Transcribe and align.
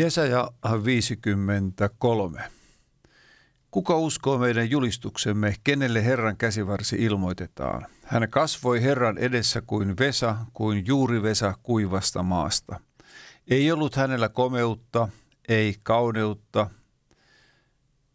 Jesaja 0.00 0.50
53. 0.84 2.40
Kuka 3.70 3.96
uskoo 3.96 4.38
meidän 4.38 4.70
julistuksemme, 4.70 5.54
kenelle 5.64 6.04
Herran 6.04 6.36
käsivarsi 6.36 6.96
ilmoitetaan? 6.96 7.86
Hän 8.04 8.30
kasvoi 8.30 8.82
Herran 8.82 9.18
edessä 9.18 9.60
kuin 9.60 9.98
Vesa, 9.98 10.36
kuin 10.52 10.86
juuri 10.86 11.22
Vesa 11.22 11.54
kuivasta 11.62 12.22
maasta. 12.22 12.80
Ei 13.48 13.72
ollut 13.72 13.96
hänellä 13.96 14.28
komeutta, 14.28 15.08
ei 15.48 15.74
kauneutta. 15.82 16.70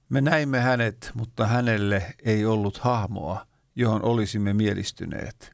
Me 0.09 0.21
näimme 0.21 0.59
hänet, 0.59 1.11
mutta 1.13 1.47
hänelle 1.47 2.15
ei 2.23 2.45
ollut 2.45 2.77
hahmoa, 2.77 3.45
johon 3.75 4.03
olisimme 4.03 4.53
mielistyneet. 4.53 5.51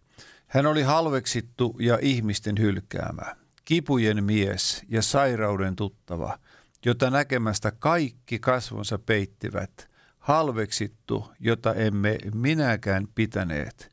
Hän 0.48 0.66
oli 0.66 0.84
halveksittu 0.84 1.76
ja 1.80 2.00
ihmisten 2.02 2.60
hylkäämä 2.60 3.41
kipujen 3.72 4.24
mies 4.24 4.84
ja 4.90 5.02
sairauden 5.02 5.76
tuttava, 5.76 6.40
jota 6.86 7.10
näkemästä 7.10 7.72
kaikki 7.72 8.40
kasvonsa 8.40 9.00
peittivät, 9.00 9.90
halveksittu, 10.20 11.32
jota 11.40 11.74
emme 11.74 12.18
minäkään 12.34 13.08
pitäneet. 13.16 13.92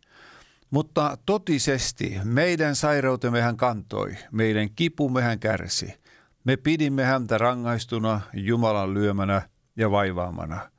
Mutta 0.70 1.18
totisesti 1.26 2.20
meidän 2.24 2.76
sairautemme 2.76 3.40
hän 3.40 3.56
kantoi, 3.56 4.16
meidän 4.32 4.70
kipumme 4.70 5.22
hän 5.22 5.38
kärsi. 5.38 5.94
Me 6.44 6.56
pidimme 6.56 7.04
häntä 7.04 7.38
rangaistuna, 7.38 8.20
Jumalan 8.32 8.94
lyömänä 8.94 9.42
ja 9.76 9.90
vaivaamana. 9.90 10.70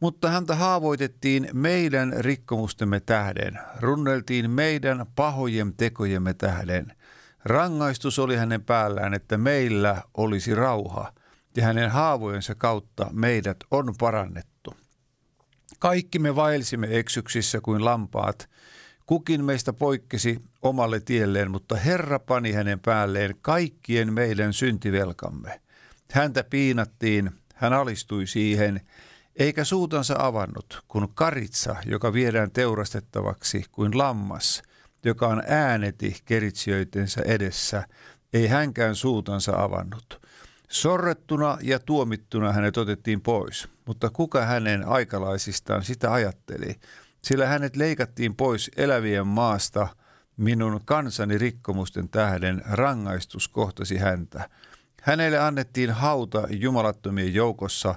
Mutta 0.00 0.30
häntä 0.30 0.54
haavoitettiin 0.54 1.48
meidän 1.52 2.12
rikkomustemme 2.18 3.00
tähden, 3.00 3.58
runneltiin 3.80 4.50
meidän 4.50 5.06
pahojen 5.16 5.74
tekojemme 5.76 6.34
tähden– 6.34 6.92
Rangaistus 7.44 8.18
oli 8.18 8.36
hänen 8.36 8.62
päällään, 8.64 9.14
että 9.14 9.38
meillä 9.38 10.02
olisi 10.14 10.54
rauha, 10.54 11.12
ja 11.56 11.64
hänen 11.64 11.90
haavojensa 11.90 12.54
kautta 12.54 13.06
meidät 13.12 13.56
on 13.70 13.94
parannettu. 13.98 14.74
Kaikki 15.78 16.18
me 16.18 16.36
vaelsimme 16.36 16.88
eksyksissä 16.90 17.60
kuin 17.60 17.84
lampaat. 17.84 18.48
Kukin 19.06 19.44
meistä 19.44 19.72
poikkesi 19.72 20.42
omalle 20.62 21.00
tielleen, 21.00 21.50
mutta 21.50 21.76
Herra 21.76 22.18
pani 22.18 22.52
hänen 22.52 22.80
päälleen 22.80 23.34
kaikkien 23.40 24.12
meidän 24.12 24.52
syntivelkamme. 24.52 25.60
Häntä 26.12 26.44
piinattiin, 26.44 27.30
hän 27.54 27.72
alistui 27.72 28.26
siihen, 28.26 28.80
eikä 29.36 29.64
suutansa 29.64 30.14
avannut, 30.18 30.82
kun 30.88 31.08
karitsa, 31.14 31.76
joka 31.86 32.12
viedään 32.12 32.50
teurastettavaksi 32.50 33.64
kuin 33.72 33.98
lammas– 33.98 34.62
joka 35.04 35.26
on 35.26 35.42
ääneti 35.46 36.16
keritsijöitensä 36.24 37.22
edessä, 37.24 37.86
ei 38.32 38.46
hänkään 38.46 38.94
suutansa 38.94 39.62
avannut. 39.62 40.20
Sorrettuna 40.68 41.58
ja 41.62 41.78
tuomittuna 41.78 42.52
hänet 42.52 42.76
otettiin 42.76 43.20
pois, 43.20 43.68
mutta 43.86 44.10
kuka 44.10 44.44
hänen 44.44 44.88
aikalaisistaan 44.88 45.84
sitä 45.84 46.12
ajatteli? 46.12 46.74
Sillä 47.22 47.46
hänet 47.46 47.76
leikattiin 47.76 48.36
pois 48.36 48.70
elävien 48.76 49.26
maasta, 49.26 49.88
minun 50.36 50.80
kansani 50.84 51.38
rikkomusten 51.38 52.08
tähden 52.08 52.62
rangaistus 52.70 53.48
kohtasi 53.48 53.96
häntä. 53.96 54.48
Hänelle 55.02 55.38
annettiin 55.38 55.90
hauta 55.90 56.46
jumalattomien 56.50 57.34
joukossa, 57.34 57.94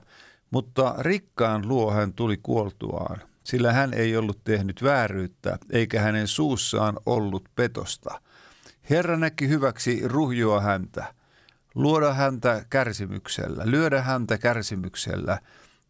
mutta 0.52 0.96
rikkaan 1.00 1.68
luo 1.68 1.92
hän 1.92 2.14
tuli 2.14 2.38
kuoltuaan 2.38 3.22
sillä 3.46 3.74
hän 3.74 3.94
ei 3.94 4.18
ollut 4.18 4.44
tehnyt 4.44 4.84
vääryyttä, 4.84 5.58
eikä 5.70 6.02
hänen 6.02 6.28
suussaan 6.28 6.98
ollut 7.06 7.50
petosta. 7.56 8.22
Herra 8.90 9.18
näki 9.18 9.50
hyväksi 9.50 10.02
ruhjoa 10.06 10.62
häntä, 10.62 11.14
luoda 11.76 12.14
häntä 12.14 12.66
kärsimyksellä, 12.70 13.64
lyödä 13.66 14.02
häntä 14.02 14.38
kärsimyksellä. 14.38 15.40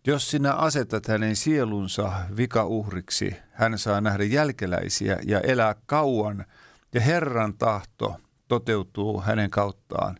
Jos 0.07 0.31
sinä 0.31 0.53
asetat 0.53 1.07
hänen 1.07 1.35
sielunsa 1.35 2.11
vikauhriksi, 2.37 3.35
hän 3.51 3.77
saa 3.77 4.01
nähdä 4.01 4.23
jälkeläisiä 4.23 5.19
ja 5.25 5.39
elää 5.39 5.75
kauan, 5.85 6.45
ja 6.93 7.01
Herran 7.01 7.53
tahto 7.53 8.15
toteutuu 8.47 9.21
hänen 9.21 9.49
kauttaan. 9.49 10.17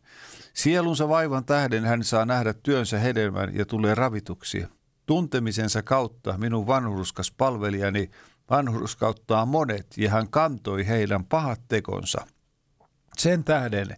Sielunsa 0.54 1.10
vaivan 1.10 1.46
tähden 1.46 1.86
hän 1.86 2.04
saa 2.04 2.26
nähdä 2.26 2.54
työnsä 2.54 3.00
hedelmän 3.00 3.56
ja 3.56 3.66
tulee 3.66 3.96
ravituksi. 3.96 4.68
Tuntemisensa 5.06 5.84
kautta 5.84 6.38
minun 6.38 6.68
vanhurskas 6.68 7.32
palvelijani 7.32 8.12
vanhurskauttaa 8.50 9.46
monet 9.46 9.98
ja 9.98 10.10
hän 10.10 10.30
kantoi 10.30 10.88
heidän 10.88 11.26
pahat 11.26 11.62
tekonsa. 11.68 12.28
Sen 13.18 13.44
tähden 13.44 13.98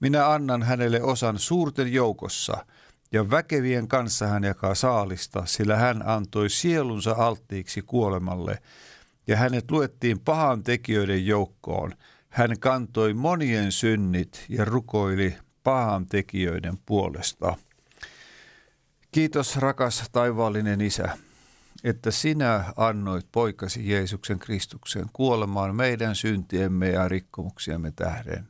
minä 0.00 0.32
annan 0.32 0.62
hänelle 0.62 1.02
osan 1.02 1.38
suurten 1.38 1.92
joukossa 1.92 2.66
ja 3.12 3.30
väkevien 3.30 3.88
kanssa 3.88 4.26
hän 4.26 4.44
jakaa 4.44 4.74
saalista, 4.74 5.46
sillä 5.46 5.76
hän 5.76 6.08
antoi 6.08 6.50
sielunsa 6.50 7.14
alttiiksi 7.18 7.82
kuolemalle 7.82 8.58
ja 9.26 9.36
hänet 9.36 9.70
luettiin 9.70 10.20
pahan 10.20 10.62
tekijöiden 10.62 11.26
joukkoon. 11.26 11.92
Hän 12.28 12.58
kantoi 12.60 13.14
monien 13.14 13.72
synnit 13.72 14.44
ja 14.48 14.64
rukoili 14.64 15.36
pahan 15.62 16.06
tekijöiden 16.06 16.78
puolesta. 16.86 17.56
Kiitos 19.16 19.56
rakas 19.56 20.04
taivaallinen 20.12 20.80
Isä, 20.80 21.18
että 21.84 22.10
sinä 22.10 22.64
annoit 22.76 23.26
poikasi 23.32 23.90
Jeesuksen 23.90 24.38
Kristuksen 24.38 25.06
kuolemaan 25.12 25.74
meidän 25.74 26.14
syntiemme 26.14 26.90
ja 26.90 27.08
rikkomuksiemme 27.08 27.92
tähden. 27.96 28.48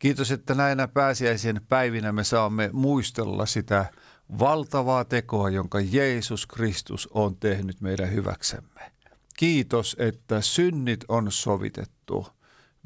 Kiitos, 0.00 0.30
että 0.30 0.54
näinä 0.54 0.88
pääsiäisen 0.88 1.60
päivinä 1.68 2.12
me 2.12 2.24
saamme 2.24 2.70
muistella 2.72 3.46
sitä 3.46 3.84
valtavaa 4.38 5.04
tekoa, 5.04 5.50
jonka 5.50 5.80
Jeesus 5.80 6.46
Kristus 6.46 7.08
on 7.12 7.36
tehnyt 7.36 7.80
meidän 7.80 8.12
hyväksemme. 8.12 8.92
Kiitos, 9.36 9.96
että 9.98 10.40
synnit 10.40 11.04
on 11.08 11.32
sovitettu. 11.32 12.26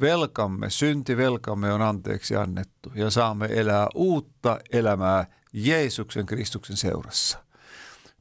Velkamme, 0.01 0.71
syntivelkamme 0.71 1.73
on 1.73 1.83
anteeksi 1.83 2.37
annettu 2.37 2.93
ja 2.95 3.11
saamme 3.11 3.49
elää 3.51 3.87
uutta 3.95 4.59
elämää 4.73 5.27
Jeesuksen 5.57 6.27
Kristuksen 6.27 6.77
seurassa. 6.77 7.39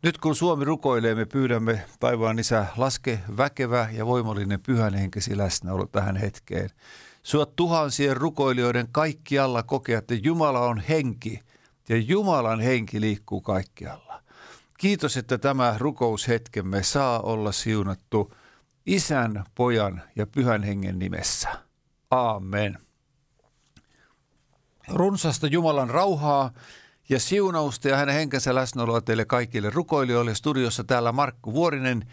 Nyt 0.03 0.17
kun 0.17 0.35
Suomi 0.35 0.65
rukoilee, 0.65 1.15
me 1.15 1.25
pyydämme 1.25 1.85
taivaan 1.99 2.39
isä, 2.39 2.65
laske 2.77 3.19
väkevä 3.37 3.89
ja 3.91 4.05
voimallinen 4.05 4.61
pyhän 4.61 4.93
henkesi 4.93 5.37
läsnäolo 5.37 5.85
tähän 5.85 6.15
hetkeen. 6.15 6.69
Sua 7.23 7.45
tuhansien 7.45 8.17
rukoilijoiden 8.17 8.87
kaikkialla 8.91 9.63
kokea, 9.63 9.99
että 9.99 10.13
Jumala 10.13 10.59
on 10.59 10.79
henki 10.79 11.39
ja 11.89 11.97
Jumalan 11.97 12.59
henki 12.59 13.01
liikkuu 13.01 13.41
kaikkialla. 13.41 14.21
Kiitos, 14.77 15.17
että 15.17 15.37
tämä 15.37 15.75
rukoushetkemme 15.77 16.83
saa 16.83 17.19
olla 17.19 17.51
siunattu 17.51 18.33
Isän, 18.85 19.43
Pojan 19.55 20.01
ja 20.15 20.27
Pyhän 20.27 20.63
Hengen 20.63 20.99
nimessä. 20.99 21.49
Aamen. 22.11 22.77
Runsasta 24.87 25.47
Jumalan 25.47 25.89
rauhaa 25.89 26.51
ja 27.09 27.19
siunausta 27.19 27.87
ja 27.87 27.97
hänen 27.97 28.15
henkensä 28.15 28.55
läsnäoloa 28.55 29.01
teille 29.01 29.25
kaikille 29.25 29.69
rukoilijoille. 29.69 30.35
Studiossa 30.35 30.83
täällä 30.83 31.11
Markku 31.11 31.53
Vuorinen 31.53 32.05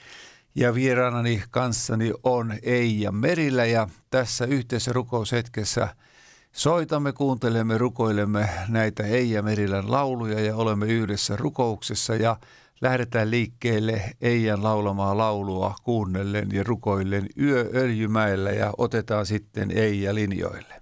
ja 0.54 0.74
vieraanani 0.74 1.42
kanssani 1.50 2.12
on 2.22 2.54
Eija 2.62 3.12
Merillä 3.12 3.64
ja 3.64 3.88
tässä 4.10 4.44
yhteisessä 4.44 4.92
rukoushetkessä 4.92 5.88
Soitamme, 6.52 7.12
kuuntelemme, 7.12 7.78
rukoilemme 7.78 8.48
näitä 8.68 9.02
Eija 9.02 9.42
Merilän 9.42 9.90
lauluja 9.90 10.40
ja 10.40 10.56
olemme 10.56 10.86
yhdessä 10.86 11.36
rukouksessa 11.36 12.14
ja 12.14 12.36
lähdetään 12.80 13.30
liikkeelle 13.30 14.02
Eijan 14.20 14.62
laulamaa 14.62 15.16
laulua 15.16 15.74
kuunnellen 15.82 16.48
ja 16.52 16.62
rukoillen 16.64 17.26
Yö 17.40 17.70
Öljymäellä 17.74 18.50
ja 18.50 18.72
otetaan 18.78 19.26
sitten 19.26 19.70
Eija 19.70 20.14
linjoille. 20.14 20.81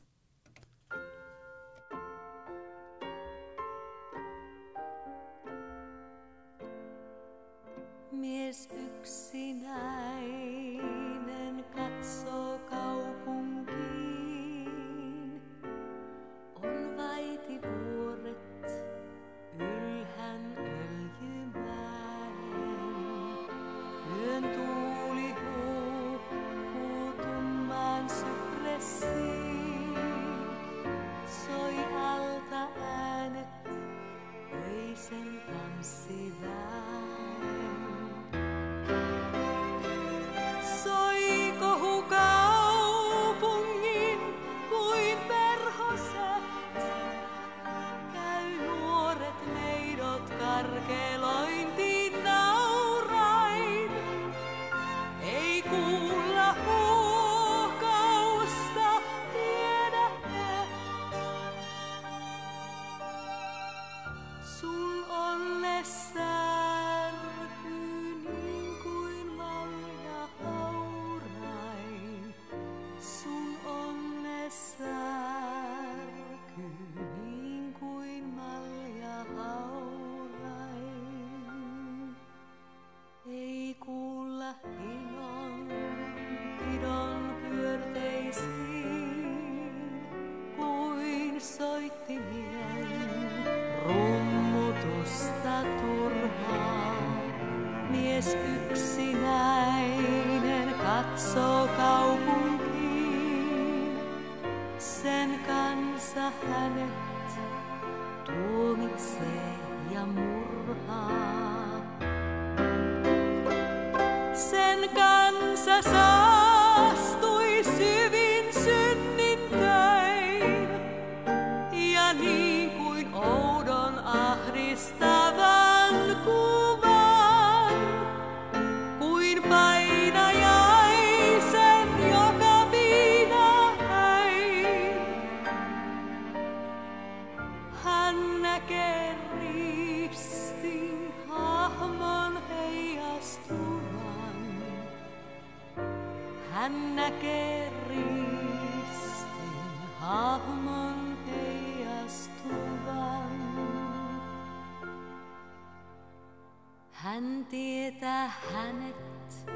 Tietää 157.51 158.33
hänet, 158.55 159.51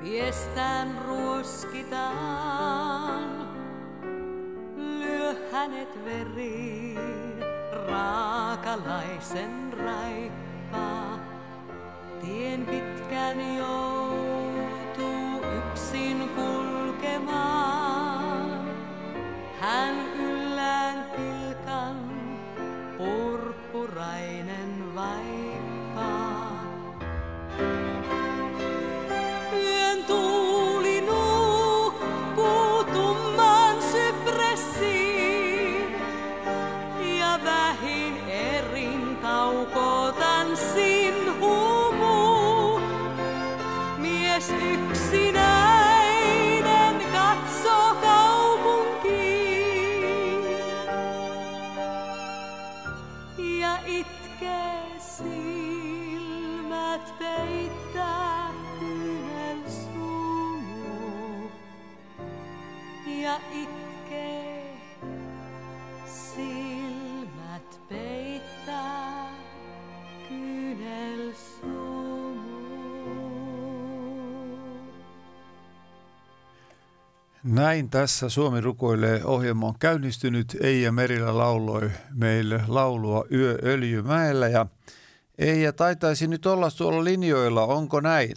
piestään 0.00 0.98
ruoskitaan. 1.06 2.12
Lyö 4.76 5.34
hänet 5.52 6.04
veriin, 6.04 6.98
raakalaisen 7.88 9.72
raipaa. 9.72 11.18
Tien 12.20 12.66
pitkän 12.66 13.56
joutuu 13.56 15.42
yksin 15.58 16.18
kulkemaan. 16.18 16.61
Hän 19.60 20.11
Näin 77.44 77.90
tässä 77.90 78.28
Suomi 78.28 78.60
rukoilee 78.60 79.20
ohjelma 79.24 79.66
on 79.66 79.74
käynnistynyt. 79.80 80.46
Eija 80.60 80.92
Merillä 80.92 81.38
lauloi 81.38 81.90
meille 82.14 82.60
laulua 82.68 83.24
Yö 83.32 83.58
Öljymäellä 83.64 84.48
ja 84.48 84.66
Eija 85.38 85.72
taitaisi 85.72 86.26
nyt 86.26 86.46
olla 86.46 86.68
tuolla 86.78 87.04
linjoilla, 87.04 87.62
onko 87.64 88.00
näin? 88.00 88.34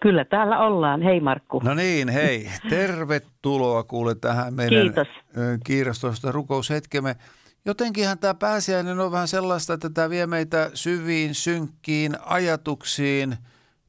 Kyllä 0.00 0.24
täällä 0.24 0.58
ollaan. 0.58 1.02
Hei 1.02 1.20
Markku. 1.20 1.60
No 1.64 1.74
niin, 1.74 2.08
hei. 2.08 2.50
Tervetuloa 2.68 3.82
kuule 3.82 4.14
tähän 4.14 4.54
meidän 4.54 4.82
Kiitos. 4.82 5.08
kiirastosta 5.66 6.32
rukoushetkemme. 6.32 7.16
Jotenkinhan 7.64 8.18
tämä 8.18 8.34
pääsiäinen 8.34 9.00
on 9.00 9.12
vähän 9.12 9.28
sellaista, 9.28 9.74
että 9.74 9.90
tämä 9.90 10.10
vie 10.10 10.26
meitä 10.26 10.70
syviin, 10.74 11.34
synkkiin 11.34 12.12
ajatuksiin, 12.26 13.34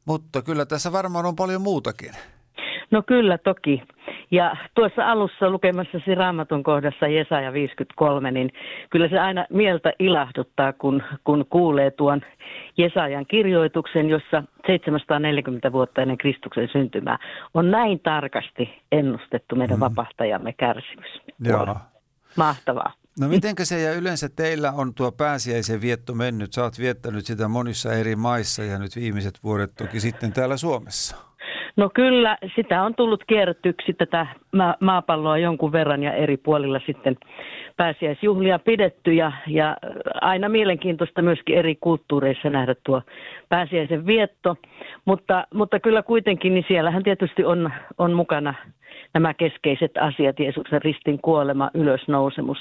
mutta 0.06 0.42
kyllä 0.42 0.66
tässä 0.66 0.92
varmaan 0.92 1.26
on 1.26 1.36
paljon 1.36 1.62
muutakin. 1.62 2.12
No 2.92 3.04
kyllä 3.08 3.38
toki. 3.38 3.82
Ja 4.32 4.56
tuossa 4.76 5.12
alussa 5.12 5.50
lukemassasi 5.50 6.16
raamatun 6.16 6.64
kohdassa 6.64 7.08
Jesaja 7.08 7.54
53, 7.54 8.32
niin 8.32 8.54
kyllä 8.90 9.10
se 9.10 9.20
aina 9.20 9.46
mieltä 9.50 9.94
ilahduttaa, 10.00 10.74
kun, 10.74 11.04
kun 11.24 11.46
kuulee 11.50 11.92
tuon 11.92 12.22
Jesajan 12.78 13.26
kirjoituksen, 13.26 14.10
jossa 14.10 14.44
740 14.68 15.72
vuotta 15.72 16.02
ennen 16.02 16.18
Kristuksen 16.18 16.70
syntymää 16.72 17.18
on 17.54 17.72
näin 17.72 18.00
tarkasti 18.00 18.82
ennustettu 18.92 19.56
meidän 19.56 19.78
mm. 19.78 19.80
vapahtajamme 19.80 20.54
kärsimys. 20.54 21.22
Joo. 21.40 21.78
mahtavaa. 22.38 22.94
No 23.20 23.28
mitenkä 23.28 23.66
se 23.66 23.82
ja 23.82 23.94
yleensä 23.94 24.30
teillä 24.30 24.72
on 24.72 24.94
tuo 24.94 25.12
pääsiäisen 25.12 25.82
vietto 25.82 26.14
mennyt? 26.14 26.54
Sä 26.54 26.64
oot 26.64 26.80
viettänyt 26.80 27.26
sitä 27.26 27.48
monissa 27.48 27.94
eri 27.94 28.16
maissa 28.16 28.64
ja 28.64 28.80
nyt 28.80 28.96
viimeiset 28.96 29.44
vuodet 29.44 29.76
toki 29.76 30.00
sitten 30.00 30.34
täällä 30.34 30.58
Suomessa. 30.58 31.16
No 31.76 31.90
kyllä, 31.94 32.38
sitä 32.56 32.84
on 32.84 32.96
tullut 32.96 33.24
kierrettyksi 33.28 33.94
tätä 33.94 34.28
maapalloa 34.80 35.38
jonkun 35.38 35.72
verran 35.72 36.04
ja 36.04 36.14
eri 36.14 36.38
puolilla 36.38 36.80
sitten 36.86 37.18
pääsiäisjuhlia 37.78 38.60
pidetty 38.60 39.14
ja, 39.14 39.32
ja 39.48 39.78
aina 40.22 40.50
mielenkiintoista 40.50 41.22
myöskin 41.22 41.58
eri 41.58 41.76
kulttuureissa 41.76 42.50
nähdä 42.50 42.76
tuo 42.84 43.02
pääsiäisen 43.50 44.06
vietto, 44.06 44.56
mutta, 45.06 45.48
mutta 45.54 45.80
kyllä 45.80 46.04
kuitenkin 46.04 46.54
niin 46.54 46.66
siellähän 46.68 47.04
tietysti 47.04 47.46
on, 47.46 47.72
on 47.98 48.14
mukana 48.14 48.54
nämä 49.14 49.34
keskeiset 49.34 49.92
asiat, 49.98 50.40
Jeesuksen 50.40 50.82
ristin 50.82 51.20
kuolema, 51.22 51.72
ylösnousemus. 51.74 52.58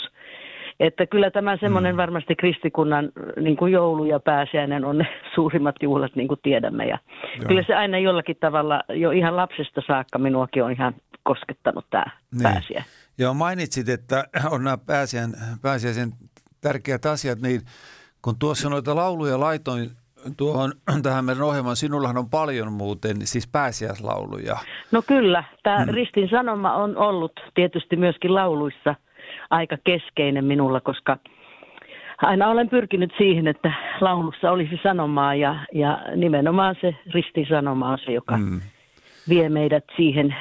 Että 0.81 1.07
kyllä 1.07 1.31
tämä 1.31 1.57
semmoinen 1.57 1.95
mm. 1.95 1.97
varmasti 1.97 2.37
kristikunnan 2.37 3.13
niin 3.41 3.57
kuin 3.57 3.73
joulu 3.73 4.05
ja 4.05 4.21
pääsiäinen 4.21 4.85
on 4.85 4.99
ne 4.99 5.07
suurimmat 5.35 5.77
juhlat, 5.83 6.17
niin 6.17 6.29
kuin 6.29 6.41
tiedämme. 6.43 6.85
Ja 6.85 6.99
Joo. 7.37 7.49
kyllä 7.49 7.63
se 7.67 7.75
aina 7.75 7.99
jollakin 7.99 8.37
tavalla 8.41 8.83
jo 8.89 9.11
ihan 9.11 9.37
lapsesta 9.37 9.83
saakka 9.87 10.19
minuakin 10.19 10.65
on 10.65 10.73
ihan 10.73 10.95
koskettanut 11.23 11.87
tämä 11.91 12.05
niin. 12.33 12.43
pääsiä. 12.43 12.85
Joo, 13.19 13.35
mainitsit, 13.35 13.89
että 13.89 14.25
on 14.53 14.65
nämä 14.65 14.79
pääsiäisen, 14.87 15.35
pääsiäisen 15.63 16.13
tärkeät 16.61 17.07
asiat, 17.07 17.41
niin 17.41 17.61
kun 18.23 18.39
tuossa 18.39 18.69
noita 18.69 18.97
lauluja 18.97 19.41
laitoin 19.41 19.91
tuohon 20.37 20.73
tähän 21.03 21.25
meidän 21.25 21.43
ohjelmaan, 21.43 21.77
sinullahan 21.77 22.19
on 22.19 22.31
paljon 22.31 22.73
muuten 22.73 23.17
siis 23.27 23.49
pääsiäislauluja. 23.53 24.57
No 24.93 25.03
kyllä, 25.03 25.45
tämä 25.63 25.85
hmm. 25.85 25.95
Ristin 25.95 26.29
sanoma 26.29 26.75
on 26.75 26.97
ollut 26.97 27.33
tietysti 27.55 27.97
myöskin 27.97 28.35
lauluissa 28.35 28.95
aika 29.53 29.77
keskeinen 29.85 30.45
minulla, 30.45 30.81
koska 30.81 31.19
aina 32.23 32.49
olen 32.49 32.69
pyrkinyt 32.69 33.13
siihen, 33.19 33.47
että 33.47 33.73
laulussa 34.01 34.51
olisi 34.51 34.81
sanomaa 34.83 35.35
ja, 35.35 35.57
ja 35.73 35.99
nimenomaan 36.17 36.77
se 36.81 36.95
Ristin 37.15 37.47
sanoma 37.49 37.89
on 37.89 37.99
se, 38.05 38.13
joka 38.13 38.37
hmm. 38.37 38.61
vie 39.29 39.49
meidät 39.49 39.85
siihen 39.97 40.35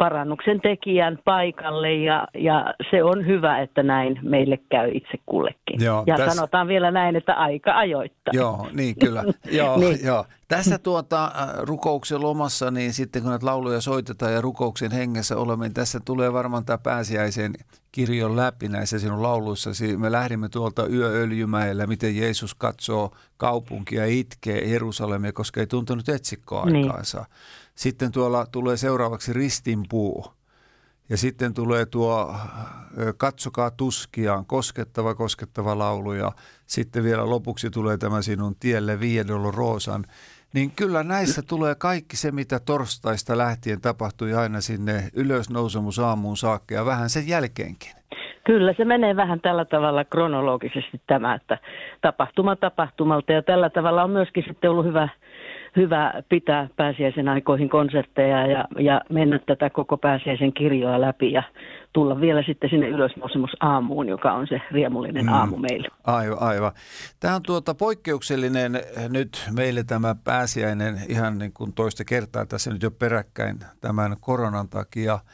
parannuksen 0.00 0.60
tekijän 0.60 1.18
paikalle 1.24 1.94
ja, 1.94 2.28
ja 2.34 2.74
se 2.90 3.04
on 3.04 3.26
hyvä, 3.26 3.58
että 3.60 3.82
näin 3.82 4.18
meille 4.22 4.58
käy 4.70 4.90
itse 4.94 5.18
kullekin. 5.26 5.84
Joo, 5.84 6.04
ja 6.06 6.16
tässä... 6.16 6.34
sanotaan 6.34 6.68
vielä 6.68 6.90
näin, 6.90 7.16
että 7.16 7.34
aika 7.34 7.78
ajoittaa. 7.78 8.32
Joo, 8.34 8.66
niin 8.72 8.94
kyllä. 8.98 9.24
joo, 9.58 9.78
niin. 9.78 9.98
joo. 10.04 10.24
Tässä 10.48 10.78
tuota, 10.78 11.24
äh, 11.24 11.48
rukouksen 11.58 12.20
lomassa, 12.20 12.70
niin 12.70 12.92
sitten 12.92 13.22
kun 13.22 13.30
näitä 13.30 13.46
lauluja 13.46 13.80
soitetaan 13.80 14.32
ja 14.32 14.40
rukouksen 14.40 14.90
hengessä 14.90 15.36
olemme, 15.36 15.64
niin 15.64 15.74
tässä 15.74 16.00
tulee 16.04 16.32
varmaan 16.32 16.64
tämä 16.64 16.78
pääsiäisen 16.78 17.52
kirjon 17.92 18.36
läpi 18.36 18.68
näissä 18.68 18.98
sinun 18.98 19.22
lauluissa. 19.22 19.70
Me 19.96 20.12
lähdimme 20.12 20.48
tuolta 20.48 20.86
yööljymäellä, 20.86 21.86
miten 21.86 22.16
Jeesus 22.16 22.54
katsoo 22.54 23.10
kaupunkia 23.36 24.00
ja 24.00 24.20
itkee 24.20 24.68
Jerusalemia, 24.68 25.32
koska 25.32 25.60
ei 25.60 25.66
tuntunut 25.66 26.08
etsikkoa 26.08 26.62
aikaansa. 26.62 27.18
Niin. 27.18 27.26
Sitten 27.80 28.12
tuolla 28.12 28.46
tulee 28.46 28.76
seuraavaksi 28.76 29.32
ristinpuu. 29.32 30.26
Ja 31.08 31.16
sitten 31.16 31.54
tulee 31.54 31.86
tuo 31.86 32.34
Katsokaa 33.16 33.70
tuskiaan, 33.70 34.46
koskettava, 34.46 35.14
koskettava 35.14 35.78
laulu. 35.78 36.12
Ja 36.12 36.32
sitten 36.66 37.04
vielä 37.04 37.30
lopuksi 37.30 37.70
tulee 37.70 37.96
tämä 37.96 38.22
sinun 38.22 38.54
tielle 38.60 39.00
Viedolo 39.00 39.50
Roosan. 39.50 40.04
Niin 40.54 40.70
kyllä 40.70 41.02
näissä 41.02 41.42
tulee 41.48 41.74
kaikki 41.74 42.16
se, 42.16 42.30
mitä 42.30 42.60
torstaista 42.66 43.38
lähtien 43.38 43.80
tapahtui 43.80 44.34
aina 44.34 44.60
sinne 44.60 45.08
ylösnousemus 45.14 45.98
aamuun 45.98 46.36
saakka 46.36 46.74
ja 46.74 46.84
vähän 46.84 47.10
sen 47.10 47.28
jälkeenkin. 47.28 47.92
Kyllä, 48.46 48.74
se 48.76 48.84
menee 48.84 49.16
vähän 49.16 49.40
tällä 49.40 49.64
tavalla 49.64 50.04
kronologisesti 50.04 51.00
tämä, 51.06 51.34
että 51.34 51.58
tapahtuma 52.00 52.56
tapahtumalta 52.56 53.32
ja 53.32 53.42
tällä 53.42 53.70
tavalla 53.70 54.04
on 54.04 54.10
myöskin 54.10 54.44
sitten 54.48 54.70
ollut 54.70 54.86
hyvä 54.86 55.08
hyvä 55.76 56.12
pitää 56.28 56.68
pääsiäisen 56.76 57.28
aikoihin 57.28 57.68
konsertteja 57.68 58.46
ja, 58.46 58.64
ja 58.78 59.00
mennä 59.10 59.38
tätä 59.38 59.70
koko 59.70 59.96
pääsiäisen 59.96 60.52
kirjoa 60.52 61.00
läpi 61.00 61.32
ja 61.32 61.42
tulla 61.92 62.20
vielä 62.20 62.42
sitten 62.42 62.70
sinne 62.70 62.88
ylösnousemus 62.88 63.50
aamuun, 63.60 64.08
joka 64.08 64.32
on 64.32 64.46
se 64.46 64.60
riemullinen 64.70 65.26
mm. 65.26 65.32
aamu 65.32 65.56
meille. 65.56 65.88
Aivan, 66.04 66.42
aivan. 66.42 66.72
Tämä 67.20 67.34
on 67.34 67.42
tuota 67.42 67.74
poikkeuksellinen 67.74 68.72
nyt 69.08 69.48
meille 69.56 69.84
tämä 69.84 70.14
pääsiäinen 70.24 70.98
ihan 71.08 71.38
niin 71.38 71.52
kuin 71.52 71.72
toista 71.72 72.04
kertaa 72.04 72.46
tässä 72.46 72.70
nyt 72.72 72.82
jo 72.82 72.90
peräkkäin 72.90 73.58
tämän 73.80 74.16
koronan 74.20 74.68
takia– 74.68 75.18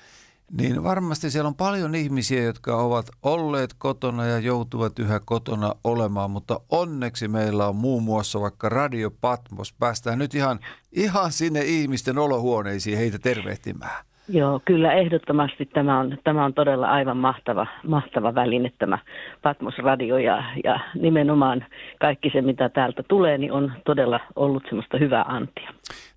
niin 0.52 0.84
varmasti 0.84 1.30
siellä 1.30 1.48
on 1.48 1.54
paljon 1.54 1.94
ihmisiä, 1.94 2.42
jotka 2.42 2.76
ovat 2.76 3.06
olleet 3.22 3.70
kotona 3.78 4.24
ja 4.24 4.38
joutuvat 4.38 4.98
yhä 4.98 5.20
kotona 5.24 5.74
olemaan, 5.84 6.30
mutta 6.30 6.60
onneksi 6.70 7.28
meillä 7.28 7.66
on 7.66 7.76
muun 7.76 8.02
muassa 8.02 8.40
vaikka 8.40 8.68
Radio 8.68 9.10
Patmos. 9.20 9.72
Päästään 9.72 10.18
nyt 10.18 10.34
ihan, 10.34 10.58
ihan 10.92 11.32
sinne 11.32 11.60
ihmisten 11.60 12.18
olohuoneisiin 12.18 12.98
heitä 12.98 13.18
tervehtimään. 13.18 14.04
Joo, 14.28 14.60
kyllä 14.64 14.92
ehdottomasti 14.92 15.66
tämä 15.66 15.98
on, 15.98 16.18
tämä 16.24 16.44
on 16.44 16.54
todella 16.54 16.86
aivan 16.86 17.16
mahtava, 17.16 17.66
mahtava 17.86 18.34
väline 18.34 18.72
tämä 18.78 18.98
Patmos 19.42 19.78
Radio 19.78 20.18
ja, 20.18 20.42
ja 20.64 20.80
nimenomaan 20.94 21.64
kaikki 22.00 22.30
se 22.32 22.42
mitä 22.42 22.68
täältä 22.68 23.02
tulee 23.02 23.38
niin 23.38 23.52
on 23.52 23.72
todella 23.84 24.20
ollut 24.36 24.62
semmoista 24.68 24.98
hyvää 24.98 25.24
antia. 25.28 25.70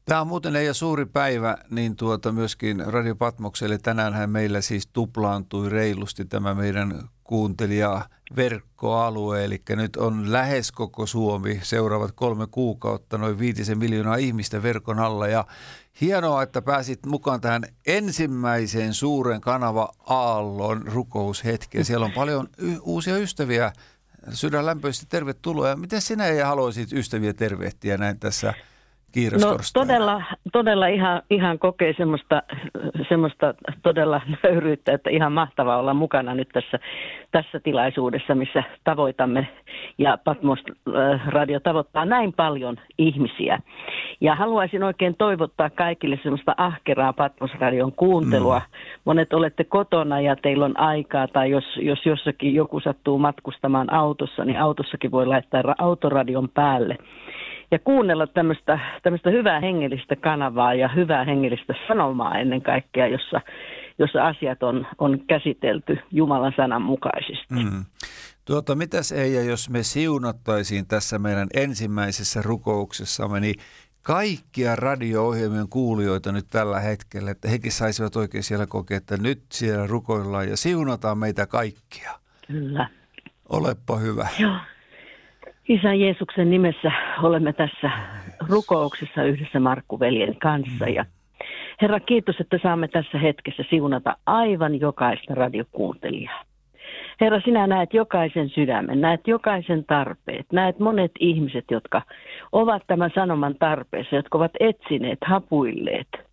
Tämä 0.10 0.22
on 0.22 0.28
muuten 0.28 0.56
ei 0.56 0.74
suuri 0.74 1.06
päivä, 1.06 1.58
niin 1.70 1.96
tuota 1.96 2.32
myöskin 2.32 2.84
Radio 2.88 3.16
Patmokselle. 3.16 3.78
Tänäänhän 3.78 4.30
meillä 4.30 4.62
siis 4.62 4.88
tuplaantui 4.88 5.70
reilusti 5.70 6.26
tämä 6.26 6.54
meidän 6.54 7.10
kuuntelija 7.24 8.02
verkkoalue, 8.36 9.46
eli 9.46 9.62
nyt 9.70 9.96
on 9.96 10.32
lähes 10.32 10.72
koko 10.72 11.06
Suomi 11.06 11.60
seuraavat 11.64 12.12
kolme 12.12 12.48
kuukautta, 12.52 13.18
noin 13.18 13.40
viitisen 13.40 13.78
miljoonaa 13.78 14.16
ihmistä 14.16 14.64
verkon 14.64 15.00
alla. 15.00 15.28
Ja 15.28 15.46
hienoa, 16.02 16.44
että 16.44 16.62
pääsit 16.62 17.06
mukaan 17.06 17.42
tähän 17.42 17.64
ensimmäiseen 17.88 18.94
suuren 18.94 19.42
kanava 19.42 19.90
Aallon 20.00 20.82
rukoushetkeen. 20.88 21.86
Siellä 21.86 22.06
on 22.06 22.12
paljon 22.12 22.50
y- 22.58 22.80
uusia 22.82 23.18
ystäviä. 23.18 23.74
Sydänlämpöisesti 24.32 25.06
tervetuloa. 25.10 25.76
Miten 25.76 26.02
sinä 26.02 26.28
ja 26.28 26.48
haluaisit 26.48 26.94
ystäviä 26.94 27.34
tervehtiä 27.34 27.98
näin 27.98 28.20
tässä– 28.20 28.54
No 29.42 29.58
todella, 29.74 30.24
todella 30.54 30.88
ihan, 30.88 31.22
ihan 31.30 31.60
kokee 31.60 31.94
semmoista, 31.98 32.44
semmoista 33.10 33.54
todella 33.84 34.22
nöyryyttä, 34.44 34.94
että 34.94 35.10
ihan 35.10 35.32
mahtavaa 35.32 35.78
olla 35.78 35.94
mukana 35.94 36.36
nyt 36.36 36.50
tässä, 36.54 36.80
tässä 37.32 37.60
tilaisuudessa, 37.60 38.36
missä 38.36 38.64
tavoitamme 38.84 39.48
ja 39.98 40.18
Patmos 40.24 40.60
äh, 40.60 41.28
Radio 41.28 41.60
tavoittaa 41.60 42.06
näin 42.06 42.34
paljon 42.34 42.78
ihmisiä. 42.98 43.60
Ja 44.22 44.36
haluaisin 44.36 44.84
oikein 44.84 45.16
toivottaa 45.18 45.70
kaikille 45.70 46.20
semmoista 46.24 46.56
ahkeraa 46.58 47.14
Patmos 47.14 47.52
Radion 47.60 47.92
kuuntelua. 47.92 48.60
Mm. 48.60 49.00
Monet 49.06 49.34
olette 49.34 49.64
kotona 49.64 50.22
ja 50.22 50.36
teillä 50.36 50.66
on 50.66 50.80
aikaa 50.80 51.28
tai 51.28 51.50
jos, 51.50 51.66
jos 51.82 52.06
jossakin 52.06 52.54
joku 52.54 52.80
sattuu 52.80 53.18
matkustamaan 53.18 53.94
autossa, 53.94 54.46
niin 54.46 54.60
autossakin 54.60 55.12
voi 55.12 55.26
laittaa 55.26 55.76
autoradion 55.78 56.50
päälle 56.50 56.98
ja 57.72 57.80
kuunnella 57.80 58.28
tämmöistä, 58.28 58.80
tämmöistä 59.04 59.30
hyvää 59.30 59.60
hengellistä 59.60 60.16
kanavaa 60.16 60.74
ja 60.74 60.88
hyvää 60.96 61.24
hengellistä 61.24 61.74
sanomaa 61.88 62.38
ennen 62.38 62.62
kaikkea, 62.62 63.08
jossa, 63.08 63.42
jossa 64.00 64.28
asiat 64.28 64.64
on, 64.64 64.88
on 64.98 65.20
käsitelty 65.28 65.98
Jumalan 66.12 66.54
sanan 66.58 66.82
mukaisesti. 66.82 67.54
Mm. 67.54 67.86
Tuota, 68.46 68.76
mitäs 68.76 69.12
Eija, 69.12 69.44
jos 69.44 69.70
me 69.70 69.84
siunattaisiin 69.84 70.88
tässä 70.88 71.20
meidän 71.20 71.48
ensimmäisessä 71.54 72.42
rukouksessamme, 72.42 73.40
niin 73.40 73.56
kaikkia 74.02 74.76
radio-ohjelmien 74.76 75.70
kuulijoita 75.70 76.32
nyt 76.32 76.46
tällä 76.50 76.80
hetkellä, 76.80 77.32
että 77.32 77.50
hekin 77.50 77.72
saisivat 77.72 78.16
oikein 78.16 78.44
siellä 78.44 78.68
kokea, 78.68 78.98
että 78.98 79.18
nyt 79.18 79.42
siellä 79.52 79.88
rukoillaan 79.88 80.50
ja 80.50 80.58
siunataan 80.58 81.18
meitä 81.18 81.48
kaikkia. 81.48 82.12
Kyllä. 82.48 82.90
Olepa 83.50 83.98
hyvä. 83.98 84.28
Joo. 84.40 84.56
Isän 85.70 86.00
Jeesuksen 86.00 86.50
nimessä 86.50 86.92
olemme 87.24 87.54
tässä 87.54 87.92
rukouksessa 88.50 89.24
yhdessä 89.24 89.60
Markku-veljen 89.60 90.36
kanssa. 90.36 90.90
Ja 90.90 91.06
Herra, 91.82 92.00
kiitos, 92.00 92.40
että 92.40 92.60
saamme 92.64 92.88
tässä 92.88 93.18
hetkessä 93.18 93.64
siunata 93.70 94.18
aivan 94.26 94.80
jokaista 94.80 95.36
radiokuuntelijaa. 95.36 96.42
Herra, 97.22 97.42
sinä 97.42 97.68
näet 97.68 97.94
jokaisen 97.94 98.50
sydämen, 98.50 99.02
näet 99.02 99.28
jokaisen 99.28 99.86
tarpeet, 99.86 100.46
näet 100.52 100.80
monet 100.80 101.12
ihmiset, 101.20 101.66
jotka 101.72 102.02
ovat 102.52 102.84
tämän 102.88 103.12
sanoman 103.16 103.56
tarpeessa, 103.60 104.16
jotka 104.16 104.38
ovat 104.38 104.52
etsineet, 104.60 105.20
hapuilleet 105.26 106.29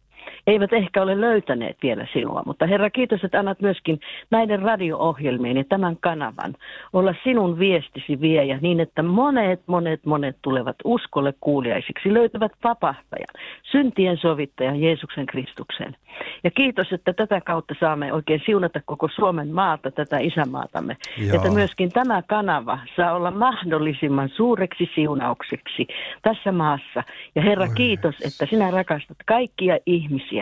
eivät 0.46 0.72
ehkä 0.72 1.02
ole 1.02 1.20
löytäneet 1.20 1.76
vielä 1.82 2.06
sinua. 2.12 2.42
Mutta 2.46 2.66
Herra, 2.66 2.90
kiitos, 2.90 3.24
että 3.24 3.38
annat 3.38 3.60
myöskin 3.60 4.00
näiden 4.30 4.62
radio-ohjelmien 4.62 5.56
ja 5.56 5.64
tämän 5.68 5.96
kanavan 6.00 6.54
olla 6.92 7.14
sinun 7.24 7.58
viestisi 7.58 8.20
viejä 8.20 8.58
niin, 8.60 8.80
että 8.80 9.02
monet, 9.02 9.60
monet, 9.66 10.06
monet 10.06 10.36
tulevat 10.42 10.76
uskolle 10.84 11.34
kuuliaisiksi, 11.40 12.14
löytävät 12.14 12.52
vapahtajan, 12.64 13.34
syntien 13.62 14.16
sovittajan 14.16 14.80
Jeesuksen 14.80 15.26
Kristuksen. 15.26 15.96
Ja 16.44 16.50
kiitos, 16.50 16.92
että 16.92 17.12
tätä 17.12 17.40
kautta 17.40 17.74
saamme 17.80 18.12
oikein 18.12 18.42
siunata 18.46 18.80
koko 18.84 19.08
Suomen 19.14 19.48
maata, 19.48 19.90
tätä 19.90 20.18
isämaatamme. 20.18 20.96
Joo. 21.18 21.36
Että 21.36 21.50
myöskin 21.50 21.92
tämä 21.92 22.22
kanava 22.22 22.78
saa 22.96 23.12
olla 23.12 23.30
mahdollisimman 23.30 24.28
suureksi 24.28 24.90
siunaukseksi 24.94 25.86
tässä 26.22 26.52
maassa. 26.52 27.02
Ja 27.34 27.42
Herra, 27.42 27.64
Oi 27.64 27.74
kiitos, 27.74 28.14
että 28.24 28.46
sinä 28.50 28.70
rakastat 28.70 29.16
kaikkia 29.26 29.78
ihmisiä, 29.86 30.35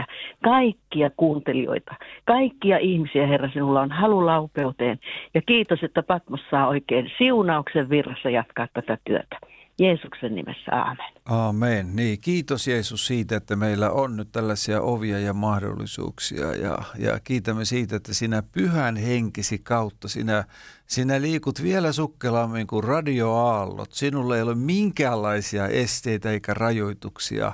kaikkia 0.44 1.10
kuuntelijoita, 1.16 1.94
kaikkia 2.24 2.78
ihmisiä, 2.78 3.26
Herra, 3.26 3.50
sinulla 3.52 3.80
on 3.80 3.90
halu 3.90 4.26
laupeuteen. 4.26 4.98
Ja 5.34 5.42
kiitos, 5.42 5.82
että 5.82 6.02
Patmos 6.02 6.40
saa 6.50 6.68
oikein 6.68 7.10
siunauksen 7.18 7.90
virrassa 7.90 8.30
jatkaa 8.30 8.68
tätä 8.74 8.98
työtä. 9.06 9.36
Jeesuksen 9.78 10.34
nimessä, 10.34 10.72
aamen. 10.72 11.06
Amen. 11.24 11.96
Niin, 11.96 12.20
kiitos 12.20 12.68
Jeesus 12.68 13.06
siitä, 13.06 13.36
että 13.36 13.56
meillä 13.56 13.90
on 13.90 14.16
nyt 14.16 14.28
tällaisia 14.32 14.80
ovia 14.80 15.18
ja 15.18 15.32
mahdollisuuksia 15.32 16.54
ja, 16.54 16.78
ja 16.98 17.20
kiitämme 17.24 17.64
siitä, 17.64 17.96
että 17.96 18.14
sinä 18.14 18.42
pyhän 18.52 18.96
henkisi 18.96 19.58
kautta 19.58 20.08
sinä, 20.08 20.44
sinä 20.86 21.22
liikut 21.22 21.62
vielä 21.62 21.92
sukkelammin 21.92 22.66
kuin 22.66 22.84
radioaallot. 22.84 23.92
Sinulla 23.92 24.36
ei 24.36 24.42
ole 24.42 24.54
minkäänlaisia 24.54 25.68
esteitä 25.68 26.30
eikä 26.30 26.54
rajoituksia, 26.54 27.52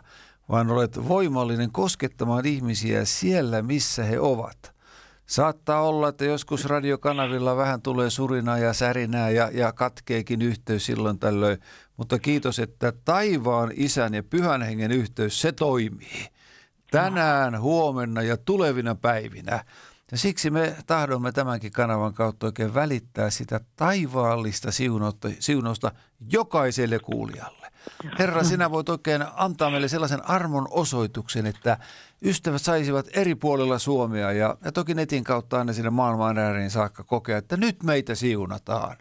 vaan 0.50 0.71
olet 0.71 1.09
voimallinen 1.09 1.73
koskettamaan 1.73 2.47
ihmisiä 2.47 3.04
siellä, 3.04 3.62
missä 3.62 4.04
he 4.04 4.21
ovat. 4.21 4.75
Saattaa 5.26 5.83
olla, 5.83 6.09
että 6.09 6.25
joskus 6.25 6.64
radiokanavilla 6.64 7.57
vähän 7.57 7.83
tulee 7.83 8.11
surinaa 8.11 8.59
ja 8.59 8.73
särinää 8.73 9.30
ja, 9.30 9.50
ja 9.52 9.73
katkeekin 9.73 10.42
yhteys 10.42 10.87
silloin 10.87 11.19
tällöin, 11.19 11.59
mutta 11.97 12.19
kiitos, 12.19 12.59
että 12.59 12.92
taivaan 13.04 13.71
isän 13.75 14.14
ja 14.14 14.23
pyhän 14.23 14.62
hengen 14.62 14.92
yhteys, 14.92 15.40
se 15.40 15.52
toimii. 15.52 16.26
Tänään, 16.90 17.61
huomenna 17.61 18.23
ja 18.23 18.37
tulevina 18.37 18.95
päivinä. 18.95 19.64
Ja 20.12 20.19
siksi 20.19 20.50
me 20.50 20.76
tahdomme 20.87 21.33
tämänkin 21.33 21.73
kanavan 21.73 22.14
kautta 22.14 22.47
oikein 22.47 22.75
välittää 22.75 23.30
sitä 23.30 23.61
taivaallista 23.76 24.69
siunausta 25.38 25.92
jokaiselle 26.33 26.99
kuulijalle. 26.99 27.60
Herra, 28.18 28.44
sinä 28.44 28.70
voit 28.70 28.88
oikein 28.88 29.25
antaa 29.34 29.70
meille 29.70 29.88
sellaisen 29.88 30.28
armon 30.28 30.68
osoituksen, 30.70 31.46
että 31.46 31.78
ystävät 32.25 32.62
saisivat 32.62 33.06
eri 33.12 33.34
puolilla 33.34 33.78
Suomea 33.78 34.32
ja, 34.32 34.56
ja 34.64 34.72
toki 34.72 34.94
netin 34.94 35.25
kautta 35.25 35.58
aina 35.58 35.72
sinne 35.72 35.90
maailman 35.90 36.38
ääriin 36.38 36.70
saakka 36.70 37.04
kokea, 37.04 37.38
että 37.38 37.56
nyt 37.56 37.82
meitä 37.82 38.14
siunataan. 38.14 38.96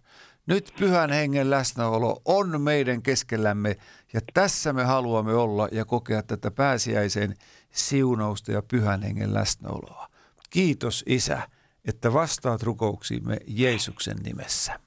Nyt 0.46 0.74
pyhän 0.80 1.12
hengen 1.12 1.50
läsnäolo 1.50 2.22
on 2.26 2.62
meidän 2.62 3.02
keskellämme 3.02 3.76
ja 4.14 4.22
tässä 4.34 4.74
me 4.74 4.84
haluamme 4.84 5.34
olla 5.34 5.68
ja 5.72 5.86
kokea 5.86 6.24
tätä 6.24 6.52
pääsiäisen 6.52 7.36
siunausta 7.72 8.52
ja 8.52 8.62
pyhän 8.62 9.02
hengen 9.02 9.34
läsnäoloa. 9.34 10.08
Kiitos 10.50 11.04
Isä, 11.08 11.42
että 11.86 12.14
vastaat 12.14 12.64
rukouksiimme 12.64 13.38
Jeesuksen 13.48 14.18
nimessä. 14.18 14.80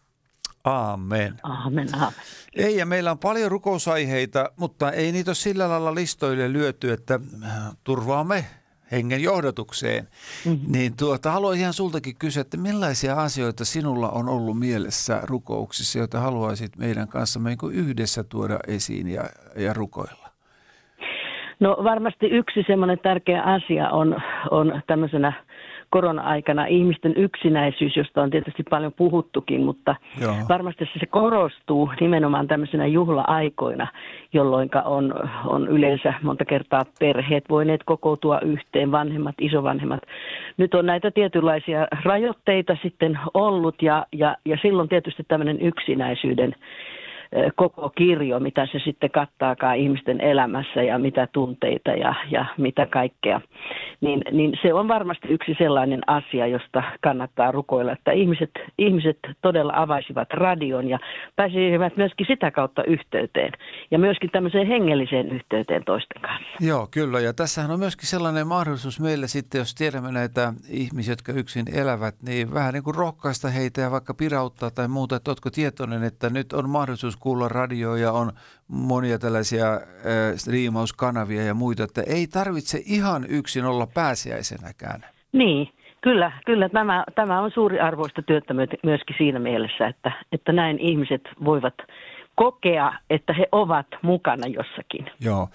Aamen. 0.64 1.34
Aamen, 1.42 1.88
aamen. 1.94 2.20
Ei, 2.56 2.76
ja 2.76 2.86
meillä 2.86 3.10
on 3.10 3.18
paljon 3.18 3.50
rukousaiheita, 3.50 4.50
mutta 4.56 4.90
ei 4.90 5.12
niitä 5.12 5.28
ole 5.28 5.34
sillä 5.34 5.68
lailla 5.68 5.94
listoille 5.94 6.52
lyöty, 6.52 6.92
että 6.92 7.20
äh, 7.44 7.50
turvaamme 7.84 8.44
hengen 8.92 9.22
johdatukseen. 9.22 10.08
Mm-hmm. 10.46 10.72
Niin 10.72 10.96
tuota, 10.96 11.30
haluan 11.30 11.56
ihan 11.56 11.72
sultakin 11.72 12.16
kysyä, 12.18 12.40
että 12.40 12.56
millaisia 12.56 13.14
asioita 13.14 13.64
sinulla 13.64 14.10
on 14.10 14.28
ollut 14.28 14.58
mielessä 14.58 15.20
rukouksissa, 15.22 15.98
joita 15.98 16.20
haluaisit 16.20 16.76
meidän 16.76 17.08
kanssa 17.08 17.40
niin 17.40 17.58
yhdessä 17.72 18.24
tuoda 18.24 18.58
esiin 18.66 19.08
ja, 19.08 19.22
ja 19.56 19.72
rukoilla? 19.72 20.28
No 21.60 21.76
varmasti 21.84 22.26
yksi 22.26 22.64
semmoinen 22.66 22.98
tärkeä 22.98 23.42
asia 23.42 23.90
on, 23.90 24.16
on 24.50 24.82
tämmöisenä 24.86 25.32
korona-aikana 25.92 26.66
ihmisten 26.66 27.14
yksinäisyys, 27.16 27.96
josta 27.96 28.22
on 28.22 28.30
tietysti 28.30 28.62
paljon 28.62 28.92
puhuttukin, 28.92 29.62
mutta 29.62 29.96
Joo. 30.20 30.34
varmasti 30.48 30.84
se 31.00 31.06
korostuu 31.06 31.90
nimenomaan 32.00 32.48
tämmöisenä 32.48 32.86
juhla-aikoina, 32.86 33.86
jolloin 34.32 34.70
on, 34.84 35.14
on 35.46 35.68
yleensä 35.68 36.14
monta 36.22 36.44
kertaa 36.44 36.84
perheet 36.98 37.44
voineet 37.50 37.80
kokoutua 37.84 38.40
yhteen, 38.40 38.92
vanhemmat, 38.92 39.34
isovanhemmat. 39.40 40.00
Nyt 40.56 40.74
on 40.74 40.86
näitä 40.86 41.10
tietynlaisia 41.10 41.88
rajoitteita 42.04 42.76
sitten 42.82 43.18
ollut 43.34 43.82
ja, 43.82 44.06
ja, 44.12 44.36
ja 44.44 44.56
silloin 44.62 44.88
tietysti 44.88 45.24
tämmöinen 45.28 45.60
yksinäisyyden 45.60 46.54
koko 47.56 47.90
kirjo, 47.90 48.40
mitä 48.40 48.66
se 48.72 48.78
sitten 48.84 49.10
kattaakaan 49.10 49.76
ihmisten 49.76 50.20
elämässä 50.20 50.82
ja 50.82 50.98
mitä 50.98 51.28
tunteita 51.32 51.90
ja, 51.90 52.14
ja 52.30 52.46
mitä 52.58 52.86
kaikkea. 52.86 53.40
Niin, 54.00 54.22
niin 54.32 54.52
se 54.62 54.74
on 54.74 54.88
varmasti 54.88 55.28
yksi 55.28 55.54
sellainen 55.58 56.00
asia, 56.06 56.46
josta 56.46 56.82
kannattaa 57.00 57.52
rukoilla, 57.52 57.92
että 57.92 58.12
ihmiset, 58.12 58.50
ihmiset 58.78 59.18
todella 59.42 59.72
avaisivat 59.76 60.28
radion 60.32 60.88
ja 60.88 60.98
pääsisivät 61.36 61.96
myöskin 61.96 62.26
sitä 62.26 62.50
kautta 62.50 62.84
yhteyteen 62.84 63.52
ja 63.90 63.98
myöskin 63.98 64.30
tämmöiseen 64.30 64.66
hengelliseen 64.66 65.28
yhteyteen 65.28 65.84
toisten 65.84 66.22
kanssa. 66.22 66.66
Joo, 66.66 66.88
kyllä. 66.90 67.20
Ja 67.20 67.32
tässähän 67.32 67.70
on 67.70 67.78
myöskin 67.78 68.08
sellainen 68.08 68.46
mahdollisuus 68.46 69.00
meille 69.00 69.28
sitten, 69.28 69.58
jos 69.58 69.74
tiedämme 69.74 70.12
näitä 70.12 70.52
ihmisiä, 70.70 71.12
jotka 71.12 71.32
yksin 71.32 71.64
elävät, 71.74 72.14
niin 72.22 72.54
vähän 72.54 72.74
niin 72.74 72.84
kuin 72.84 72.94
rohkaista 72.94 73.48
heitä 73.48 73.80
ja 73.80 73.90
vaikka 73.90 74.14
pirauttaa 74.14 74.70
tai 74.70 74.88
muuta, 74.88 75.16
että 75.16 75.30
oletko 75.30 75.50
tietoinen, 75.50 76.02
että 76.02 76.30
nyt 76.30 76.52
on 76.52 76.70
mahdollisuus 76.70 77.16
kuulla 77.22 77.48
radioa 77.48 77.98
ja 77.98 78.12
on 78.12 78.32
monia 78.68 79.18
tällaisia 79.18 79.72
äh, 79.72 79.80
striimauskanavia 80.36 81.42
ja 81.42 81.54
muita, 81.54 81.84
että 81.84 82.02
ei 82.06 82.26
tarvitse 82.26 82.78
ihan 82.86 83.24
yksin 83.28 83.64
olla 83.64 83.86
pääsiäisenäkään. 83.94 85.00
Niin, 85.32 85.68
kyllä, 86.00 86.32
kyllä 86.46 86.68
tämä, 86.68 87.04
tämä 87.14 87.40
on 87.40 87.50
suuri 87.50 87.80
arvoista 87.80 88.22
työtä 88.22 88.54
myöskin 88.82 89.16
siinä 89.18 89.38
mielessä, 89.38 89.86
että, 89.86 90.12
että 90.32 90.52
näin 90.52 90.78
ihmiset 90.78 91.22
voivat 91.44 91.74
kokea, 92.36 92.92
että 93.10 93.32
he 93.32 93.46
ovat 93.52 93.86
mukana 94.02 94.46
jossakin. 94.46 95.10
Joo. 95.20 95.48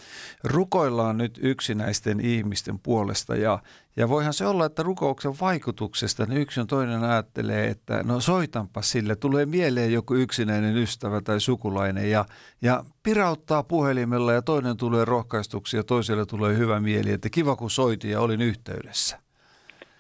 Rukoillaan 0.44 1.18
nyt 1.18 1.40
yksinäisten 1.42 2.20
ihmisten 2.20 2.80
puolesta 2.80 3.36
ja, 3.36 3.60
ja 3.96 4.10
voihan 4.10 4.34
se 4.34 4.46
olla, 4.46 4.66
että 4.66 4.84
rukouksen 4.84 5.34
vaikutuksesta 5.42 6.26
niin 6.26 6.42
yksi 6.42 6.60
on 6.60 6.68
toinen 6.68 7.04
ajattelee, 7.04 7.68
että 7.68 8.04
no 8.04 8.20
soitanpa 8.20 8.82
sille, 8.82 9.16
tulee 9.16 9.46
mieleen 9.46 9.94
joku 9.94 10.16
yksinäinen 10.16 10.78
ystävä 10.78 11.22
tai 11.22 11.40
sukulainen 11.40 12.12
ja, 12.12 12.26
ja 12.62 12.84
pirauttaa 13.04 13.64
puhelimella 13.64 14.34
ja 14.34 14.42
toinen 14.42 14.78
tulee 14.78 15.06
rohkaistuksi 15.06 15.78
ja 15.78 15.84
toiselle 15.84 16.26
tulee 16.26 16.58
hyvä 16.58 16.80
mieli, 16.80 17.12
että 17.12 17.30
kiva 17.30 17.56
kun 17.56 17.72
soitin 17.72 18.12
ja 18.12 18.22
olin 18.22 18.42
yhteydessä. 18.42 19.27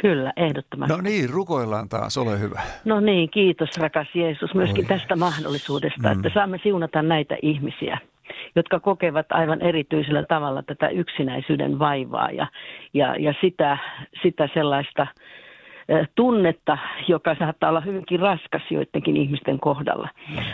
Kyllä, 0.01 0.33
ehdottomasti. 0.35 0.93
No 0.93 1.01
niin, 1.01 1.29
rukoillaan 1.29 1.89
taas, 1.89 2.17
ole 2.17 2.39
hyvä. 2.39 2.61
No 2.85 2.99
niin, 2.99 3.29
kiitos 3.29 3.77
rakas 3.77 4.07
Jeesus 4.13 4.53
myöskin 4.53 4.85
Oi. 4.85 4.97
tästä 4.97 5.15
mahdollisuudesta, 5.15 6.07
mm. 6.07 6.11
että 6.11 6.31
saamme 6.33 6.59
siunata 6.63 7.01
näitä 7.01 7.37
ihmisiä, 7.41 7.97
jotka 8.55 8.79
kokevat 8.79 9.25
aivan 9.31 9.61
erityisellä 9.61 10.23
tavalla 10.23 10.63
tätä 10.63 10.89
yksinäisyyden 10.89 11.79
vaivaa 11.79 12.31
ja, 12.31 12.47
ja, 12.93 13.15
ja 13.15 13.33
sitä, 13.41 13.77
sitä 14.23 14.49
sellaista 14.53 15.07
tunnetta, 16.15 16.77
joka 17.07 17.35
saattaa 17.39 17.69
olla 17.69 17.81
hyvinkin 17.81 18.19
raskas 18.19 18.61
joidenkin 18.71 19.17
ihmisten 19.17 19.59
kohdalla. 19.59 20.09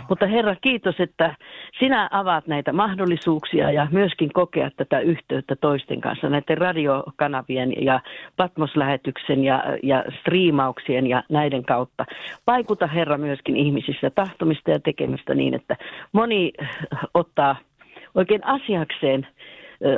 Mutta 0.09 0.27
Herra, 0.27 0.55
kiitos, 0.61 0.95
että 0.99 1.35
sinä 1.79 2.09
avaat 2.11 2.47
näitä 2.47 2.73
mahdollisuuksia 2.73 3.71
ja 3.71 3.87
myöskin 3.91 4.33
kokea 4.33 4.69
tätä 4.77 4.99
yhteyttä 4.99 5.55
toisten 5.55 6.01
kanssa, 6.01 6.29
näiden 6.29 6.57
radiokanavien 6.57 7.73
ja 7.85 7.99
Patmos-lähetyksen 8.37 9.43
ja, 9.43 9.63
ja 9.83 10.03
striimauksien 10.19 11.07
ja 11.07 11.23
näiden 11.29 11.65
kautta. 11.65 12.05
Vaikuta 12.47 12.87
Herra 12.87 13.17
myöskin 13.17 13.55
ihmisissä 13.55 14.09
tahtomista 14.09 14.71
ja 14.71 14.79
tekemistä 14.79 15.35
niin, 15.35 15.53
että 15.53 15.77
moni 16.11 16.53
ottaa 17.13 17.55
oikein 18.15 18.45
asiakseen 18.45 19.27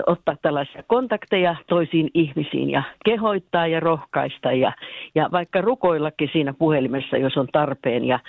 ottaa 0.07 0.35
tällaisia 0.41 0.83
kontakteja 0.87 1.55
toisiin 1.69 2.09
ihmisiin 2.13 2.69
ja 2.69 2.83
kehoittaa 3.05 3.67
ja 3.67 3.79
rohkaista 3.79 4.51
ja, 4.51 4.71
ja 5.15 5.29
vaikka 5.31 5.61
rukoillakin 5.61 6.29
siinä 6.33 6.53
puhelimessa, 6.53 7.17
jos 7.17 7.37
on 7.37 7.47
tarpeen. 7.51 8.05
Ja, 8.05 8.19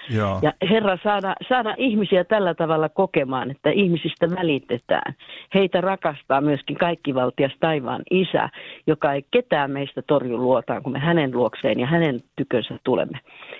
ja 0.42 0.52
Herra, 0.70 0.98
saada, 1.02 1.34
saada 1.48 1.74
ihmisiä 1.78 2.24
tällä 2.24 2.54
tavalla 2.54 2.88
kokemaan, 2.88 3.50
että 3.50 3.70
ihmisistä 3.70 4.30
välitetään. 4.30 5.14
Heitä 5.54 5.80
rakastaa 5.80 6.40
myöskin 6.40 6.76
kaikkivaltias 6.76 7.52
taivaan 7.60 8.02
isä, 8.10 8.48
joka 8.86 9.12
ei 9.12 9.24
ketään 9.30 9.70
meistä 9.70 10.02
torju 10.02 10.38
luotaan, 10.38 10.82
kun 10.82 10.92
me 10.92 10.98
hänen 10.98 11.30
luokseen 11.32 11.80
ja 11.80 11.86
hänen 11.86 12.20
tykönsä 12.36 12.78
tulemme. 12.84 13.18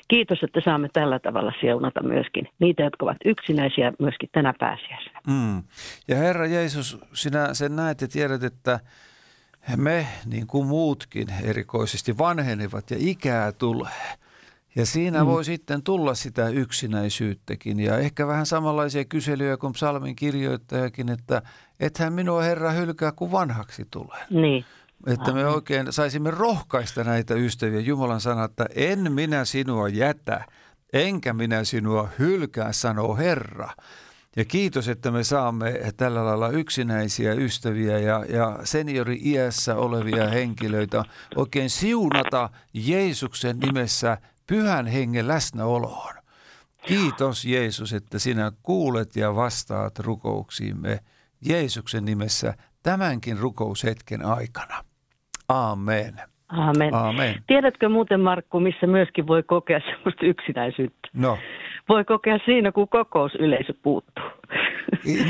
Kiitos, 0.08 0.42
että 0.42 0.60
saamme 0.64 0.88
tällä 0.92 1.18
tavalla 1.18 1.52
seunata 1.60 2.02
myöskin 2.02 2.48
niitä, 2.58 2.82
jotka 2.82 3.04
ovat 3.04 3.16
yksinäisiä 3.24 3.92
myöskin 3.98 4.28
tänä 4.32 4.54
pääsiäisenä. 4.58 5.20
Mm. 5.26 5.62
Ja 6.08 6.16
Herra 6.16 6.46
Jeesus, 6.46 6.98
sinä 7.12 7.54
sen 7.54 7.76
näet 7.76 8.00
ja 8.00 8.08
tiedät, 8.08 8.42
että 8.42 8.80
me, 9.76 10.06
niin 10.26 10.46
kuin 10.46 10.66
muutkin, 10.66 11.28
erikoisesti 11.44 12.18
vanhenevat 12.18 12.90
ja 12.90 12.96
ikää 13.00 13.52
tulee. 13.52 14.16
Ja 14.76 14.86
siinä 14.86 15.20
mm. 15.20 15.26
voi 15.26 15.44
sitten 15.44 15.82
tulla 15.82 16.14
sitä 16.14 16.48
yksinäisyyttäkin 16.48 17.80
ja 17.80 17.98
ehkä 17.98 18.26
vähän 18.26 18.46
samanlaisia 18.46 19.04
kyselyjä 19.04 19.56
kuin 19.56 19.72
psalmin 19.72 20.16
kirjoittajakin, 20.16 21.08
että 21.08 21.42
ethän 21.80 22.12
minua 22.12 22.42
Herra 22.42 22.70
hylkää, 22.70 23.12
kun 23.12 23.32
vanhaksi 23.32 23.86
tulee. 23.90 24.24
Niin. 24.30 24.64
Että 25.06 25.32
me 25.32 25.46
oikein 25.46 25.92
saisimme 25.92 26.30
rohkaista 26.30 27.04
näitä 27.04 27.34
ystäviä. 27.34 27.80
Jumalan 27.80 28.20
sana, 28.20 28.44
että 28.44 28.66
en 28.74 29.12
minä 29.12 29.44
sinua 29.44 29.88
jätä, 29.88 30.44
enkä 30.92 31.32
minä 31.32 31.64
sinua 31.64 32.08
hylkää, 32.18 32.72
sanoo 32.72 33.16
Herra. 33.16 33.70
Ja 34.36 34.44
kiitos, 34.44 34.88
että 34.88 35.10
me 35.10 35.24
saamme 35.24 35.80
tällä 35.96 36.24
lailla 36.24 36.48
yksinäisiä 36.48 37.32
ystäviä 37.32 37.98
ja, 37.98 38.24
ja 38.28 38.58
seniori-iässä 38.64 39.76
olevia 39.76 40.28
henkilöitä 40.28 41.04
oikein 41.36 41.70
siunata 41.70 42.50
Jeesuksen 42.74 43.58
nimessä 43.58 44.18
pyhän 44.46 44.86
hengen 44.86 45.28
läsnäoloon. 45.28 46.14
Kiitos 46.86 47.44
Jeesus, 47.44 47.92
että 47.92 48.18
sinä 48.18 48.52
kuulet 48.62 49.16
ja 49.16 49.34
vastaat 49.34 49.98
rukouksiimme 49.98 51.00
Jeesuksen 51.40 52.04
nimessä 52.04 52.54
tämänkin 52.82 53.38
rukoushetken 53.38 54.24
aikana. 54.24 54.84
Amen. 55.48 56.12
Amen. 56.48 56.94
Amen. 56.94 57.34
Tiedätkö 57.46 57.88
muuten 57.88 58.20
Markku, 58.20 58.60
missä 58.60 58.86
myöskin 58.86 59.26
voi 59.26 59.42
kokea 59.42 59.80
semmoista 59.80 60.26
yksinäisyyttä? 60.26 61.08
No, 61.14 61.38
Voi 61.88 62.04
kokea 62.04 62.38
siinä, 62.44 62.72
kun 62.72 62.88
kokousyleisö 62.88 63.74
puuttuu. 63.82 64.24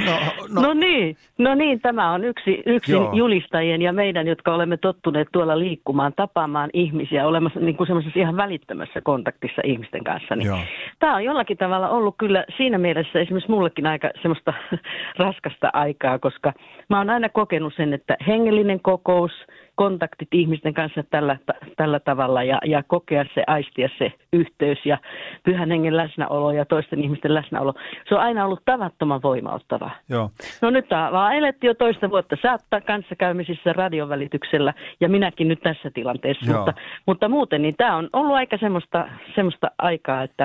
no, 0.06 0.12
No, 0.12 0.60
no, 0.60 0.62
no 0.62 0.74
niin, 0.74 1.16
no 1.38 1.54
niin, 1.54 1.80
tämä 1.80 2.12
on 2.12 2.24
yksi, 2.24 2.62
yksi 2.66 2.92
Joo. 2.92 3.12
julistajien 3.12 3.82
ja 3.82 3.92
meidän, 3.92 4.26
jotka 4.26 4.54
olemme 4.54 4.76
tottuneet 4.76 5.28
tuolla 5.32 5.58
liikkumaan, 5.58 6.12
tapaamaan 6.16 6.70
ihmisiä, 6.72 7.26
olemassa 7.26 7.60
niin 7.60 7.76
kuin 7.76 7.86
semmoisessa 7.86 8.20
ihan 8.20 8.36
välittömässä 8.36 9.00
kontaktissa 9.00 9.62
ihmisten 9.64 10.04
kanssa. 10.04 10.36
Niin 10.36 10.46
Joo. 10.46 10.58
Tämä 10.98 11.14
on 11.16 11.24
jollakin 11.24 11.56
tavalla 11.56 11.88
ollut 11.88 12.14
kyllä 12.18 12.44
siinä 12.56 12.78
mielessä 12.78 13.20
esimerkiksi 13.20 13.50
mullekin 13.50 13.86
aika 13.86 14.10
semmoista 14.22 14.52
raskasta 15.18 15.70
aikaa, 15.72 16.18
koska 16.18 16.52
mä 16.88 16.98
oon 16.98 17.10
aina 17.10 17.28
kokenut 17.28 17.72
sen, 17.76 17.92
että 17.92 18.16
hengellinen 18.26 18.80
kokous, 18.80 19.32
kontaktit 19.76 20.28
ihmisten 20.32 20.74
kanssa 20.74 21.02
tällä, 21.10 21.36
tällä 21.76 22.00
tavalla 22.00 22.42
ja, 22.42 22.58
ja 22.64 22.82
kokea 22.82 23.24
se, 23.34 23.44
aistia 23.46 23.88
se 23.98 24.12
yhteys 24.32 24.78
ja 24.86 24.98
pyhän 25.44 25.70
hengen 25.70 25.96
läsnäolo 25.96 26.52
ja 26.52 26.64
toisten 26.64 27.04
ihmisten 27.04 27.34
läsnäolo. 27.34 27.74
Se 28.08 28.14
on 28.14 28.20
aina 28.20 28.44
ollut 28.44 28.62
tavattoman 28.64 29.22
voimauttavaa. 29.22 29.90
joo. 30.08 30.30
No 30.62 30.70
nyt 30.70 30.86
vaan 30.90 31.34
eletty 31.34 31.66
jo 31.66 31.74
toista 31.74 32.10
vuotta. 32.10 32.36
Oot 32.50 32.84
kanssakäymisissä 32.86 33.72
radion 33.72 34.08
välityksellä 34.08 34.74
ja 35.00 35.08
minäkin 35.08 35.48
nyt 35.48 35.60
tässä 35.60 35.90
tilanteessa. 35.94 36.50
Joo. 36.50 36.56
Mutta, 36.56 36.74
mutta 37.06 37.28
muuten 37.28 37.62
niin 37.62 37.74
tämä 37.76 37.96
on 37.96 38.08
ollut 38.12 38.36
aika 38.36 38.58
semmoista, 38.58 39.08
semmoista 39.34 39.70
aikaa, 39.78 40.22
että 40.22 40.44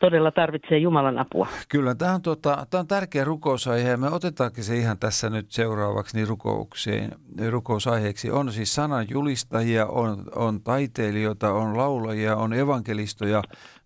todella 0.00 0.30
tarvitsee 0.30 0.78
Jumalan 0.78 1.18
apua. 1.18 1.48
Kyllä, 1.68 1.94
tämä 1.94 2.14
on, 2.14 2.22
tota, 2.22 2.66
tämä 2.70 2.80
on 2.80 2.86
tärkeä 2.86 3.24
rukousaihe 3.24 3.90
ja 3.90 3.96
me 3.96 4.10
otetaankin 4.10 4.64
se 4.64 4.76
ihan 4.76 4.98
tässä 4.98 5.30
nyt 5.30 5.50
seuraavaksi 5.50 6.16
niin 6.16 6.28
rukoukseen, 6.28 7.14
rukousaiheeksi. 7.50 8.30
On 8.30 8.52
siis 8.52 8.74
sanan 8.74 9.06
julistajia, 9.10 9.86
on, 9.86 10.24
on 10.34 10.60
taiteilijoita, 10.60 11.52
on 11.52 11.76
laulajia, 11.76 12.36
on 12.36 12.52
evankelistoja, 12.52 13.42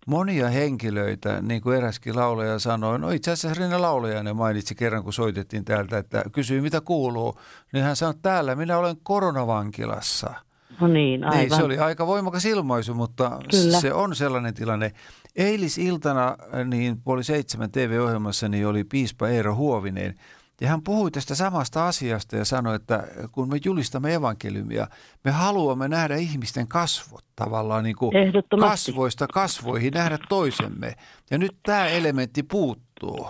monia 0.07 0.49
henkilöitä, 0.49 1.41
niin 1.41 1.61
kuin 1.61 1.77
eräskin 1.77 2.15
laulaja 2.15 2.59
sanoi. 2.59 2.99
No 2.99 3.09
itse 3.09 3.31
asiassa 3.31 3.59
Rinne 3.59 3.77
Laulajainen 3.77 4.35
mainitsi 4.35 4.75
kerran, 4.75 5.03
kun 5.03 5.13
soitettiin 5.13 5.65
täältä, 5.65 5.97
että 5.97 6.23
kysyi 6.31 6.61
mitä 6.61 6.81
kuuluu. 6.81 7.39
Niin 7.73 7.83
hän 7.83 7.95
sanoi, 7.95 8.13
täällä 8.21 8.55
minä 8.55 8.77
olen 8.77 8.95
koronavankilassa. 9.03 10.33
No 10.81 10.87
niin, 10.87 11.23
aivan. 11.23 11.37
Niin, 11.39 11.55
se 11.55 11.63
oli 11.63 11.77
aika 11.79 12.07
voimakas 12.07 12.45
ilmaisu, 12.45 12.93
mutta 12.93 13.39
Kyllä. 13.51 13.79
se 13.81 13.93
on 13.93 14.15
sellainen 14.15 14.53
tilanne. 14.53 14.91
Eilisiltana 15.35 16.37
niin 16.65 17.01
puoli 17.01 17.23
seitsemän 17.23 17.71
TV-ohjelmassa 17.71 18.49
niin 18.49 18.67
oli 18.67 18.83
piispa 18.83 19.27
Eero 19.27 19.55
Huovinen. 19.55 20.15
Ja 20.61 20.67
hän 20.69 20.83
puhui 20.83 21.11
tästä 21.11 21.35
samasta 21.35 21.87
asiasta 21.87 22.35
ja 22.35 22.45
sanoi, 22.45 22.75
että 22.75 23.07
kun 23.31 23.49
me 23.49 23.57
julistamme 23.65 24.13
evankeliumia, 24.13 24.87
me 25.23 25.31
haluamme 25.31 25.87
nähdä 25.87 26.15
ihmisten 26.15 26.67
kasvot 26.67 27.25
tavallaan 27.35 27.83
niin 27.83 27.95
kuin 27.95 28.11
kasvoista 28.59 29.27
kasvoihin, 29.27 29.93
nähdä 29.93 30.17
toisemme. 30.29 30.93
Ja 31.31 31.37
nyt 31.37 31.51
tämä 31.65 31.87
elementti 31.87 32.43
puuttuu. 32.43 33.27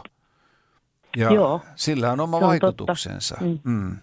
Ja 1.18 1.34
Joo. 1.34 1.62
sillä 1.76 2.12
on 2.12 2.20
oma 2.20 2.40
Se 2.40 2.44
on 2.46 2.50
vaikutuksensa. 2.50 3.36
totta. 3.36 3.60
Mm. 3.70 3.74
Mm. 3.74 3.98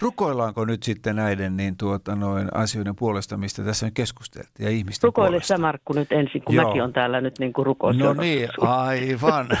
Rukoillaanko 0.00 0.64
nyt 0.64 0.82
sitten 0.82 1.16
näiden 1.16 1.56
niin 1.56 1.76
tuota, 1.76 2.16
noin 2.16 2.48
asioiden 2.54 2.96
puolesta, 2.96 3.36
mistä 3.36 3.62
tässä 3.62 3.86
nyt 3.86 3.94
keskusteltiin, 3.94 4.64
ja 4.66 4.70
ihmisten 4.70 5.08
Rukoile 5.08 5.30
puolesta? 5.30 5.48
sä 5.48 5.58
Markku 5.58 5.92
nyt 5.92 6.12
ensin, 6.12 6.42
kun 6.42 6.54
Joo. 6.54 6.66
mäkin 6.66 6.82
on 6.82 6.92
täällä 6.92 7.20
nyt 7.20 7.38
niin 7.38 7.52
kuin 7.52 7.66
rukous. 7.66 7.96
No 7.96 8.14
niin, 8.14 8.48
aivan. 8.60 9.48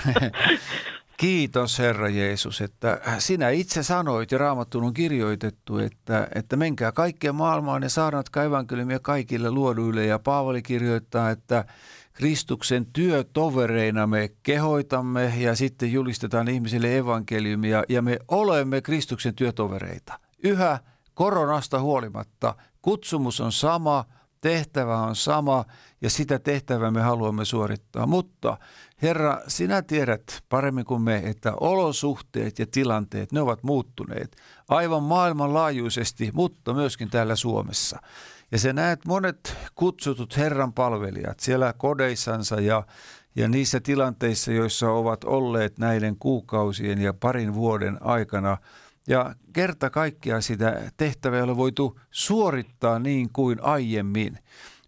Kiitos 1.16 1.78
Herra 1.78 2.08
Jeesus, 2.08 2.60
että 2.60 3.00
sinä 3.18 3.50
itse 3.50 3.82
sanoit 3.82 4.32
ja 4.32 4.38
raamattuun 4.38 4.84
on 4.84 4.94
kirjoitettu, 4.94 5.78
että, 5.78 6.28
että 6.34 6.56
menkää 6.56 6.92
kaikkeen 6.92 7.34
maailmaan 7.34 7.82
ja 7.82 7.88
saarnatkaa 7.88 8.44
evankeliumia 8.44 8.98
kaikille 8.98 9.50
luoduille. 9.50 10.06
Ja 10.06 10.18
Paavali 10.18 10.62
kirjoittaa, 10.62 11.30
että 11.30 11.64
Kristuksen 12.12 12.86
työtovereina 12.86 14.06
me 14.06 14.30
kehoitamme 14.42 15.32
ja 15.36 15.54
sitten 15.54 15.92
julistetaan 15.92 16.48
ihmisille 16.48 16.96
evankeliumia 16.96 17.84
ja 17.88 18.02
me 18.02 18.18
olemme 18.28 18.80
Kristuksen 18.80 19.34
työtovereita. 19.34 20.25
Yhä 20.42 20.78
koronasta 21.14 21.80
huolimatta 21.80 22.54
kutsumus 22.82 23.40
on 23.40 23.52
sama, 23.52 24.04
tehtävä 24.40 24.98
on 24.98 25.16
sama 25.16 25.64
ja 26.00 26.10
sitä 26.10 26.38
tehtävää 26.38 26.90
me 26.90 27.02
haluamme 27.02 27.44
suorittaa. 27.44 28.06
Mutta 28.06 28.58
Herra, 29.02 29.40
sinä 29.48 29.82
tiedät 29.82 30.42
paremmin 30.48 30.84
kuin 30.84 31.02
me, 31.02 31.22
että 31.24 31.52
olosuhteet 31.60 32.58
ja 32.58 32.66
tilanteet, 32.66 33.32
ne 33.32 33.40
ovat 33.40 33.62
muuttuneet 33.62 34.36
aivan 34.68 35.02
maailmanlaajuisesti, 35.02 36.30
mutta 36.34 36.74
myöskin 36.74 37.10
täällä 37.10 37.36
Suomessa. 37.36 37.98
Ja 38.52 38.58
sä 38.58 38.72
näet 38.72 39.04
monet 39.04 39.56
kutsutut 39.74 40.36
Herran 40.36 40.72
palvelijat 40.72 41.40
siellä 41.40 41.72
kodeissansa 41.72 42.60
ja, 42.60 42.82
ja 43.36 43.48
niissä 43.48 43.80
tilanteissa, 43.80 44.52
joissa 44.52 44.90
ovat 44.90 45.24
olleet 45.24 45.78
näiden 45.78 46.16
kuukausien 46.18 47.00
ja 47.00 47.14
parin 47.14 47.54
vuoden 47.54 47.98
aikana. 48.00 48.56
Ja 49.06 49.34
kerta 49.52 49.90
kaikkiaan 49.90 50.42
sitä 50.42 50.90
tehtävää 50.96 51.36
ei 51.36 51.42
ole 51.42 51.56
voitu 51.56 52.00
suorittaa 52.10 52.98
niin 52.98 53.32
kuin 53.32 53.60
aiemmin. 53.62 54.38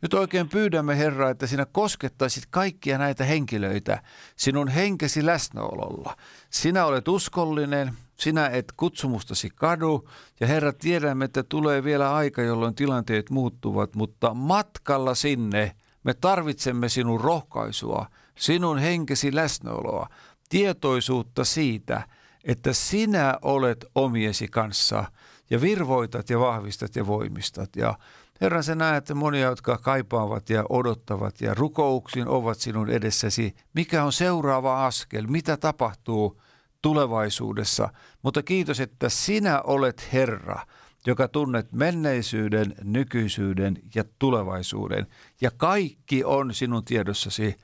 Nyt 0.03 0.15
oikein 0.15 0.49
pyydämme 0.49 0.99
Herra, 0.99 1.31
että 1.31 1.47
sinä 1.47 1.67
koskettaisit 1.67 2.45
kaikkia 2.51 2.99
näitä 2.99 3.25
henkilöitä 3.25 4.03
sinun 4.37 4.69
henkesi 4.69 5.27
läsnäololla. 5.27 6.17
Sinä 6.51 6.85
olet 6.85 7.09
uskollinen, 7.09 7.95
sinä 8.17 8.47
et 8.49 8.73
kutsumustasi 8.77 9.51
kadu 9.55 10.09
ja 10.41 10.47
Herra 10.47 10.73
tiedämme, 10.73 11.25
että 11.25 11.43
tulee 11.43 11.85
vielä 11.85 12.15
aika, 12.15 12.43
jolloin 12.43 12.75
tilanteet 12.75 13.31
muuttuvat, 13.31 13.95
mutta 13.95 14.35
matkalla 14.35 15.15
sinne 15.15 15.77
me 16.05 16.15
tarvitsemme 16.15 16.89
sinun 16.89 17.21
rohkaisua, 17.21 18.07
sinun 18.39 18.79
henkesi 18.79 19.35
läsnäoloa, 19.35 20.09
tietoisuutta 20.49 21.45
siitä, 21.45 22.03
että 22.45 22.73
sinä 22.73 23.39
olet 23.43 23.85
omiesi 23.95 24.49
kanssa 24.49 25.05
ja 25.51 25.61
virvoitat 25.61 26.31
ja 26.31 26.41
vahvistat 26.41 26.97
ja 26.97 27.07
voimistat. 27.07 27.77
Ja 27.77 27.95
Herra, 28.41 28.63
sä 28.63 28.75
näet 28.75 29.15
monia, 29.15 29.47
jotka 29.47 29.79
kaipaavat 29.79 30.51
ja 30.51 30.65
odottavat 30.69 31.41
ja 31.41 31.55
rukouksin 31.55 32.29
ovat 32.29 32.59
sinun 32.59 32.91
edessäsi. 32.91 33.55
Mikä 33.75 34.05
on 34.05 34.13
seuraava 34.13 34.87
askel? 34.87 35.27
Mitä 35.27 35.57
tapahtuu 35.57 36.41
tulevaisuudessa? 36.83 37.89
Mutta 38.23 38.43
kiitos, 38.43 38.81
että 38.81 39.09
sinä 39.09 39.63
olet 39.63 40.09
Herra, 40.13 40.67
joka 41.07 41.29
tunnet 41.29 41.73
menneisyyden, 41.73 42.75
nykyisyyden 42.85 43.79
ja 43.95 44.05
tulevaisuuden. 44.19 45.07
Ja 45.41 45.51
kaikki 45.51 46.25
on 46.25 46.55
sinun 46.55 46.85
tiedossasi. 46.85 47.57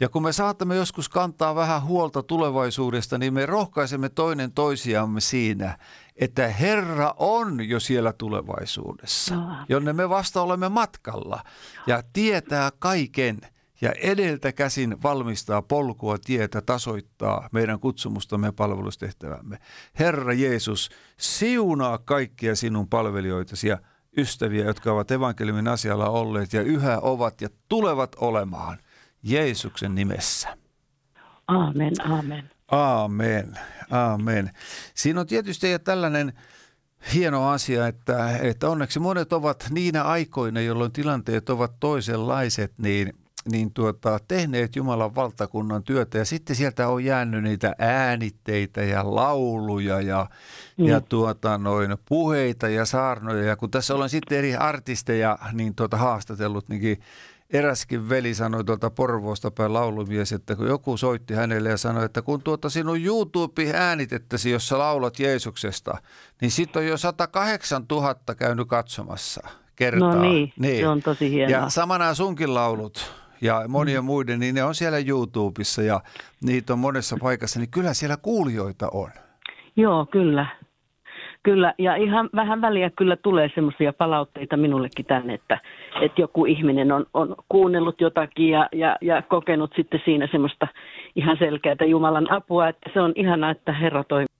Ja 0.00 0.08
kun 0.08 0.22
me 0.22 0.32
saatamme 0.32 0.76
joskus 0.76 1.08
kantaa 1.08 1.54
vähän 1.54 1.82
huolta 1.82 2.22
tulevaisuudesta, 2.22 3.18
niin 3.18 3.34
me 3.34 3.46
rohkaisemme 3.46 4.08
toinen 4.08 4.52
toisiamme 4.52 5.20
siinä, 5.20 5.78
että 6.16 6.48
Herra 6.48 7.14
on 7.16 7.68
jo 7.68 7.80
siellä 7.80 8.12
tulevaisuudessa, 8.12 9.34
jonne 9.68 9.92
me 9.92 10.08
vasta 10.08 10.42
olemme 10.42 10.68
matkalla 10.68 11.42
ja 11.86 12.02
tietää 12.12 12.70
kaiken 12.78 13.40
ja 13.80 13.92
edeltä 14.02 14.52
käsin 14.52 15.02
valmistaa 15.02 15.62
polkua, 15.62 16.18
tietä, 16.18 16.60
tasoittaa 16.60 17.48
meidän 17.52 17.80
kutsumustamme 17.80 18.46
ja 18.46 18.52
palvelustehtävämme. 18.52 19.58
Herra 19.98 20.32
Jeesus, 20.32 20.90
siunaa 21.16 21.98
kaikkia 21.98 22.56
sinun 22.56 22.88
palvelijoitasi 22.88 23.68
ja 23.68 23.78
ystäviä, 24.16 24.64
jotka 24.64 24.92
ovat 24.92 25.10
evankeliumin 25.10 25.68
asialla 25.68 26.08
olleet 26.08 26.52
ja 26.52 26.62
yhä 26.62 26.98
ovat 26.98 27.40
ja 27.40 27.48
tulevat 27.68 28.16
olemaan. 28.20 28.78
Jeesuksen 29.22 29.94
nimessä. 29.94 30.56
Aamen, 31.48 31.92
aamen. 32.10 32.50
Aamen, 32.70 33.58
aamen. 33.90 34.50
Siinä 34.94 35.20
on 35.20 35.26
tietysti 35.26 35.70
ja 35.70 35.78
tällainen 35.78 36.32
hieno 37.14 37.48
asia, 37.48 37.86
että, 37.86 38.38
että 38.38 38.68
onneksi 38.68 38.98
monet 38.98 39.32
ovat 39.32 39.66
niinä 39.70 40.02
aikoina, 40.02 40.60
jolloin 40.60 40.92
tilanteet 40.92 41.50
ovat 41.50 41.72
toisenlaiset, 41.80 42.72
niin 42.78 43.12
niin 43.50 43.72
tuota, 43.72 44.18
tehneet 44.28 44.76
Jumalan 44.76 45.14
valtakunnan 45.14 45.82
työtä 45.82 46.18
ja 46.18 46.24
sitten 46.24 46.56
sieltä 46.56 46.88
on 46.88 47.04
jäänyt 47.04 47.42
niitä 47.42 47.74
äänitteitä 47.78 48.82
ja 48.82 49.14
lauluja 49.14 50.00
ja, 50.00 50.26
mm. 50.76 50.86
ja 50.86 51.00
tuota, 51.00 51.58
noin 51.58 51.96
puheita 52.08 52.68
ja 52.68 52.84
saarnoja. 52.84 53.44
Ja 53.44 53.56
kun 53.56 53.70
tässä 53.70 53.94
olen 53.94 54.08
sitten 54.08 54.38
eri 54.38 54.54
artisteja 54.54 55.38
niin 55.52 55.74
tuota, 55.74 55.96
haastatellut, 55.96 56.68
niin 56.68 57.00
eräskin 57.52 58.08
veli 58.08 58.34
sanoi 58.34 58.64
tuolta 58.64 58.90
Porvoosta 58.90 59.50
päin 59.50 59.72
laulumies, 59.72 60.32
että 60.32 60.56
kun 60.56 60.66
joku 60.66 60.96
soitti 60.96 61.34
hänelle 61.34 61.68
ja 61.68 61.76
sanoi, 61.76 62.04
että 62.04 62.22
kun 62.22 62.42
tuota 62.42 62.70
sinun 62.70 63.04
YouTube-äänitettäsi, 63.04 64.50
jossa 64.50 64.78
laulat 64.78 65.18
Jeesuksesta, 65.18 65.98
niin 66.40 66.50
sitten 66.50 66.82
on 66.82 66.88
jo 66.88 66.96
108 66.96 67.84
000 67.90 68.14
käynyt 68.38 68.68
katsomassa 68.68 69.48
kertaa. 69.76 70.14
No 70.14 70.22
niin, 70.22 70.52
niin, 70.58 70.80
se 70.80 70.88
on 70.88 71.02
tosi 71.02 71.30
hienoa. 71.30 71.58
Ja 71.58 71.68
samana 71.68 72.14
sunkin 72.14 72.54
laulut 72.54 73.12
ja 73.40 73.64
monien 73.68 74.02
mm. 74.02 74.06
muiden, 74.06 74.40
niin 74.40 74.54
ne 74.54 74.64
on 74.64 74.74
siellä 74.74 74.98
YouTubessa 74.98 75.82
ja 75.82 76.00
niitä 76.40 76.72
on 76.72 76.78
monessa 76.78 77.16
paikassa, 77.20 77.60
niin 77.60 77.70
kyllä 77.70 77.94
siellä 77.94 78.16
kuulijoita 78.16 78.88
on. 78.88 79.10
Joo, 79.76 80.06
kyllä. 80.06 80.46
Kyllä, 81.42 81.74
ja 81.78 81.94
ihan 81.96 82.30
vähän 82.34 82.60
väliä 82.60 82.90
kyllä 82.90 83.16
tulee 83.16 83.50
semmoisia 83.54 83.92
palautteita 83.92 84.56
minullekin 84.56 85.06
tänne, 85.06 85.34
että, 85.34 85.58
että 86.02 86.20
joku 86.20 86.44
ihminen 86.44 86.92
on, 86.92 87.06
on 87.14 87.36
kuunnellut 87.48 88.00
jotakin 88.00 88.48
ja, 88.48 88.68
ja, 88.72 88.96
ja 89.00 89.22
kokenut 89.22 89.72
sitten 89.76 90.02
siinä 90.04 90.28
semmoista 90.30 90.68
ihan 91.16 91.36
selkeää 91.36 91.76
Jumalan 91.86 92.32
apua, 92.32 92.68
että 92.68 92.90
se 92.94 93.00
on 93.00 93.12
ihana, 93.16 93.50
että 93.50 93.72
Herra 93.72 94.04
toimii 94.04 94.31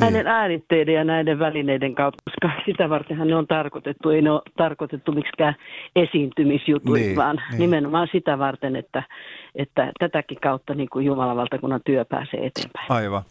niin. 0.00 0.12
näiden 0.12 0.26
äänitteiden 0.26 0.94
ja 0.94 1.04
näiden 1.04 1.38
välineiden 1.38 1.94
kautta, 1.94 2.22
koska 2.24 2.62
sitä 2.66 2.88
vartenhan 2.88 3.28
ne 3.28 3.36
on 3.36 3.46
tarkoitettu. 3.46 4.10
Ei 4.10 4.22
ne 4.22 4.30
ole 4.30 4.42
tarkoitettu 4.56 5.12
miksikään 5.12 5.54
esiintymisjutuiksi, 5.96 7.06
niin, 7.06 7.16
vaan 7.16 7.42
niin. 7.50 7.60
nimenomaan 7.60 8.08
sitä 8.12 8.38
varten, 8.38 8.76
että, 8.76 9.02
että 9.54 9.92
tätäkin 9.98 10.40
kautta 10.40 10.74
niin 10.74 10.88
kuin 10.88 11.06
Jumalan 11.06 11.36
valtakunnan 11.36 11.80
työ 11.86 12.04
pääsee 12.04 12.46
eteenpäin. 12.46 12.92
Aivan. 12.92 13.22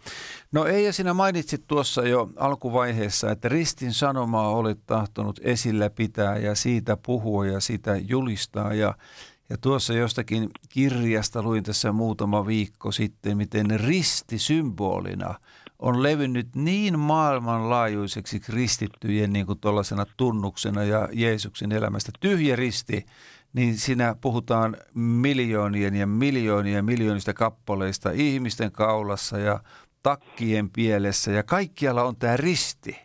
No 0.51 0.65
Eija, 0.65 0.93
sinä 0.93 1.13
mainitsit 1.13 1.63
tuossa 1.67 2.07
jo 2.07 2.29
alkuvaiheessa, 2.37 3.31
että 3.31 3.49
ristin 3.49 3.93
sanomaa 3.93 4.49
olet 4.49 4.79
tahtonut 4.85 5.39
esillä 5.43 5.89
pitää 5.89 6.37
ja 6.37 6.55
siitä 6.55 6.97
puhua 7.05 7.45
ja 7.45 7.59
sitä 7.59 7.91
julistaa 8.07 8.73
ja 8.73 8.93
ja 9.49 9.57
tuossa 9.61 9.93
jostakin 9.93 10.49
kirjasta 10.69 11.43
luin 11.43 11.63
tässä 11.63 11.91
muutama 11.91 12.47
viikko 12.47 12.91
sitten, 12.91 13.37
miten 13.37 13.65
risti 13.79 14.37
symbolina– 14.37 15.35
on 15.81 16.03
levinnyt 16.03 16.55
niin 16.55 16.99
maailmanlaajuiseksi 16.99 18.39
kristittyjen 18.39 19.33
niin 19.33 19.45
kuin 19.45 19.59
tunnuksena 20.17 20.83
ja 20.83 21.09
Jeesuksen 21.11 21.71
elämästä. 21.71 22.11
Tyhjä 22.19 22.55
risti, 22.55 23.05
niin 23.53 23.77
siinä 23.77 24.15
puhutaan 24.21 24.77
miljoonien 24.93 25.95
ja 25.95 26.07
miljoonien 26.07 26.75
ja 26.75 26.83
miljoonista 26.83 27.33
kappaleista 27.33 28.11
ihmisten 28.11 28.71
kaulassa 28.71 29.37
ja 29.37 29.59
takkien 30.03 30.69
pielessä 30.69 31.31
ja 31.31 31.43
kaikkialla 31.43 32.03
on 32.03 32.15
tämä 32.15 32.37
risti. 32.37 32.99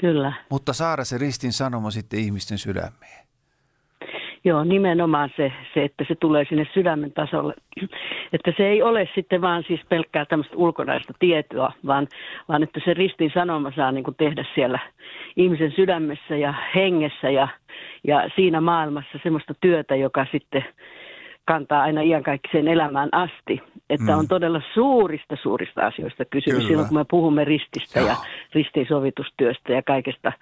Kyllä. 0.00 0.32
Mutta 0.50 0.72
saada 0.72 1.04
se 1.04 1.18
ristin 1.18 1.52
sanoma 1.52 1.90
sitten 1.90 2.20
ihmisten 2.20 2.58
sydämeen. 2.58 3.21
Joo, 4.44 4.64
nimenomaan 4.64 5.30
se, 5.36 5.52
se, 5.74 5.84
että 5.84 6.04
se 6.08 6.14
tulee 6.14 6.44
sinne 6.48 6.66
sydämen 6.74 7.12
tasolle. 7.12 7.54
Että 8.32 8.52
se 8.56 8.66
ei 8.68 8.82
ole 8.82 9.08
sitten 9.14 9.40
vaan 9.40 9.64
siis 9.66 9.80
pelkkää 9.88 10.24
tämmöistä 10.24 10.56
ulkonaista 10.56 11.12
tietoa, 11.18 11.72
vaan, 11.86 12.08
vaan 12.48 12.62
että 12.62 12.80
se 12.84 12.94
ristin 12.94 13.30
sanoma 13.34 13.72
saa 13.76 13.92
niin 13.92 14.04
kuin 14.04 14.16
tehdä 14.16 14.44
siellä 14.54 14.78
ihmisen 15.36 15.72
sydämessä 15.72 16.36
ja 16.36 16.54
hengessä 16.74 17.30
ja, 17.30 17.48
ja 18.04 18.30
siinä 18.36 18.60
maailmassa 18.60 19.18
semmoista 19.22 19.54
työtä, 19.60 19.96
joka 19.96 20.26
sitten 20.32 20.64
kantaa 21.44 21.82
aina 21.82 22.00
iankaikkiseen 22.00 22.68
elämään 22.68 23.08
asti. 23.12 23.62
Että 23.90 24.12
mm. 24.12 24.18
on 24.18 24.28
todella 24.28 24.62
suurista, 24.74 25.36
suurista 25.42 25.86
asioista 25.86 26.24
kysymys 26.24 26.56
Kyllä. 26.56 26.68
silloin, 26.68 26.88
kun 26.88 26.98
me 26.98 27.04
puhumme 27.10 27.44
rististä 27.44 28.00
Joo. 28.00 28.08
ja 28.08 28.16
ristiinsovitustyöstä 28.54 29.72
ja 29.72 29.82
kaikesta 29.82 30.32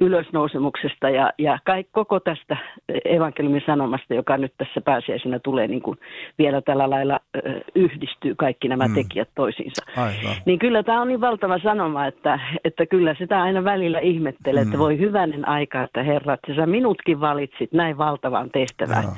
ylösnousemuksesta 0.00 1.10
ja, 1.10 1.32
ja 1.38 1.58
kaik, 1.64 1.88
koko 1.92 2.20
tästä 2.20 2.56
evankeliumin 3.04 3.62
sanomasta, 3.66 4.14
joka 4.14 4.36
nyt 4.36 4.52
tässä 4.58 4.80
pääsiäisenä 4.80 5.38
tulee 5.38 5.68
niin 5.68 5.82
kuin 5.82 5.98
vielä 6.38 6.60
tällä 6.60 6.90
lailla 6.90 7.20
yhdistyy 7.74 8.34
kaikki 8.34 8.68
nämä 8.68 8.88
mm. 8.88 8.94
tekijät 8.94 9.28
toisiinsa. 9.34 9.82
Aivan. 9.96 10.36
Niin 10.46 10.58
kyllä 10.58 10.82
tämä 10.82 11.00
on 11.00 11.08
niin 11.08 11.20
valtava 11.20 11.58
sanoma, 11.58 12.06
että, 12.06 12.40
että 12.64 12.86
kyllä 12.86 13.14
sitä 13.18 13.42
aina 13.42 13.64
välillä 13.64 13.98
ihmettelee, 13.98 14.64
mm. 14.64 14.68
että 14.68 14.78
voi 14.78 14.98
hyvänen 14.98 15.48
aika, 15.48 15.82
että 15.82 16.02
herrat, 16.02 16.40
sä 16.56 16.66
minutkin 16.66 17.20
valitsit 17.20 17.72
näin 17.72 17.98
valtavan 17.98 18.50
tehtävän. 18.50 19.02
Joo. 19.02 19.12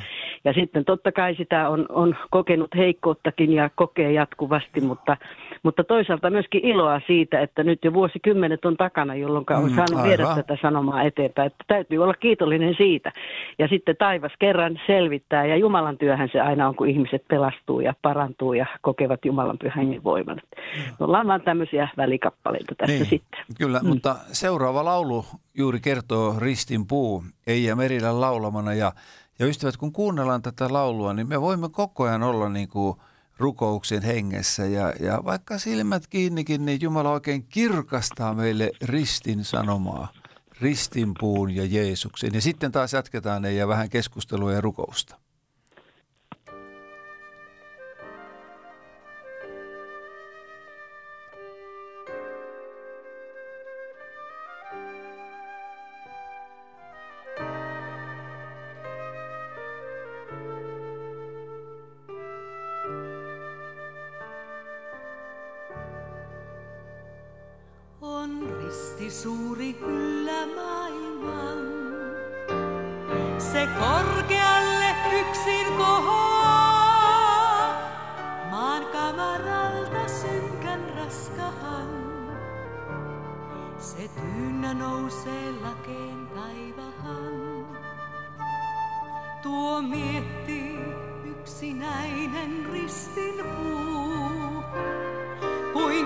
Ja 0.45 0.53
sitten 0.53 0.85
totta 0.85 1.12
kai 1.12 1.35
sitä 1.35 1.69
on, 1.69 1.87
on 1.89 2.17
kokenut 2.31 2.71
heikkouttakin 2.77 3.53
ja 3.53 3.71
kokee 3.75 4.12
jatkuvasti, 4.12 4.81
mutta, 4.81 5.17
mutta 5.66 5.85
toisaalta 5.85 6.31
myöskin 6.31 6.64
iloa 6.64 7.00
siitä, 7.07 7.40
että 7.40 7.62
nyt 7.62 7.85
jo 7.85 7.92
vuosikymmenet 7.92 8.64
on 8.64 8.76
takana, 8.76 9.14
jolloin 9.14 9.44
on 9.50 9.70
mm, 9.70 9.76
saanut 9.76 9.96
aivan. 9.96 10.09
viedä 10.09 10.35
tätä 10.35 10.57
sanomaa 10.62 11.02
eteenpäin. 11.02 11.46
Että 11.46 11.64
täytyy 11.66 11.98
olla 11.98 12.14
kiitollinen 12.14 12.74
siitä. 12.76 13.12
Ja 13.59 13.68
sitten 13.68 13.96
taivas 13.96 14.33
kerran 14.38 14.81
selvittää 14.87 15.46
ja 15.46 15.57
Jumalan 15.57 15.98
työhän 15.98 16.29
se 16.33 16.40
aina 16.40 16.68
on, 16.68 16.76
kun 16.76 16.88
ihmiset 16.88 17.29
pelastuu 17.29 17.81
ja 17.81 17.94
parantuu 18.02 18.52
ja 18.52 18.66
kokevat 18.81 19.24
Jumalan 19.24 19.59
pyhän 19.59 20.05
voiman. 20.05 20.40
Mm. 20.57 20.83
Ollaan 21.00 21.26
vaan 21.26 21.42
tämmöisiä 21.42 21.88
välikappaleita 21.96 22.74
tässä 22.74 22.96
niin, 22.96 23.07
sitten. 23.07 23.40
Kyllä, 23.59 23.79
mm. 23.79 23.88
mutta 23.88 24.16
seuraava 24.33 24.85
laulu 24.85 25.24
juuri 25.59 25.81
kertoo 25.81 26.35
Ristin 26.38 26.87
puu 26.87 27.24
Eija 27.46 27.76
Merilän 27.76 28.20
laulamana 28.20 28.74
ja 28.74 28.92
ja 29.38 29.46
ystävät, 29.46 29.76
kun 29.76 29.92
kuunnellaan 29.92 30.42
tätä 30.42 30.72
laulua, 30.72 31.14
niin 31.14 31.29
me 31.29 31.40
voimme 31.40 31.68
koko 31.72 32.05
ajan 32.05 32.22
olla 32.22 32.48
niin 32.48 32.68
kuin 32.68 32.96
rukouksen 33.38 34.03
hengessä. 34.03 34.66
Ja, 34.66 34.92
ja 35.01 35.25
vaikka 35.25 35.59
silmät 35.59 36.07
kiinnikin, 36.07 36.66
niin 36.66 36.81
Jumala 36.81 37.11
oikein 37.11 37.44
kirkastaa 37.44 38.35
meille 38.35 38.70
ristin 38.83 39.44
sanomaa, 39.44 40.12
ristinpuun 40.61 41.51
ja 41.51 41.64
Jeesuksen. 41.64 42.35
Ja 42.35 42.40
sitten 42.40 42.72
taas 42.72 42.92
jatketaan 42.92 43.57
ja 43.57 43.68
vähän 43.68 43.90
keskustelua 43.90 44.53
ja 44.53 44.61
rukousta. 44.61 45.26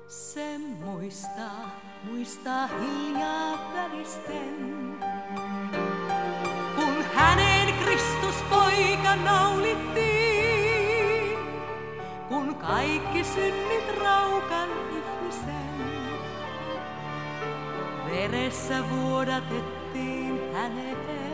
Se 0.07 0.57
muistaa, 0.57 1.81
muistaa 2.03 2.67
hiljaa 2.67 3.73
välisten, 3.73 4.55
kun 6.75 7.03
hänen 7.13 7.73
Kristus 7.83 8.35
poika 8.49 9.15
naulittiin, 9.15 9.77
kun 12.29 12.55
kaikki 12.55 13.23
synnit 13.23 13.99
raukan 13.99 14.69
ihmisen. 14.69 15.75
Veressä 18.11 18.83
vuodatettiin 18.89 20.41
häneen 20.53 21.24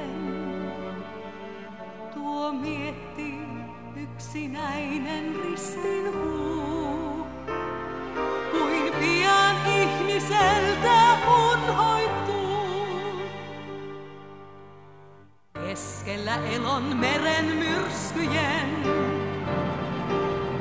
keskellä 15.71 16.35
elon 16.35 16.83
meren 16.97 17.45
myrskyjen. 17.45 18.69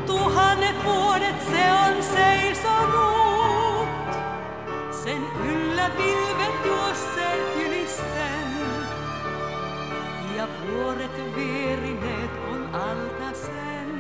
tuhannet 0.07 0.85
vuodet 0.85 1.43
se 1.51 1.73
on 1.73 2.03
seisonut. 2.03 3.89
Sen 5.05 5.23
yllä 5.45 5.91
pilvet 5.91 6.67
juosseet 6.67 6.80
ja 10.41 10.49
vuoret 10.73 11.37
vierineet 11.37 12.31
on 12.51 12.75
alta 12.75 13.39
sen. 13.39 13.91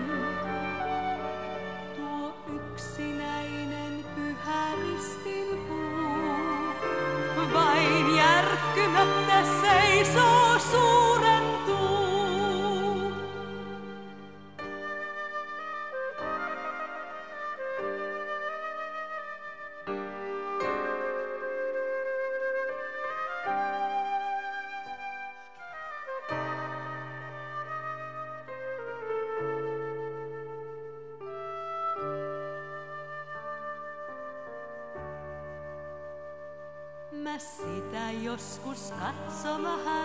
Tuo 1.97 2.35
yksinäinen 2.57 4.05
pyhä 4.15 4.75
ristin 4.83 5.47
puu 5.69 7.53
vain 7.55 8.17
järkkymättä 8.17 9.43
seisoo 9.61 10.59
suurentuu. 10.59 11.10
summer 39.51 39.77
high. 39.85 40.00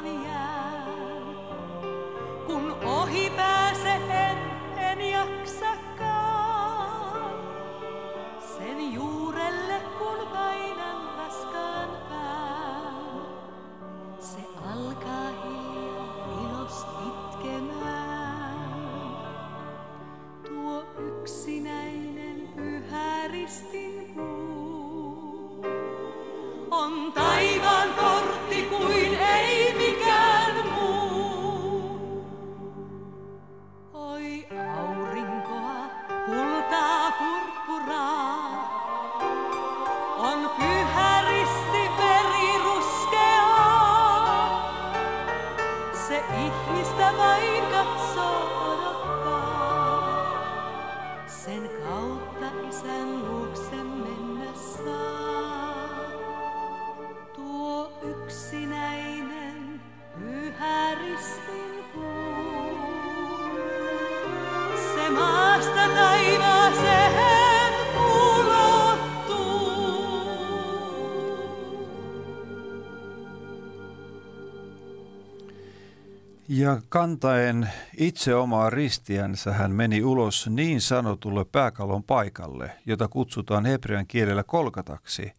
Kantaen 76.89 77.69
itse 77.97 78.35
omaa 78.35 78.69
ristiänsä 78.69 79.53
hän 79.53 79.71
meni 79.71 80.03
ulos 80.03 80.47
niin 80.49 80.81
sanotulle 80.81 81.45
pääkalon 81.45 82.03
paikalle, 82.03 82.71
jota 82.85 83.07
kutsutaan 83.07 83.65
hebrean 83.65 84.07
kielellä 84.07 84.43
kolkataksi. 84.43 85.33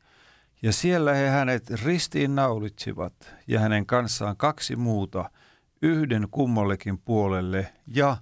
Ja 0.63 0.73
siellä 0.73 1.15
he 1.15 1.29
hänet 1.29 1.71
ristiin 1.71 2.35
naulitsivat 2.35 3.13
ja 3.47 3.61
hänen 3.61 3.87
kanssaan 3.87 4.37
kaksi 4.37 4.77
muuta, 4.77 5.31
yhden 5.83 6.29
kummallekin 6.31 6.99
puolelle 6.99 7.73
ja 7.87 8.17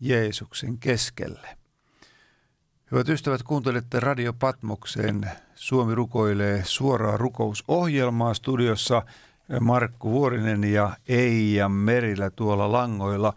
Jeesuksen 0.00 0.78
keskelle. 0.78 1.48
Hyvät 2.92 3.08
ystävät, 3.08 3.42
kuuntelette 3.42 4.00
Radio 4.00 4.32
Patmokseen. 4.32 5.30
Suomi 5.54 5.94
rukoilee 5.94 6.62
suoraa 6.64 7.16
rukousohjelmaa 7.16 8.34
studiossa 8.34 9.02
Markku 9.60 10.10
Vuorinen 10.10 10.64
ja 10.64 10.90
Eija 11.08 11.68
Merillä 11.68 12.30
tuolla 12.30 12.72
langoilla. 12.72 13.32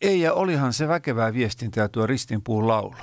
Eija, 0.00 0.32
olihan 0.32 0.72
se 0.72 0.88
väkevää 0.88 1.34
viestintää 1.34 1.88
tuo 1.88 2.06
ristinpuun 2.06 2.68
laulu. 2.68 2.94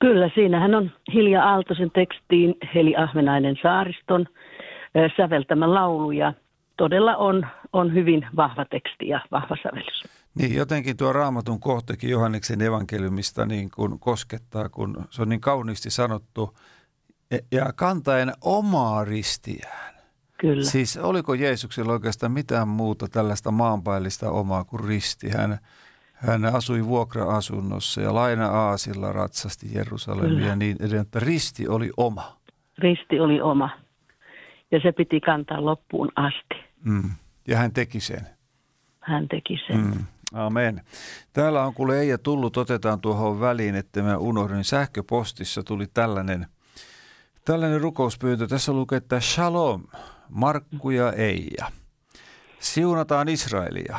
Kyllä, 0.00 0.30
siinähän 0.34 0.74
on 0.74 0.90
Hilja 1.14 1.44
Aaltosen 1.44 1.90
tekstiin 1.90 2.54
Heli 2.74 2.96
Ahvenainen 2.96 3.56
Saariston 3.62 4.26
säveltämä 5.16 5.74
laulu 5.74 6.10
ja 6.10 6.32
todella 6.76 7.16
on, 7.16 7.46
on 7.72 7.94
hyvin 7.94 8.26
vahva 8.36 8.64
teksti 8.64 9.08
ja 9.08 9.20
vahva 9.30 9.56
sävellys. 9.62 10.04
Niin, 10.34 10.54
jotenkin 10.54 10.96
tuo 10.96 11.12
raamatun 11.12 11.60
kohtekin 11.60 12.10
Johanneksen 12.10 12.62
evankeliumista 12.62 13.46
niin 13.46 13.70
kuin 13.70 13.98
koskettaa, 13.98 14.68
kun 14.68 15.04
se 15.10 15.22
on 15.22 15.28
niin 15.28 15.40
kauniisti 15.40 15.90
sanottu. 15.90 16.58
Ja 17.52 17.72
kantaen 17.76 18.32
omaa 18.40 19.04
ristiään. 19.04 19.93
Kyllä. 20.44 20.64
Siis 20.64 20.96
oliko 20.96 21.34
Jeesuksella 21.34 21.92
oikeastaan 21.92 22.32
mitään 22.32 22.68
muuta 22.68 23.08
tällaista 23.08 23.50
maanpäällistä 23.50 24.30
omaa 24.30 24.64
kuin 24.64 24.84
risti? 24.84 25.30
Hän, 25.30 25.58
hän 26.14 26.44
asui 26.44 26.86
vuokra-asunnossa 26.86 28.00
ja 28.00 28.14
laina-aasilla 28.14 29.12
ratsasti 29.12 29.66
Jerusalemia 29.74 30.28
Kyllä. 30.28 30.46
ja 30.46 30.56
niin 30.56 30.76
edelleen, 30.80 31.02
että 31.02 31.20
risti 31.20 31.68
oli 31.68 31.90
oma. 31.96 32.36
Risti 32.78 33.20
oli 33.20 33.40
oma 33.40 33.70
ja 34.70 34.80
se 34.82 34.92
piti 34.92 35.20
kantaa 35.20 35.64
loppuun 35.64 36.12
asti. 36.16 36.54
Mm. 36.84 37.10
Ja 37.48 37.56
hän 37.56 37.72
teki 37.72 38.00
sen. 38.00 38.26
Hän 39.00 39.28
teki 39.28 39.58
sen. 39.66 39.76
Mm. 39.76 39.86
Mm. 39.86 40.04
Amen. 40.32 40.80
Täällä 41.32 41.64
on 41.64 41.74
kuule 41.74 42.00
Eija 42.00 42.18
tullut, 42.18 42.56
otetaan 42.56 43.00
tuohon 43.00 43.40
väliin, 43.40 43.74
että 43.74 44.02
mä 44.02 44.16
unohdin. 44.16 44.64
Sähköpostissa 44.64 45.62
tuli 45.62 45.86
tällainen, 45.94 46.46
tällainen 47.44 47.80
rukouspyyntö. 47.80 48.46
Tässä 48.46 48.72
lukee, 48.72 48.96
että 48.96 49.20
Shalom, 49.20 49.82
Markku 50.28 50.90
ja 50.90 51.12
Eija. 51.12 51.70
Siunataan 52.58 53.28
Israelia. 53.28 53.98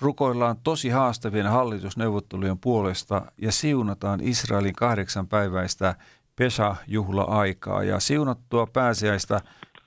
Rukoillaan 0.00 0.56
tosi 0.62 0.88
haastavien 0.88 1.46
hallitusneuvottelujen 1.46 2.58
puolesta 2.58 3.32
ja 3.42 3.52
siunataan 3.52 4.20
Israelin 4.22 4.74
kahdeksan 4.74 5.28
päiväistä 5.28 5.94
Pesha-juhla-aikaa 6.36 7.82
ja 7.82 8.00
siunattua 8.00 8.66
pääsiäistä 8.66 9.40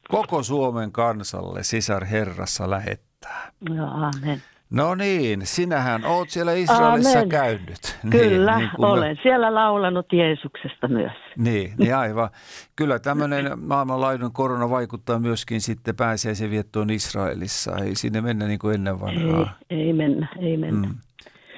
koko 0.09 0.43
Suomen 0.43 0.91
kansalle 0.91 1.63
sisar 1.63 2.05
Herrassa 2.05 2.69
lähettää. 2.69 3.51
Joo, 3.69 3.87
amen. 3.87 4.41
No 4.69 4.95
niin, 4.95 5.39
sinähän 5.43 6.05
oot 6.05 6.29
siellä 6.29 6.53
Israelissa 6.53 7.09
Aamen. 7.19 7.29
käynyt. 7.29 7.97
Kyllä, 8.11 8.51
niin, 8.51 8.59
niin, 8.59 8.71
kuin 8.75 8.87
mä- 8.87 8.93
olen 8.93 9.19
siellä 9.23 9.55
laulanut 9.55 10.13
Jeesuksesta 10.13 10.87
myös. 10.87 11.11
Niin, 11.37 11.73
niin 11.77 11.95
aivan. 11.95 12.29
Kyllä 12.75 12.99
tämmöinen 12.99 13.59
maailmanlaajuinen 13.59 14.31
korona 14.31 14.69
vaikuttaa 14.69 15.19
myöskin 15.19 15.61
sitten 15.61 15.95
pääsiäisen 15.95 16.51
viettoon 16.51 16.89
Israelissa. 16.89 17.77
Ei 17.77 17.95
sinne 17.95 18.21
mennä 18.21 18.47
niin 18.47 18.59
kuin 18.59 18.75
ennen 18.75 18.93
Ei, 18.93 18.99
vanhaa. 18.99 19.49
ei 19.69 19.93
mennä, 19.93 20.27
ei 20.39 20.57
mennä. 20.57 20.87
Mm. 20.87 20.95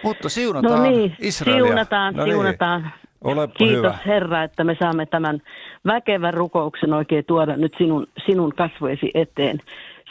Mutta 0.03 0.29
siunataan 0.29 0.83
No 0.83 0.89
niin, 0.89 1.15
Israelia. 1.19 1.65
siunataan, 1.65 2.13
no 2.13 2.23
niin. 2.23 2.33
siunataan. 2.33 2.91
Olepa 3.23 3.53
Kiitos 3.53 3.77
hyvä. 3.77 3.97
Herra, 4.05 4.43
että 4.43 4.63
me 4.63 4.75
saamme 4.79 5.05
tämän 5.05 5.41
väkevän 5.85 6.33
rukouksen 6.33 6.93
oikein 6.93 7.25
tuoda 7.25 7.57
nyt 7.57 7.73
sinun, 7.77 8.07
sinun 8.25 8.53
kasvoisi 8.57 9.11
eteen. 9.13 9.59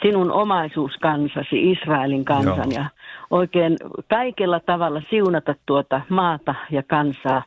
Sinun 0.01 0.31
omaisuuskansasi, 0.31 1.71
Israelin 1.71 2.25
kansan 2.25 2.71
Joo. 2.71 2.81
ja 2.81 2.85
oikein 3.31 3.77
kaikella 4.09 4.59
tavalla 4.59 5.01
siunata 5.09 5.55
tuota 5.65 6.01
maata 6.09 6.55
ja 6.71 6.83
kansaa. 6.83 7.43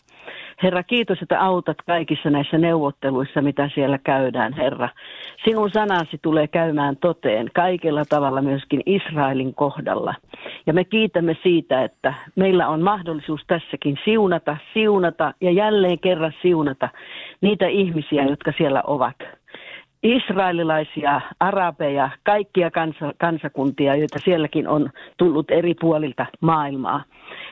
Herra, 0.62 0.82
kiitos, 0.82 1.22
että 1.22 1.40
autat 1.40 1.76
kaikissa 1.86 2.30
näissä 2.30 2.58
neuvotteluissa, 2.58 3.42
mitä 3.42 3.70
siellä 3.74 3.98
käydään, 3.98 4.52
Herra. 4.52 4.88
Sinun 5.44 5.70
sanasi 5.70 6.18
tulee 6.22 6.48
käymään 6.48 6.96
toteen 6.96 7.50
kaikella 7.54 8.04
tavalla 8.04 8.42
myöskin 8.42 8.82
Israelin 8.86 9.54
kohdalla. 9.54 10.14
Ja 10.66 10.72
me 10.72 10.84
kiitämme 10.84 11.36
siitä, 11.42 11.82
että 11.82 12.14
meillä 12.36 12.68
on 12.68 12.82
mahdollisuus 12.82 13.40
tässäkin 13.46 13.98
siunata, 14.04 14.56
siunata 14.74 15.34
ja 15.40 15.50
jälleen 15.50 15.98
kerran 15.98 16.32
siunata 16.42 16.88
niitä 17.40 17.66
ihmisiä, 17.66 18.24
jotka 18.24 18.52
siellä 18.58 18.82
ovat 18.86 19.16
israelilaisia, 20.04 21.20
arabeja, 21.40 22.10
kaikkia 22.22 22.70
kansa, 22.70 23.12
kansakuntia, 23.18 23.96
joita 23.96 24.18
sielläkin 24.18 24.68
on 24.68 24.90
tullut 25.16 25.50
eri 25.50 25.74
puolilta 25.80 26.26
maailmaa. 26.40 27.04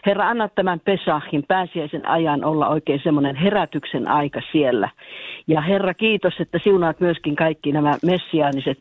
Herra, 0.07 0.29
anna 0.29 0.49
tämän 0.49 0.81
Pesahin 0.81 1.45
pääsiäisen 1.49 2.09
ajan 2.09 2.45
olla 2.45 2.69
oikein 2.69 3.01
semmoinen 3.03 3.37
herätyksen 3.37 4.09
aika 4.09 4.41
siellä. 4.53 4.89
Ja 5.47 5.61
Herra, 5.61 5.95
kiitos, 5.95 6.41
että 6.41 6.59
siunaat 6.59 7.01
myöskin 7.01 7.37
kaikki 7.37 7.73
nämä 7.73 7.97
messiaaniset 8.03 8.79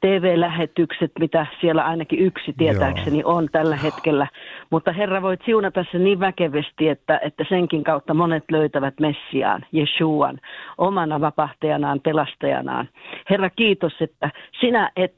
TV-lähetykset, 0.00 1.12
mitä 1.20 1.46
siellä 1.60 1.84
ainakin 1.84 2.18
yksi 2.18 2.54
tietääkseni 2.58 3.20
Joo. 3.20 3.34
on 3.34 3.48
tällä 3.52 3.76
hetkellä. 3.76 4.26
Mutta 4.70 4.92
Herra 4.92 5.22
voit 5.22 5.40
siunata 5.44 5.84
se 5.92 5.98
niin 5.98 6.20
väkevästi, 6.20 6.88
että, 6.88 7.20
että 7.22 7.44
senkin 7.48 7.84
kautta 7.84 8.14
monet 8.14 8.44
löytävät 8.50 8.94
Messiaan, 9.00 9.64
Jeshuan, 9.72 10.38
omana 10.78 11.20
vapahtajanaan, 11.20 12.00
pelastajanaan. 12.00 12.88
Herra, 13.30 13.50
kiitos, 13.50 13.92
että 14.00 14.30
sinä 14.60 14.90
et 14.96 15.14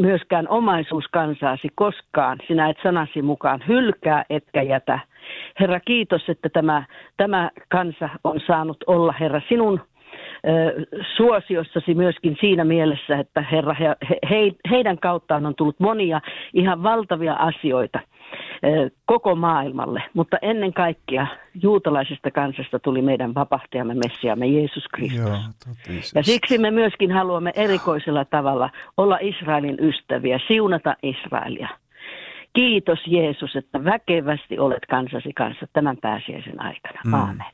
myöskään 0.00 0.48
omaisuuskansaasi 0.48 1.68
koskaan, 1.74 2.38
sinä 2.46 2.68
et 2.68 2.76
sanasi 2.82 3.22
mukaan 3.22 3.60
hylkää 3.68 4.24
etkä 4.30 4.62
jätä. 4.62 4.98
Herra, 5.60 5.80
kiitos, 5.80 6.28
että 6.28 6.48
tämä, 6.48 6.84
tämä 7.16 7.50
kansa 7.68 8.08
on 8.24 8.40
saanut 8.46 8.84
olla, 8.86 9.14
Herra, 9.20 9.40
sinun 9.48 9.80
suosiossasi 11.16 11.94
myöskin 11.94 12.36
siinä 12.40 12.64
mielessä, 12.64 13.18
että 13.18 13.40
Herra, 13.52 13.74
he, 13.74 13.96
he, 14.30 14.52
heidän 14.70 14.98
kauttaan 14.98 15.46
on 15.46 15.54
tullut 15.54 15.80
monia 15.80 16.20
ihan 16.54 16.82
valtavia 16.82 17.34
asioita 17.34 18.00
koko 19.06 19.34
maailmalle, 19.34 20.02
mutta 20.14 20.36
ennen 20.42 20.72
kaikkea 20.72 21.26
juutalaisesta 21.62 22.30
kansasta 22.30 22.78
tuli 22.78 23.02
meidän 23.02 23.34
vapahtajamme 23.34 23.94
Messiamme 23.94 24.46
Jeesus 24.46 24.84
Kristus. 24.92 25.20
Joo, 25.20 25.36
ja 26.14 26.22
siksi 26.22 26.58
me 26.58 26.70
myöskin 26.70 27.12
haluamme 27.12 27.52
erikoisella 27.56 28.24
tavalla 28.24 28.70
olla 28.96 29.18
Israelin 29.20 29.76
ystäviä, 29.80 30.40
siunata 30.46 30.96
Israelia. 31.02 31.68
Kiitos 32.52 32.98
Jeesus, 33.06 33.56
että 33.56 33.84
väkevästi 33.84 34.58
olet 34.58 34.86
kansasi 34.90 35.32
kanssa 35.32 35.66
tämän 35.72 35.96
pääsiäisen 35.96 36.62
aikana. 36.62 37.00
Mm. 37.04 37.14
Aamen. 37.14 37.46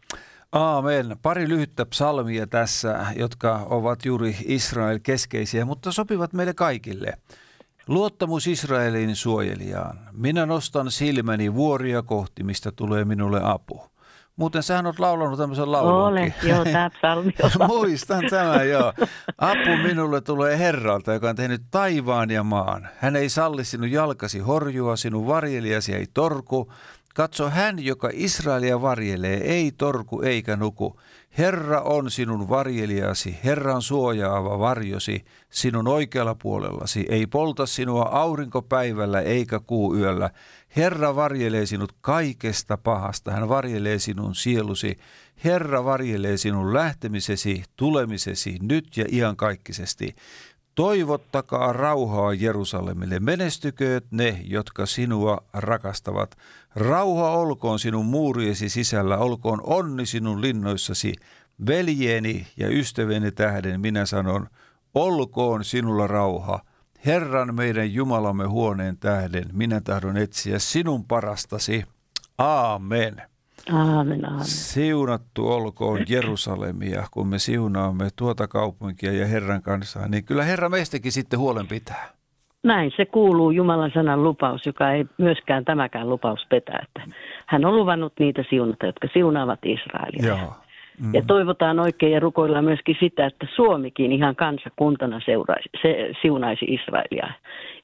Aamen. 0.54 1.16
Pari 1.22 1.48
lyhyttä 1.48 1.86
psalmia 1.86 2.46
tässä, 2.46 3.06
jotka 3.16 3.66
ovat 3.70 4.04
juuri 4.04 4.36
Israel-keskeisiä, 4.44 5.64
mutta 5.64 5.92
sopivat 5.92 6.32
meille 6.32 6.54
kaikille. 6.54 7.12
Luottamus 7.86 8.46
Israelin 8.46 9.16
suojelijaan. 9.16 9.98
Minä 10.12 10.46
nostan 10.46 10.90
silmäni 10.90 11.54
vuoria 11.54 12.02
kohti, 12.02 12.44
mistä 12.44 12.72
tulee 12.72 13.04
minulle 13.04 13.40
apu. 13.42 13.82
Muuten 14.36 14.62
sähän 14.62 14.86
olet 14.86 14.98
laulanut 14.98 15.38
tämmöisen 15.38 15.72
laulunkin. 15.72 16.04
Olen, 16.04 16.34
joo, 16.42 16.64
tämä 16.64 16.90
psalmi 16.90 17.32
Muistan 17.68 18.24
tämän, 18.30 18.68
joo. 18.68 18.92
Apu 19.38 19.76
minulle 19.82 20.20
tulee 20.20 20.58
Herralta, 20.58 21.12
joka 21.12 21.28
on 21.28 21.36
tehnyt 21.36 21.62
taivaan 21.70 22.30
ja 22.30 22.42
maan. 22.42 22.88
Hän 22.98 23.16
ei 23.16 23.28
salli 23.28 23.64
sinun 23.64 23.90
jalkasi 23.90 24.38
horjua, 24.38 24.96
sinun 24.96 25.26
varjelijasi 25.26 25.94
ei 25.94 26.06
torku. 26.14 26.72
Katso 27.14 27.50
hän, 27.50 27.84
joka 27.84 28.10
Israelia 28.12 28.82
varjelee, 28.82 29.36
ei 29.36 29.72
torku 29.72 30.22
eikä 30.22 30.56
nuku. 30.56 31.00
Herra 31.38 31.80
on 31.80 32.10
sinun 32.10 32.48
varjelijasi, 32.48 33.38
Herran 33.44 33.82
suojaava 33.82 34.58
varjosi, 34.58 35.24
sinun 35.50 35.88
oikealla 35.88 36.34
puolellasi. 36.34 37.06
Ei 37.08 37.26
polta 37.26 37.66
sinua 37.66 38.02
aurinkopäivällä 38.02 39.20
eikä 39.20 39.60
kuu 39.60 39.96
yöllä. 39.96 40.30
Herra 40.76 41.16
varjelee 41.16 41.66
sinut 41.66 41.92
kaikesta 42.00 42.76
pahasta, 42.76 43.32
hän 43.32 43.48
varjelee 43.48 43.98
sinun 43.98 44.34
sielusi. 44.34 44.96
Herra 45.44 45.84
varjelee 45.84 46.36
sinun 46.36 46.74
lähtemisesi, 46.74 47.62
tulemisesi 47.76 48.58
nyt 48.62 48.96
ja 48.96 49.04
iankaikkisesti. 49.12 50.14
Toivottakaa 50.74 51.72
rauhaa 51.72 52.34
Jerusalemille, 52.34 53.20
menestykööt 53.20 54.04
ne, 54.10 54.40
jotka 54.44 54.86
sinua 54.86 55.38
rakastavat. 55.52 56.36
Rauha 56.74 57.30
olkoon 57.30 57.78
sinun 57.78 58.06
muuriesi 58.06 58.68
sisällä, 58.68 59.18
olkoon 59.18 59.60
onni 59.64 60.06
sinun 60.06 60.40
linnoissasi. 60.40 61.12
Veljeeni 61.66 62.46
ja 62.56 62.68
ystäväni 62.68 63.32
tähden 63.32 63.80
minä 63.80 64.06
sanon, 64.06 64.46
olkoon 64.94 65.64
sinulla 65.64 66.06
rauha. 66.06 66.60
Herran 67.06 67.54
meidän 67.54 67.92
Jumalamme 67.92 68.44
huoneen 68.44 68.96
tähden 68.96 69.44
minä 69.52 69.80
tahdon 69.80 70.16
etsiä 70.16 70.58
sinun 70.58 71.04
parastasi. 71.04 71.84
Aamen. 72.38 73.33
Aamen, 73.72 74.24
aamen. 74.24 74.44
Siunattu 74.44 75.48
olkoon 75.48 76.00
Jerusalemia, 76.08 77.04
kun 77.10 77.26
me 77.26 77.38
siunaamme 77.38 78.08
tuota 78.16 78.48
kaupunkia 78.48 79.12
ja 79.12 79.26
Herran 79.26 79.62
kanssa, 79.62 80.08
niin 80.08 80.24
kyllä 80.24 80.42
Herra 80.42 80.68
meistäkin 80.68 81.12
sitten 81.12 81.38
huolen 81.38 81.66
pitää. 81.66 82.08
Näin 82.64 82.92
se 82.96 83.04
kuuluu 83.04 83.50
Jumalan 83.50 83.90
sanan 83.94 84.22
lupaus, 84.22 84.66
joka 84.66 84.90
ei 84.90 85.06
myöskään 85.18 85.64
tämäkään 85.64 86.08
lupaus 86.10 86.46
petä. 86.48 86.72
Että 86.82 87.16
hän 87.46 87.64
on 87.64 87.76
luvannut 87.76 88.12
niitä 88.18 88.44
siunata, 88.50 88.86
jotka 88.86 89.08
siunaavat 89.12 89.60
Israelia. 89.64 90.28
Joo. 90.28 90.52
Mm. 91.00 91.14
Ja 91.14 91.22
toivotaan 91.26 91.78
oikein 91.78 92.12
ja 92.12 92.20
rukoillaan 92.20 92.64
myöskin 92.64 92.96
sitä, 93.00 93.26
että 93.26 93.46
Suomikin 93.56 94.12
ihan 94.12 94.36
kansakuntana 94.36 95.20
seuraisi, 95.24 95.68
se, 95.82 96.12
siunaisi 96.22 96.64
Israelia. 96.64 97.32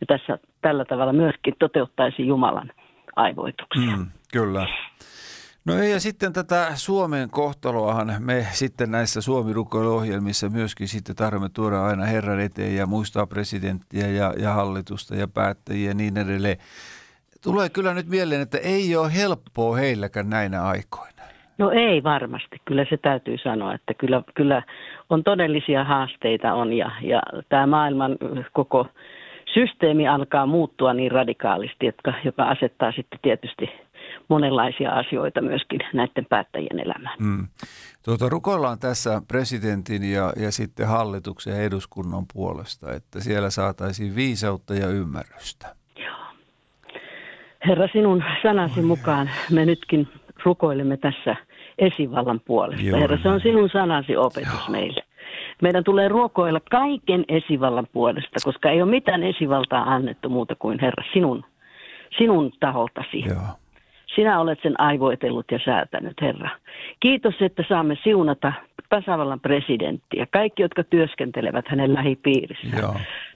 Ja 0.01 0.07
tässä 0.07 0.39
tällä 0.63 0.85
tavalla 0.85 1.13
myöskin 1.13 1.55
toteuttaisi 1.59 2.27
Jumalan 2.27 2.71
aivoituksia. 3.17 3.97
Mm, 3.97 4.07
kyllä. 4.33 4.67
No 5.67 5.75
ja 5.75 6.01
sitten 6.01 6.33
tätä 6.33 6.67
Suomen 6.75 7.31
kohtaloahan 7.31 8.15
me 8.19 8.47
sitten 8.51 8.91
näissä 8.91 9.21
suomi 9.21 9.53
ohjelmissa 9.89 10.49
myöskin 10.49 10.89
sitten 10.89 11.17
tarvitsemme 11.17 11.49
tuoda 11.55 11.87
aina 11.87 12.05
Herran 12.05 12.41
eteen 12.41 12.77
ja 12.77 12.87
muistaa 12.87 13.27
presidenttiä 13.27 14.07
ja, 14.07 14.35
ja 14.39 14.53
hallitusta 14.53 15.15
ja 15.15 15.29
päättäjiä 15.29 15.91
ja 15.91 15.95
niin 15.95 16.19
edelleen. 16.19 16.57
Tulee 17.43 17.69
kyllä 17.69 17.95
nyt 17.95 18.07
mieleen, 18.07 18.41
että 18.41 18.59
ei 18.59 18.97
ole 18.97 19.15
helppoa 19.15 19.77
heilläkään 19.77 20.31
näinä 20.31 20.63
aikoina. 20.63 21.23
No 21.59 21.71
ei 21.71 22.03
varmasti, 22.03 22.57
kyllä 22.65 22.87
se 22.91 22.97
täytyy 22.97 23.39
sanoa, 23.39 23.75
että 23.75 23.95
kyllä, 23.95 24.23
kyllä 24.35 24.63
on 25.11 25.25
todellisia 25.25 25.85
haasteita 25.85 26.55
on 26.55 26.73
ja, 26.73 26.91
ja 27.03 27.23
tämä 27.49 27.67
maailman 27.67 28.17
koko 28.53 28.87
systeemi 29.55 30.09
alkaa 30.09 30.47
muuttua 30.47 30.95
niin 30.95 31.11
radikaalisti, 31.11 31.87
että, 31.87 32.15
joka 32.25 32.45
asettaa 32.45 32.93
sitten 32.93 33.19
tietysti 33.23 33.71
monenlaisia 34.31 34.91
asioita 34.91 35.43
myöskin 35.43 35.81
näiden 35.93 36.27
päättäjien 36.29 36.79
elämään. 36.79 37.17
Mm. 37.19 37.47
Tuota, 38.05 38.29
rukoillaan 38.29 38.79
tässä 38.79 39.23
presidentin 39.29 40.13
ja, 40.13 40.33
ja 40.37 40.53
sitten 40.53 40.89
hallituksen 40.89 41.57
ja 41.57 41.63
eduskunnan 41.63 42.25
puolesta, 42.35 42.93
että 42.93 43.21
siellä 43.21 43.51
saataisiin 43.51 44.17
viisautta 44.17 44.75
ja 44.75 44.87
ymmärrystä. 44.87 45.75
Joo. 45.99 46.17
Herra, 47.69 47.89
sinun 47.93 48.25
sanasi 48.43 48.83
mukaan 48.83 49.31
me 49.51 49.65
nytkin 49.67 50.09
rukoilemme 50.45 50.97
tässä 50.97 51.37
esivallan 51.79 52.41
puolesta. 52.41 52.87
Joo, 52.87 53.01
Herra, 53.01 53.19
se 53.23 53.29
on 53.29 53.41
sinun 53.41 53.69
sanasi 53.73 54.17
opetus 54.17 54.53
Joo. 54.53 54.71
meille. 54.71 55.03
Meidän 55.63 55.85
tulee 55.85 56.09
ruokoilla 56.09 56.61
kaiken 56.71 57.25
esivallan 57.29 57.87
puolesta, 57.93 58.41
koska 58.45 58.71
ei 58.71 58.83
ole 58.83 58.91
mitään 58.91 59.23
esivaltaa 59.23 59.95
annettu 59.95 60.29
muuta 60.29 60.55
kuin 60.55 60.79
Herra 60.81 61.05
sinun, 61.13 61.45
sinun 62.19 62.53
taholtasi. 62.61 63.21
Joo. 63.29 63.37
Sinä 64.15 64.41
olet 64.41 64.59
sen 64.63 64.81
aivoitellut 64.81 65.47
ja 65.51 65.59
säätänyt, 65.65 66.21
Herra. 66.21 66.51
Kiitos, 67.01 67.35
että 67.41 67.65
saamme 67.69 67.99
siunata 68.03 68.53
tasavallan 68.89 69.41
presidenttiä, 69.41 70.27
kaikki, 70.31 70.63
jotka 70.63 70.85
työskentelevät 70.85 71.69
hänen 71.69 71.95
lähipiirissään. 71.95 72.83
Joo. 72.83 72.95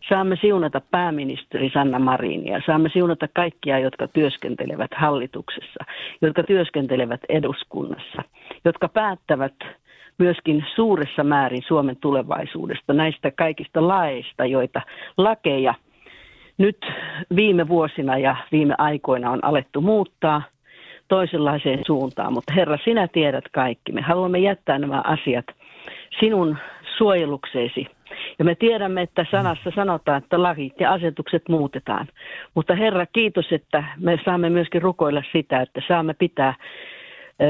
Saamme 0.08 0.36
siunata 0.40 0.80
pääministeri 0.80 1.70
Sanna 1.74 1.98
Marinia, 1.98 2.60
saamme 2.66 2.88
siunata 2.92 3.28
kaikkia, 3.34 3.78
jotka 3.78 4.08
työskentelevät 4.08 4.90
hallituksessa, 4.96 5.84
jotka 6.22 6.42
työskentelevät 6.42 7.20
eduskunnassa, 7.28 8.22
jotka 8.64 8.88
päättävät 8.88 9.54
myöskin 10.18 10.64
suuressa 10.74 11.24
määrin 11.24 11.62
Suomen 11.66 11.96
tulevaisuudesta, 11.96 12.92
näistä 12.92 13.30
kaikista 13.30 13.88
laeista, 13.88 14.46
joita 14.46 14.82
lakeja 15.16 15.74
nyt 16.58 16.86
viime 17.36 17.68
vuosina 17.68 18.18
ja 18.18 18.36
viime 18.52 18.74
aikoina 18.78 19.30
on 19.30 19.44
alettu 19.44 19.80
muuttaa– 19.80 20.42
toisenlaiseen 21.09 21.82
suuntaan. 21.86 22.32
Mutta 22.32 22.52
Herra, 22.55 22.78
sinä 22.84 23.09
tiedät 23.09 23.44
kaikki. 23.52 23.92
Me 23.92 24.00
haluamme 24.00 24.38
jättää 24.38 24.78
nämä 24.78 25.02
asiat 25.05 25.44
sinun 26.20 26.59
suojelukseesi. 26.96 27.86
Ja 28.38 28.44
me 28.44 28.55
tiedämme, 28.55 29.02
että 29.02 29.26
sanassa 29.30 29.70
sanotaan, 29.74 30.18
että 30.18 30.42
lakit 30.42 30.80
ja 30.80 30.92
asetukset 30.92 31.48
muutetaan. 31.48 32.07
Mutta 32.55 32.74
Herra, 32.74 33.07
kiitos, 33.07 33.52
että 33.52 33.84
me 34.00 34.18
saamme 34.24 34.50
myöskin 34.50 34.82
rukoilla 34.82 35.22
sitä, 35.32 35.61
että 35.61 35.80
saamme 35.88 36.14
pitää 36.14 36.55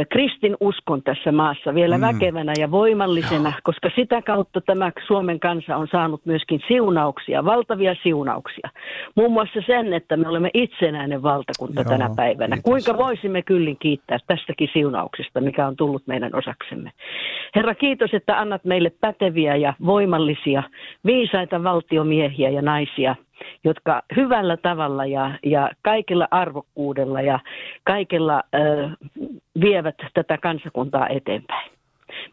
kristin 0.09 0.57
uskon 0.61 1.03
tässä 1.03 1.33
maassa 1.33 1.75
vielä 1.75 1.99
mm. 1.99 2.01
väkevänä 2.01 2.53
ja 2.59 2.71
voimallisena, 2.71 3.49
Joo. 3.49 3.61
koska 3.63 3.91
sitä 3.97 4.23
kautta 4.23 4.61
tämä 4.61 4.93
Suomen 5.07 5.41
kansa 5.41 5.77
on 5.77 5.89
saanut 5.93 6.27
myöskin 6.27 6.61
siunauksia, 6.69 7.45
valtavia 7.45 7.95
siunauksia. 8.03 8.71
Muun 9.15 9.33
muassa 9.33 9.61
sen, 9.67 9.93
että 9.95 10.17
me 10.17 10.29
olemme 10.29 10.51
itsenäinen 10.55 11.23
valtakunta 11.23 11.81
Joo, 11.81 11.89
tänä 11.89 12.11
päivänä. 12.17 12.57
Kiitos. 12.57 12.71
Kuinka 12.71 13.05
voisimme 13.05 13.43
kyllin 13.43 13.77
kiittää 13.79 14.19
tästäkin 14.27 14.69
siunauksesta, 14.73 15.41
mikä 15.41 15.67
on 15.67 15.77
tullut 15.77 16.07
meidän 16.07 16.35
osaksemme. 16.35 16.91
Herra, 17.55 17.75
kiitos, 17.75 18.15
että 18.15 18.41
annat 18.41 18.65
meille 18.65 18.91
päteviä 19.01 19.57
ja 19.57 19.75
voimallisia, 19.87 20.63
viisaita 21.05 21.63
valtiomiehiä 21.63 22.51
ja 22.51 22.63
naisia– 22.63 23.17
jotka 23.65 24.03
hyvällä 24.17 24.57
tavalla 24.57 25.07
ja, 25.07 25.31
ja 25.43 25.71
kaikilla 25.83 26.29
arvokkuudella 26.31 27.21
ja 27.21 27.39
kaikella 27.85 28.43
ö, 28.55 28.91
vievät 29.61 29.97
tätä 30.15 30.39
kansakuntaa 30.39 31.09
eteenpäin. 31.09 31.71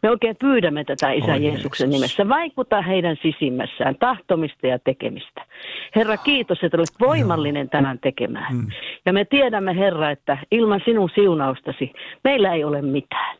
Me 0.03 0.09
oikein 0.09 0.35
pyydämme 0.39 0.83
tätä 0.83 1.11
Isä 1.11 1.31
Oi 1.31 1.43
Jeesuksen 1.45 1.85
Jeesus. 1.85 2.01
nimessä. 2.01 2.29
Vaikuta 2.29 2.81
heidän 2.81 3.17
sisimmässään, 3.21 3.95
tahtomista 3.99 4.67
ja 4.67 4.79
tekemistä. 4.79 5.45
Herra, 5.95 6.17
kiitos, 6.17 6.63
että 6.63 6.77
olet 6.77 6.99
voimallinen 6.99 7.69
tämän 7.69 7.99
tekemään. 7.99 8.55
Mm. 8.55 8.67
Ja 9.05 9.13
me 9.13 9.25
tiedämme, 9.25 9.75
Herra, 9.75 10.11
että 10.11 10.37
ilman 10.51 10.81
sinun 10.85 11.09
siunaustasi 11.15 11.93
meillä 12.23 12.53
ei 12.53 12.63
ole 12.63 12.81
mitään. 12.81 13.37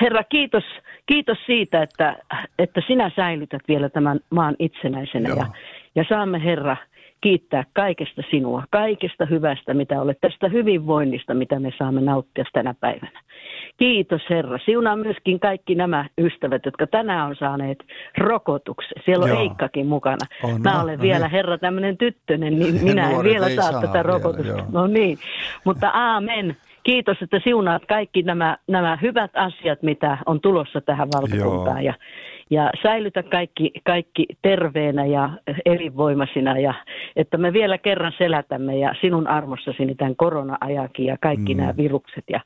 Herra, 0.00 0.24
kiitos, 0.24 0.64
kiitos 1.06 1.38
siitä, 1.46 1.82
että, 1.82 2.16
että 2.58 2.82
sinä 2.86 3.10
säilytät 3.16 3.62
vielä 3.68 3.88
tämän 3.88 4.20
maan 4.30 4.56
itsenäisenä. 4.58 5.28
Joo. 5.28 5.38
Ja, 5.38 5.46
ja 5.94 6.04
saamme, 6.08 6.44
Herra, 6.44 6.76
kiittää 7.20 7.64
kaikesta 7.72 8.22
sinua, 8.30 8.62
kaikesta 8.70 9.26
hyvästä, 9.26 9.74
mitä 9.74 10.00
olet, 10.00 10.18
tästä 10.20 10.48
hyvinvoinnista, 10.48 11.34
mitä 11.34 11.58
me 11.60 11.70
saamme 11.78 12.00
nauttia 12.00 12.44
tänä 12.52 12.74
päivänä. 12.80 13.20
Kiitos 13.76 14.22
Herra. 14.30 14.58
Siunaa 14.64 14.96
myöskin 14.96 15.40
kaikki 15.40 15.74
nämä 15.74 16.04
ystävät, 16.18 16.64
jotka 16.64 16.86
tänään 16.86 17.26
on 17.26 17.36
saaneet 17.36 17.78
rokotuksen. 18.18 19.02
Siellä 19.04 19.22
on 19.24 19.28
Joo. 19.28 19.40
Eikkakin 19.40 19.86
mukana. 19.86 20.26
On, 20.42 20.62
Mä 20.62 20.72
no, 20.74 20.82
olen 20.82 20.98
no 20.98 21.02
vielä, 21.02 21.24
niin. 21.24 21.30
Herra, 21.30 21.58
tämmöinen 21.58 21.96
tyttönen, 21.96 22.58
niin 22.58 22.74
minä 22.88 23.10
en 23.10 23.22
vielä 23.22 23.48
saa, 23.50 23.72
saa 23.72 23.80
tätä 23.80 23.92
vielä, 23.92 24.02
rokotusta. 24.02 24.48
joo. 24.52 24.66
No 24.72 24.86
niin, 24.86 25.18
mutta 25.64 25.88
aamen. 25.88 26.56
Kiitos, 26.82 27.22
että 27.22 27.40
siunaat 27.44 27.82
kaikki 27.86 28.22
nämä, 28.22 28.56
nämä 28.68 28.98
hyvät 29.02 29.30
asiat, 29.34 29.82
mitä 29.82 30.18
on 30.26 30.40
tulossa 30.40 30.80
tähän 30.80 31.08
valtakuntaan. 31.14 31.84
Ja, 31.84 31.94
ja 32.54 32.70
säilytä 32.82 33.22
kaikki, 33.22 33.72
kaikki 33.84 34.26
terveenä 34.42 35.06
ja 35.06 35.30
elinvoimaisina 35.64 36.58
ja 36.58 36.74
että 37.16 37.36
me 37.36 37.52
vielä 37.52 37.78
kerran 37.78 38.12
selätämme 38.18 38.76
ja 38.76 38.94
sinun 39.00 39.26
armossasi 39.26 39.94
tämän 39.96 40.16
korona-ajakin 40.16 41.06
ja 41.06 41.16
kaikki 41.20 41.54
mm. 41.54 41.60
nämä 41.60 41.76
virukset 41.76 42.24
ja, 42.30 42.40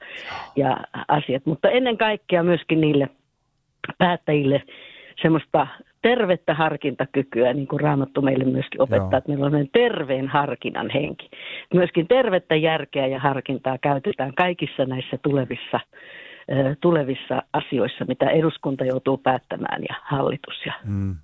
ja 0.57 0.77
asiat. 1.09 1.47
Mutta 1.47 1.71
ennen 1.71 1.99
kaikkea 1.99 2.43
myöskin 2.43 2.81
niille 2.81 3.09
päättäjille 3.99 4.63
semmoista 5.23 5.67
tervettä 6.03 6.55
harkintakykyä, 6.55 7.53
niin 7.53 7.67
kuin 7.67 7.81
Raamattu 7.81 8.23
meille 8.23 8.45
myöskin 8.45 8.83
opettaa, 8.83 9.09
Joo. 9.13 9.19
että 9.19 9.31
meillä 9.31 9.47
on 9.47 9.69
terveen 9.73 10.29
harkinnan 10.29 10.91
henki. 10.91 11.31
Myöskin 11.75 12.09
tervettä 12.09 12.57
järkeä 12.57 13.07
ja 13.07 13.19
harkintaa 13.21 13.79
käytetään 13.79 14.35
kaikissa 14.35 14.85
näissä 14.85 15.19
tulevissa, 15.23 15.81
tulevissa 16.81 17.43
asioissa, 17.53 18.05
mitä 18.05 18.31
eduskunta 18.31 18.85
joutuu 18.85 19.19
päättämään 19.19 19.83
ja 19.89 19.95
hallitus 20.05 20.67
ja 20.67 20.73
Mm. 20.85 21.17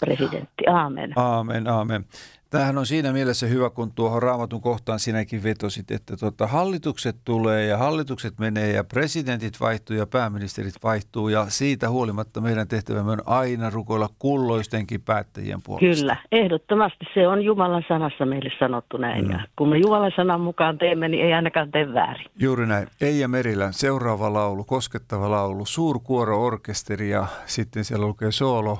Presidentti. 0.00 0.66
Aamen. 0.66 1.12
Aamen, 1.16 1.68
aamen. 1.68 2.04
Tämähän 2.50 2.78
on 2.78 2.86
siinä 2.86 3.12
mielessä 3.12 3.46
hyvä, 3.46 3.70
kun 3.70 3.92
tuohon 3.92 4.22
raamatun 4.22 4.60
kohtaan 4.60 4.98
sinäkin 4.98 5.42
vetosit, 5.42 5.90
että 5.90 6.16
tuota, 6.16 6.46
hallitukset 6.46 7.16
tulee 7.24 7.66
ja 7.66 7.76
hallitukset 7.76 8.38
menee 8.38 8.72
ja 8.72 8.84
presidentit 8.84 9.60
vaihtuu 9.60 9.96
ja 9.96 10.06
pääministerit 10.06 10.74
vaihtuu 10.82 11.28
ja 11.28 11.46
siitä 11.48 11.90
huolimatta 11.90 12.40
meidän 12.40 12.68
tehtävämme 12.68 13.12
on 13.12 13.22
aina 13.26 13.70
rukoilla 13.70 14.08
kulloistenkin 14.18 15.00
päättäjien 15.02 15.62
puolesta. 15.62 16.00
Kyllä, 16.00 16.16
ehdottomasti 16.32 17.04
se 17.14 17.28
on 17.28 17.42
Jumalan 17.42 17.84
sanassa 17.88 18.26
meille 18.26 18.50
sanottu 18.58 18.96
näin. 18.96 19.24
Mm. 19.24 19.30
Ja 19.30 19.40
kun 19.56 19.68
me 19.68 19.78
Jumalan 19.78 20.12
sanan 20.16 20.40
mukaan 20.40 20.78
teemme, 20.78 21.08
niin 21.08 21.26
ei 21.26 21.32
ainakaan 21.32 21.70
tee 21.70 21.94
väärin. 21.94 22.26
Juuri 22.38 22.66
näin. 22.66 22.88
Eija 23.00 23.28
Merilän 23.28 23.72
seuraava 23.72 24.32
laulu, 24.32 24.64
koskettava 24.64 25.30
laulu, 25.30 25.66
suurkuoro-orkesteri 25.66 27.10
ja 27.10 27.26
sitten 27.46 27.84
siellä 27.84 28.06
lukee 28.06 28.32
soolo 28.32 28.78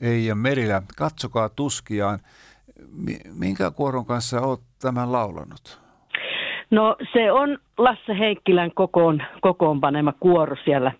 Eija 0.00 0.34
Merilä. 0.34 0.82
Katsokaa 0.96 1.48
tuskiaan. 1.48 2.18
Mi- 2.92 3.30
Minkä 3.38 3.70
kuoron 3.70 4.06
kanssa 4.06 4.40
olet 4.40 4.60
tämän 4.82 5.12
laulanut? 5.12 5.80
No 6.70 6.96
se 7.12 7.32
on 7.32 7.58
Lasse 7.78 8.18
Heikkilän 8.18 8.70
kokoon, 8.74 9.22
kokoonpanema 9.40 10.12
kuoro 10.20 10.56
siellä 10.64 10.92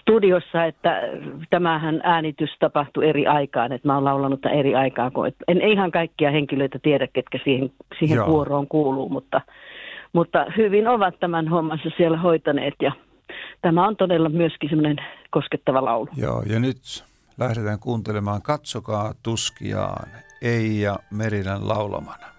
studiossa, 0.00 0.64
että 0.64 1.02
tämähän 1.50 2.00
äänitys 2.04 2.50
tapahtui 2.60 3.08
eri 3.08 3.26
aikaan, 3.26 3.72
että 3.72 3.88
mä 3.88 3.94
oon 3.94 4.04
laulanut 4.04 4.40
tämän 4.40 4.58
eri 4.58 4.74
aikaan, 4.74 5.12
en 5.48 5.60
ihan 5.62 5.90
kaikkia 5.90 6.30
henkilöitä 6.30 6.78
tiedä, 6.82 7.06
ketkä 7.06 7.38
siihen, 7.44 7.70
siihen 7.98 8.16
Joo. 8.16 8.26
kuoroon 8.26 8.66
kuuluu, 8.68 9.08
mutta, 9.08 9.40
mutta 10.12 10.46
hyvin 10.56 10.88
ovat 10.88 11.20
tämän 11.20 11.48
hommansa 11.48 11.90
siellä 11.96 12.18
hoitaneet 12.18 12.74
ja 12.82 12.92
tämä 13.62 13.86
on 13.86 13.96
todella 13.96 14.28
myöskin 14.28 14.68
semmoinen 14.68 14.96
koskettava 15.30 15.84
laulu. 15.84 16.08
Joo, 16.16 16.42
ja 16.42 16.60
nyt 16.60 16.76
lähdetään 17.38 17.78
kuuntelemaan 17.78 18.42
Katsokaa 18.42 19.14
tuskiaan 19.22 20.08
Eija 20.42 20.98
Merilän 21.10 21.68
laulamana. 21.68 22.35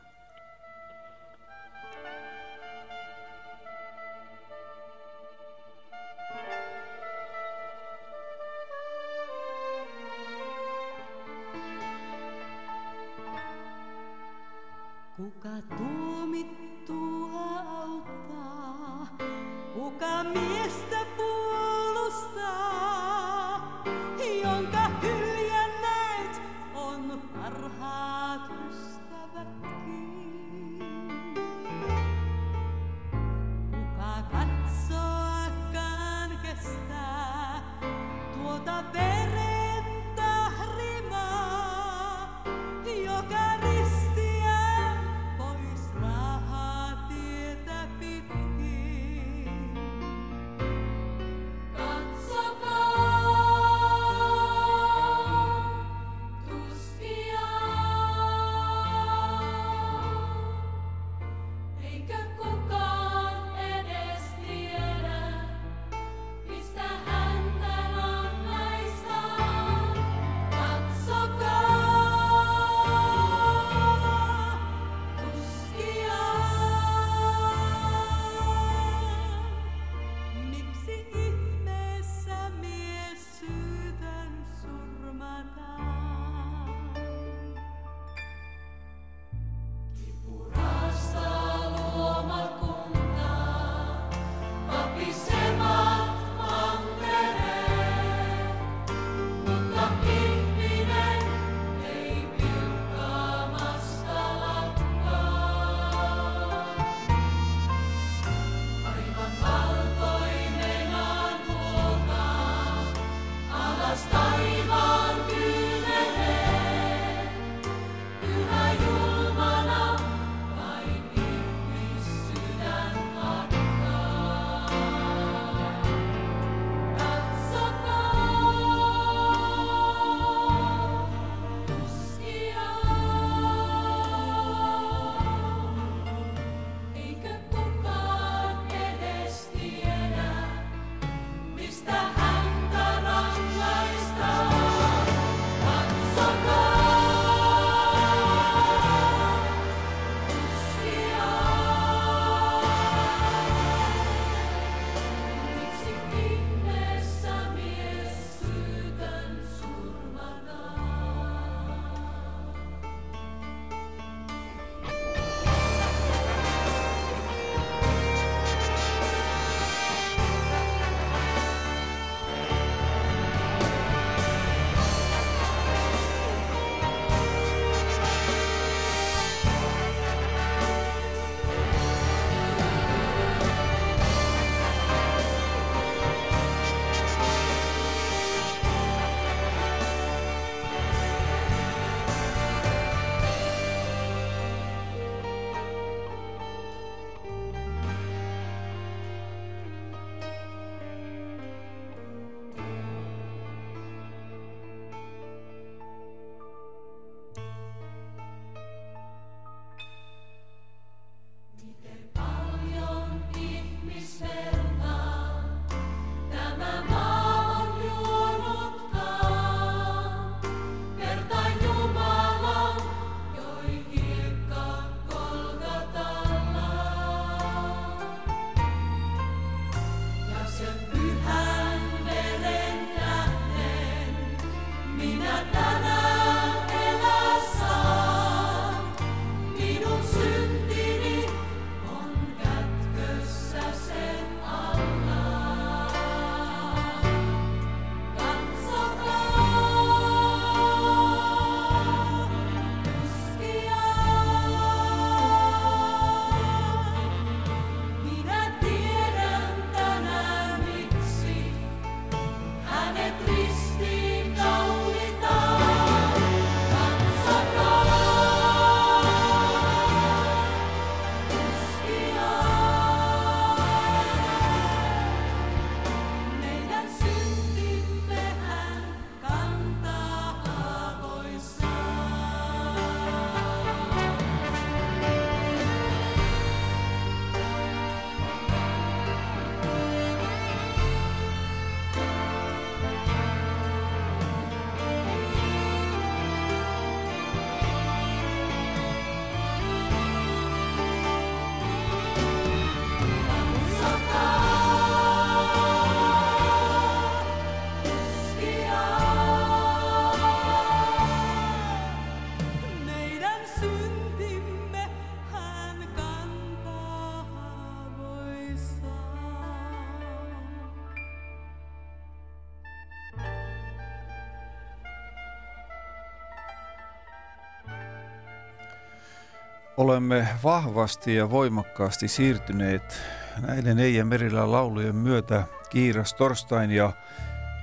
Olemme 329.77 330.27
vahvasti 330.43 331.15
ja 331.15 331.29
voimakkaasti 331.29 332.07
siirtyneet 332.07 333.01
näiden 333.47 333.79
Eija 333.79 334.05
Merilän 334.05 334.51
laulujen 334.51 334.95
myötä 334.95 335.43
kiiras 335.69 336.13
torstain 336.13 336.71
ja 336.71 336.91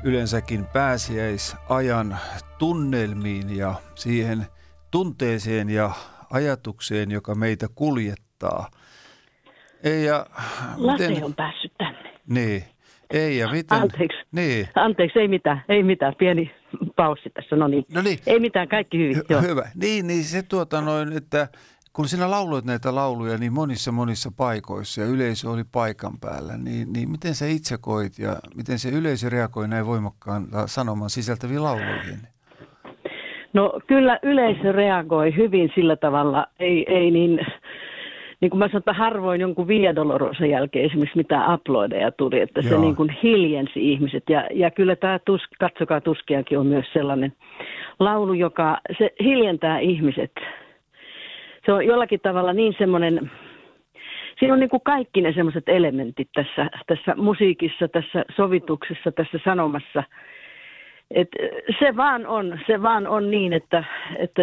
yleensäkin 0.04 0.66
pääsiäisajan 0.72 2.18
tunnelmiin 2.58 3.56
ja 3.56 3.74
siihen 3.94 4.46
tunteeseen 4.90 5.70
ja 5.70 5.90
ajatukseen, 6.30 7.10
joka 7.10 7.34
meitä 7.34 7.66
kuljettaa. 7.74 8.70
Eija, 9.84 10.26
Lase 10.76 11.08
miten... 11.08 11.24
on 11.24 11.34
päässyt 11.34 11.72
tänne. 11.78 12.20
Niin. 12.28 12.64
Ei 13.10 13.38
ja 13.38 13.48
miten? 13.50 13.78
Anteeksi. 13.78 14.18
Niin. 14.32 14.68
Anteeksi, 14.74 15.18
ei 15.18 15.28
mitään, 15.28 15.64
ei 15.68 15.82
mitään. 15.82 16.14
Pieni 16.18 16.50
paussi 16.96 17.30
tässä, 17.30 17.56
no 17.56 17.68
niin. 17.68 17.84
No 17.94 18.02
niin. 18.02 18.18
Ei 18.26 18.40
mitään, 18.40 18.68
kaikki 18.68 18.98
hyvin. 18.98 19.16
Hy- 19.16 19.26
joo. 19.28 19.40
Hyvä. 19.40 19.70
Niin, 19.74 20.06
niin 20.06 20.24
se 20.24 20.42
tuota 20.42 20.80
noin, 20.80 21.12
että 21.12 21.48
kun 21.96 22.08
sinä 22.08 22.30
lauloit 22.30 22.64
näitä 22.64 22.94
lauluja 22.94 23.38
niin 23.38 23.52
monissa 23.52 23.92
monissa 23.92 24.30
paikoissa 24.36 25.00
ja 25.00 25.06
yleisö 25.06 25.50
oli 25.50 25.62
paikan 25.72 26.12
päällä, 26.20 26.52
niin, 26.56 26.92
niin 26.92 27.10
miten 27.10 27.34
sä 27.34 27.46
itse 27.46 27.76
koit 27.80 28.18
ja 28.18 28.36
miten 28.56 28.78
se 28.78 28.88
yleisö 28.88 29.28
reagoi 29.28 29.68
näin 29.68 29.86
voimakkaan 29.86 30.46
sanoman 30.66 31.10
sisältäviin 31.10 31.62
lauluihin? 31.62 32.18
No 33.52 33.80
kyllä 33.86 34.18
yleisö 34.22 34.72
reagoi 34.72 35.36
hyvin 35.36 35.70
sillä 35.74 35.96
tavalla, 35.96 36.46
ei, 36.60 36.84
ei 36.88 37.10
niin 37.10 37.40
niin 38.40 38.50
kuin 38.50 38.58
mä 38.58 38.68
sanon, 38.68 38.78
että 38.78 38.92
harvoin 38.92 39.40
jonkun 39.40 39.68
Via 39.68 39.94
Dolorosa 39.94 40.46
jälkeen 40.46 40.84
esimerkiksi 40.84 41.16
mitään 41.16 41.54
uploadeja 41.54 42.12
tuli, 42.12 42.40
että 42.40 42.60
Joo. 42.60 42.68
se 42.68 42.78
niin 42.78 42.96
kuin 42.96 43.10
hiljensi 43.22 43.92
ihmiset. 43.92 44.24
Ja, 44.28 44.48
ja 44.52 44.70
kyllä 44.70 44.96
tämä 44.96 45.18
tus, 45.18 45.40
Katsokaa 45.60 46.00
tuskiakin 46.00 46.58
on 46.58 46.66
myös 46.66 46.86
sellainen 46.92 47.32
laulu, 48.00 48.32
joka 48.32 48.78
se 48.98 49.10
hiljentää 49.20 49.78
ihmiset. 49.78 50.32
Se 51.66 51.72
on 51.72 51.86
jollakin 51.86 52.20
tavalla 52.20 52.52
niin 52.52 52.74
semmoinen, 52.78 53.30
siinä 54.38 54.54
on 54.54 54.60
niin 54.60 54.70
kuin 54.70 54.82
kaikki 54.84 55.20
ne 55.20 55.32
semmoiset 55.32 55.68
elementit 55.68 56.28
tässä, 56.34 56.70
tässä 56.86 57.14
musiikissa, 57.16 57.88
tässä 57.88 58.24
sovituksessa, 58.36 59.12
tässä 59.12 59.38
sanomassa. 59.44 60.02
Et 61.10 61.28
se 61.78 61.96
vaan 61.96 62.26
on, 62.26 62.58
se 62.66 62.82
vaan 62.82 63.06
on 63.06 63.30
niin, 63.30 63.52
että, 63.52 63.84
että 64.16 64.42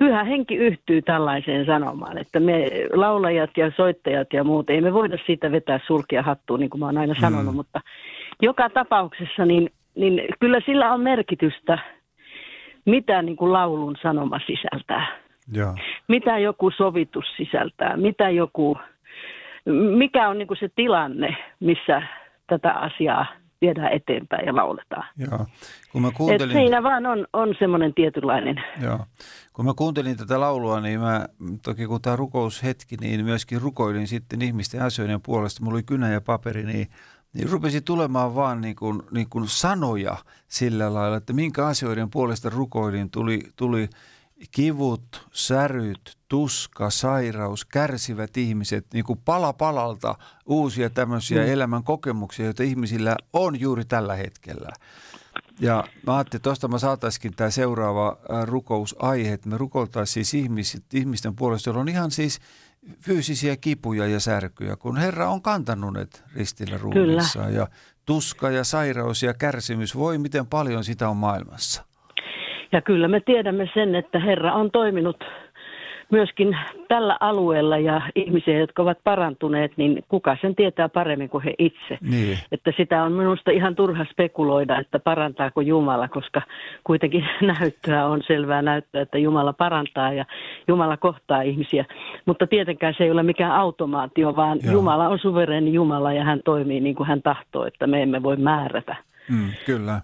pyhä 0.00 0.24
henki 0.24 0.56
yhtyy 0.56 1.02
tällaiseen 1.02 1.66
sanomaan, 1.66 2.18
että 2.18 2.40
me 2.40 2.66
laulajat 2.92 3.50
ja 3.56 3.72
soittajat 3.76 4.32
ja 4.32 4.44
muut, 4.44 4.70
ei 4.70 4.80
me 4.80 4.92
voida 4.92 5.18
siitä 5.26 5.52
vetää 5.52 5.80
sulkia 5.86 6.22
hattuun, 6.22 6.60
niin 6.60 6.70
kuin 6.70 6.80
mä 6.80 6.86
oon 6.86 6.98
aina 6.98 7.14
sanonut, 7.20 7.54
mm. 7.54 7.56
mutta 7.56 7.80
joka 8.42 8.70
tapauksessa 8.70 9.44
niin, 9.44 9.70
niin 9.94 10.22
kyllä 10.40 10.60
sillä 10.66 10.92
on 10.92 11.00
merkitystä, 11.00 11.78
mitä 12.84 13.22
niin 13.22 13.36
kuin 13.36 13.52
laulun 13.52 13.96
sanoma 14.02 14.40
sisältää. 14.46 15.06
Ja. 15.52 15.74
Mitä 16.08 16.38
joku 16.38 16.70
sovitus 16.70 17.24
sisältää, 17.36 17.96
mitä 17.96 18.30
joku, 18.30 18.78
mikä 19.96 20.28
on 20.28 20.38
niin 20.38 20.48
se 20.60 20.68
tilanne, 20.76 21.36
missä 21.60 22.02
tätä 22.46 22.72
asiaa 22.72 23.26
viedään 23.60 23.92
eteenpäin 23.92 24.46
ja 24.46 24.56
lauletaan. 24.56 25.04
Joo. 25.18 25.46
Kun 25.92 26.02
mä 26.02 26.10
kuuntelin... 26.16 26.56
Et 26.56 26.62
siinä 26.62 26.82
vaan 26.82 27.06
on, 27.06 27.26
on 27.32 27.54
semmoinen 27.58 27.94
tietynlainen. 27.94 28.62
Joo. 28.82 28.98
Kun 29.52 29.64
mä 29.64 29.72
kuuntelin 29.76 30.16
tätä 30.16 30.40
laulua, 30.40 30.80
niin 30.80 31.00
mä 31.00 31.26
toki 31.64 31.86
kun 31.86 32.02
tämä 32.02 32.16
rukoushetki, 32.16 32.96
niin 33.00 33.24
myöskin 33.24 33.60
rukoilin 33.60 34.06
sitten 34.06 34.42
ihmisten 34.42 34.82
asioiden 34.82 35.20
puolesta. 35.22 35.64
Mulla 35.64 35.76
oli 35.76 35.82
kynä 35.82 36.08
ja 36.08 36.20
paperi, 36.20 36.64
niin, 36.64 36.86
niin 37.34 37.50
rupesi 37.50 37.80
tulemaan 37.80 38.34
vaan 38.34 38.60
niin 38.60 38.76
kuin, 38.76 39.02
niin 39.10 39.28
kuin 39.30 39.48
sanoja 39.48 40.16
sillä 40.48 40.94
lailla, 40.94 41.16
että 41.16 41.32
minkä 41.32 41.66
asioiden 41.66 42.10
puolesta 42.10 42.50
rukoilin. 42.50 43.10
Tuli, 43.10 43.40
tuli 43.56 43.88
kivut, 44.50 45.28
säryt, 45.32 46.18
tuska, 46.28 46.90
sairaus, 46.90 47.64
kärsivät 47.64 48.36
ihmiset, 48.36 48.86
niin 48.92 49.04
kuin 49.04 49.20
pala 49.24 49.52
palalta 49.52 50.14
uusia 50.46 50.90
tämmöisiä 50.90 51.42
mm. 51.42 51.48
elämän 51.48 51.84
kokemuksia, 51.84 52.44
joita 52.44 52.62
ihmisillä 52.62 53.16
on 53.32 53.60
juuri 53.60 53.84
tällä 53.84 54.14
hetkellä. 54.14 54.68
Ja 55.60 55.84
mä 56.06 56.16
ajattelin, 56.16 56.38
että 56.38 56.48
tuosta 56.48 56.68
mä 56.68 56.78
saataisiin 56.78 57.34
tämä 57.36 57.50
seuraava 57.50 58.16
rukousaihe, 58.44 59.32
että 59.32 59.48
me 59.48 59.58
rukoltaisiin 59.58 60.24
siis 60.24 60.44
ihmiset, 60.44 60.94
ihmisten 60.94 61.36
puolesta, 61.36 61.70
joilla 61.70 61.80
on 61.80 61.88
ihan 61.88 62.10
siis 62.10 62.40
fyysisiä 63.00 63.56
kipuja 63.56 64.06
ja 64.06 64.20
särkyjä, 64.20 64.76
kun 64.76 64.96
Herra 64.96 65.28
on 65.28 65.42
kantanut 65.42 65.92
ne 65.92 66.06
ristillä 66.34 66.78
ruumissa. 66.78 67.50
Ja 67.50 67.68
tuska 68.06 68.50
ja 68.50 68.64
sairaus 68.64 69.22
ja 69.22 69.34
kärsimys, 69.34 69.96
voi 69.96 70.18
miten 70.18 70.46
paljon 70.46 70.84
sitä 70.84 71.08
on 71.08 71.16
maailmassa. 71.16 71.89
Ja 72.72 72.82
kyllä 72.82 73.08
me 73.08 73.20
tiedämme 73.20 73.70
sen, 73.74 73.94
että 73.94 74.18
Herra 74.18 74.52
on 74.52 74.70
toiminut 74.70 75.24
myöskin 76.10 76.56
tällä 76.88 77.16
alueella 77.20 77.78
ja 77.78 78.00
ihmisiä, 78.14 78.58
jotka 78.58 78.82
ovat 78.82 78.98
parantuneet, 79.04 79.72
niin 79.76 80.04
kuka 80.08 80.36
sen 80.40 80.54
tietää 80.54 80.88
paremmin 80.88 81.28
kuin 81.28 81.44
he 81.44 81.54
itse. 81.58 81.98
Niin. 82.10 82.38
Että 82.52 82.72
sitä 82.76 83.02
on 83.02 83.12
minusta 83.12 83.50
ihan 83.50 83.76
turha 83.76 84.06
spekuloida, 84.10 84.78
että 84.78 84.98
parantaako 84.98 85.60
Jumala, 85.60 86.08
koska 86.08 86.42
kuitenkin 86.84 87.24
näyttöä 87.60 88.06
on 88.06 88.22
selvää 88.26 88.62
näyttöä, 88.62 89.02
että 89.02 89.18
Jumala 89.18 89.52
parantaa 89.52 90.12
ja 90.12 90.24
Jumala 90.68 90.96
kohtaa 90.96 91.42
ihmisiä. 91.42 91.84
Mutta 92.26 92.46
tietenkään 92.46 92.94
se 92.98 93.04
ei 93.04 93.10
ole 93.10 93.22
mikään 93.22 93.52
automaatio, 93.52 94.36
vaan 94.36 94.58
Joo. 94.64 94.72
Jumala 94.72 95.08
on 95.08 95.18
suvereeni 95.18 95.72
Jumala 95.72 96.12
ja 96.12 96.24
hän 96.24 96.40
toimii 96.44 96.80
niin 96.80 96.94
kuin 96.94 97.06
hän 97.06 97.22
tahtoo, 97.22 97.66
että 97.66 97.86
me 97.86 98.02
emme 98.02 98.22
voi 98.22 98.36
määrätä 98.36 98.96
Mm, 99.28 99.52
kyllä. 99.66 100.00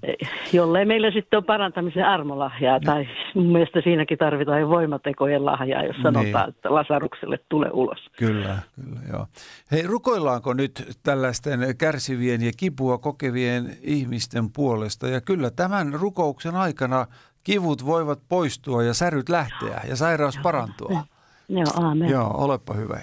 Jollei 0.52 0.84
meillä 0.84 1.10
sitten 1.10 1.36
on 1.36 1.44
parantamisen 1.44 2.04
armolahjaa, 2.04 2.80
tai 2.80 3.08
mun 3.34 3.52
mielestä 3.52 3.80
siinäkin 3.80 4.18
tarvitaan 4.18 4.68
voimatekojen 4.68 5.44
lahjaa, 5.44 5.82
jos 5.82 5.96
sanotaan, 6.02 6.44
niin. 6.44 6.48
että 6.48 6.74
Lasarukselle 6.74 7.38
tulee 7.48 7.70
ulos. 7.72 7.98
Kyllä, 8.18 8.58
kyllä, 8.74 9.00
joo. 9.12 9.26
Hei, 9.72 9.82
rukoillaanko 9.86 10.54
nyt 10.54 10.98
tällaisten 11.02 11.60
kärsivien 11.78 12.42
ja 12.42 12.52
kipua 12.56 12.98
kokevien 12.98 13.76
ihmisten 13.82 14.44
puolesta? 14.52 15.08
Ja 15.08 15.20
kyllä 15.20 15.50
tämän 15.50 15.92
rukouksen 15.92 16.54
aikana 16.54 17.06
kivut 17.44 17.86
voivat 17.86 18.18
poistua 18.28 18.82
ja 18.82 18.94
säryt 18.94 19.28
lähteä 19.28 19.80
ja 19.88 19.96
sairaus 19.96 20.38
parantua. 20.42 21.02
Joo, 21.48 21.64
aamen. 21.82 22.10
Joo, 22.10 22.44
olepa 22.44 22.74
hyvä. 22.74 23.00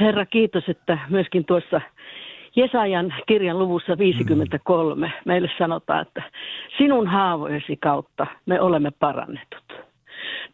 Herra, 0.00 0.26
kiitos, 0.26 0.64
että 0.68 0.98
myöskin 1.08 1.44
tuossa 1.44 1.80
Jesajan 2.60 3.14
kirjan 3.26 3.58
luvussa 3.58 3.98
53 3.98 5.06
mm. 5.06 5.12
meille 5.24 5.50
sanotaan, 5.58 6.02
että 6.02 6.22
sinun 6.78 7.06
haavojesi 7.06 7.76
kautta 7.76 8.26
me 8.46 8.60
olemme 8.60 8.90
parannetut. 8.90 9.72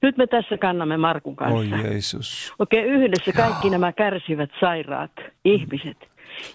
Nyt 0.02 0.16
me 0.16 0.26
tässä 0.26 0.58
kannamme 0.58 0.96
Markun 0.96 1.36
kanssa. 1.36 1.76
Oi 1.76 1.82
Jeesus. 1.82 2.54
Oikein 2.58 2.86
yhdessä 2.86 3.32
kaikki 3.32 3.70
nämä 3.70 3.92
kärsivät 3.92 4.50
sairaat 4.60 5.10
ihmiset, 5.44 5.96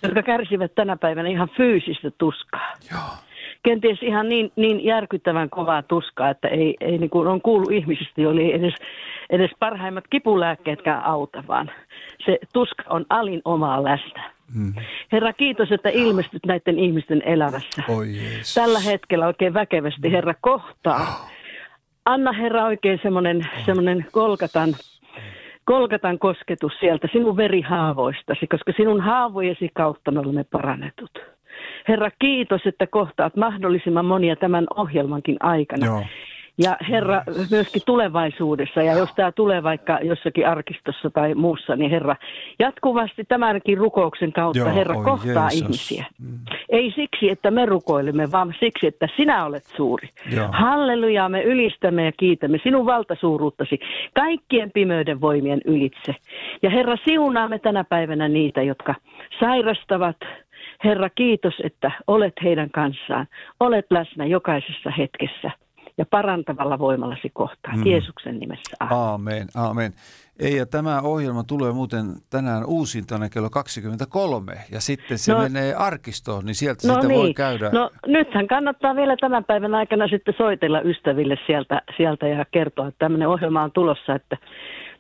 jotka 0.04 0.24
kärsivät 0.24 0.76
tänä 0.76 0.98
päivänä 0.98 1.30
ihan 1.30 1.50
fyysistä 1.58 2.12
tuskaa. 2.18 2.74
Joo. 2.92 3.02
Kenties 3.64 4.04
ihan 4.04 4.30
niin, 4.30 4.52
niin 4.56 4.86
järkyttävän 4.86 5.50
kovaa 5.50 5.84
tuskaa, 5.84 6.30
että 6.30 6.48
ei, 6.48 6.76
ei 6.82 6.98
niin 6.98 7.10
kuin 7.10 7.28
on 7.28 7.42
kuullut 7.42 7.72
ihmisistä, 7.72 8.22
joilla 8.22 8.42
ei 8.42 8.54
edes, 8.54 8.74
edes 9.30 9.52
parhaimmat 9.60 10.04
kipulääkkeetkään 10.10 11.04
auta, 11.04 11.44
vaan 11.48 11.72
se 12.26 12.40
tuska 12.54 12.84
on 12.90 13.06
alin 13.10 13.42
omaa 13.46 13.84
läsnä. 13.84 14.32
Mm. 14.56 14.74
Herra, 15.12 15.34
kiitos, 15.34 15.72
että 15.72 15.90
ilmestyt 15.90 16.46
näiden 16.46 16.80
ihmisten 16.80 17.22
elämässä. 17.26 17.84
Oi 17.88 18.08
Tällä 18.56 18.80
hetkellä 18.80 19.28
oikein 19.28 19.54
väkevästi, 19.54 20.12
Herra, 20.12 20.34
kohtaa. 20.42 21.30
Anna, 22.06 22.32
Herra, 22.32 22.66
oikein 22.66 23.00
semmoinen, 23.04 23.48
semmoinen 23.66 24.06
kolkatan, 24.12 24.76
kolkatan 25.66 26.20
kosketus 26.20 26.74
sieltä 26.80 27.08
sinun 27.12 27.38
verihaavoistasi, 27.38 28.48
koska 28.48 28.72
sinun 28.78 29.02
haavojesi 29.02 29.70
kautta 29.74 30.12
me 30.12 30.20
olemme 30.20 30.44
parannetut. 30.44 31.12
Herra, 31.88 32.10
kiitos, 32.20 32.62
että 32.66 32.88
kohtaat 32.88 33.36
mahdollisimman 33.36 34.06
monia 34.06 34.36
tämän 34.36 34.66
ohjelmankin 34.76 35.38
aikana. 35.40 35.86
Joo. 35.86 36.04
Ja 36.64 36.78
Herra, 36.90 37.24
myöskin 37.52 37.82
tulevaisuudessa, 37.86 38.82
ja 38.82 38.94
jos 38.94 39.10
tämä 39.16 39.32
tulee 39.32 39.64
vaikka 39.64 40.00
jossakin 40.04 40.48
arkistossa 40.48 41.10
tai 41.10 41.36
muussa, 41.36 41.76
niin 41.76 41.92
Herra, 41.92 42.16
jatkuvasti 42.60 43.24
tämänkin 43.24 43.78
rukouksen 43.78 44.34
kautta 44.34 44.60
Joo, 44.60 44.76
Herra 44.76 44.98
oi 44.98 45.04
kohtaa 45.04 45.44
Jeesus. 45.44 45.62
ihmisiä. 45.62 46.06
Mm. 46.20 46.40
Ei 46.70 46.92
siksi, 46.96 47.30
että 47.30 47.52
me 47.52 47.66
rukoilemme, 47.66 48.32
vaan 48.32 48.54
siksi, 48.60 48.88
että 48.88 49.08
sinä 49.18 49.46
olet 49.46 49.64
suuri. 49.64 50.10
Joo. 50.36 50.48
Halleluja, 50.52 51.30
me 51.30 51.44
ylistämme 51.44 52.06
ja 52.06 52.12
kiitämme 52.12 52.60
sinun 52.64 52.86
valtasuuruuttasi 52.86 53.80
kaikkien 54.14 54.72
pimeyden 54.72 55.22
voimien 55.22 55.62
ylitse. 55.66 56.16
Ja 56.62 56.70
Herra, 56.70 56.96
siunaamme 57.06 57.60
tänä 57.60 57.84
päivänä 57.84 58.28
niitä, 58.28 58.62
jotka 58.62 58.96
sairastavat, 59.40 60.18
Herra, 60.84 61.10
kiitos, 61.10 61.54
että 61.64 61.92
olet 62.08 62.34
heidän 62.44 62.70
kanssaan. 62.70 63.28
Olet 63.60 63.86
läsnä 63.90 64.26
jokaisessa 64.26 64.90
hetkessä 64.98 65.52
ja 66.02 66.06
parantavalla 66.10 66.80
voimallasi 66.80 67.30
kohtaan. 67.34 67.78
Mm. 67.78 67.86
Jeesuksen 67.86 68.40
nimessä. 68.40 68.78
Aamen, 68.80 69.48
aamen. 69.56 69.94
Ei, 70.40 70.58
ja 70.58 70.66
tämä 70.66 71.02
ohjelma 71.02 71.44
tulee 71.44 71.72
muuten 71.72 72.06
tänään 72.30 72.66
uusintana 72.66 73.30
kello 73.30 73.50
23 73.50 74.54
ja 74.72 74.82
sitten 74.82 75.18
se 75.18 75.34
no, 75.34 75.40
menee 75.40 75.74
arkistoon, 75.74 76.46
niin 76.46 76.56
sieltä 76.56 76.88
no 76.88 76.94
sitä 76.94 77.08
niin. 77.08 77.20
voi 77.20 77.34
käydä. 77.34 77.70
No 77.70 77.90
nythän 78.08 78.48
kannattaa 78.48 78.96
vielä 78.96 79.18
tämän 79.18 79.44
päivän 79.44 79.76
aikana 79.76 80.08
sitten 80.08 80.34
soitella 80.38 80.82
ystäville 80.82 81.38
sieltä, 81.46 81.82
sieltä 81.98 82.28
ja 82.28 82.46
kertoa, 82.52 82.88
että 82.88 83.00
tämmöinen 83.00 83.28
ohjelma 83.28 83.64
on 83.64 83.72
tulossa, 83.72 84.16
että 84.16 84.38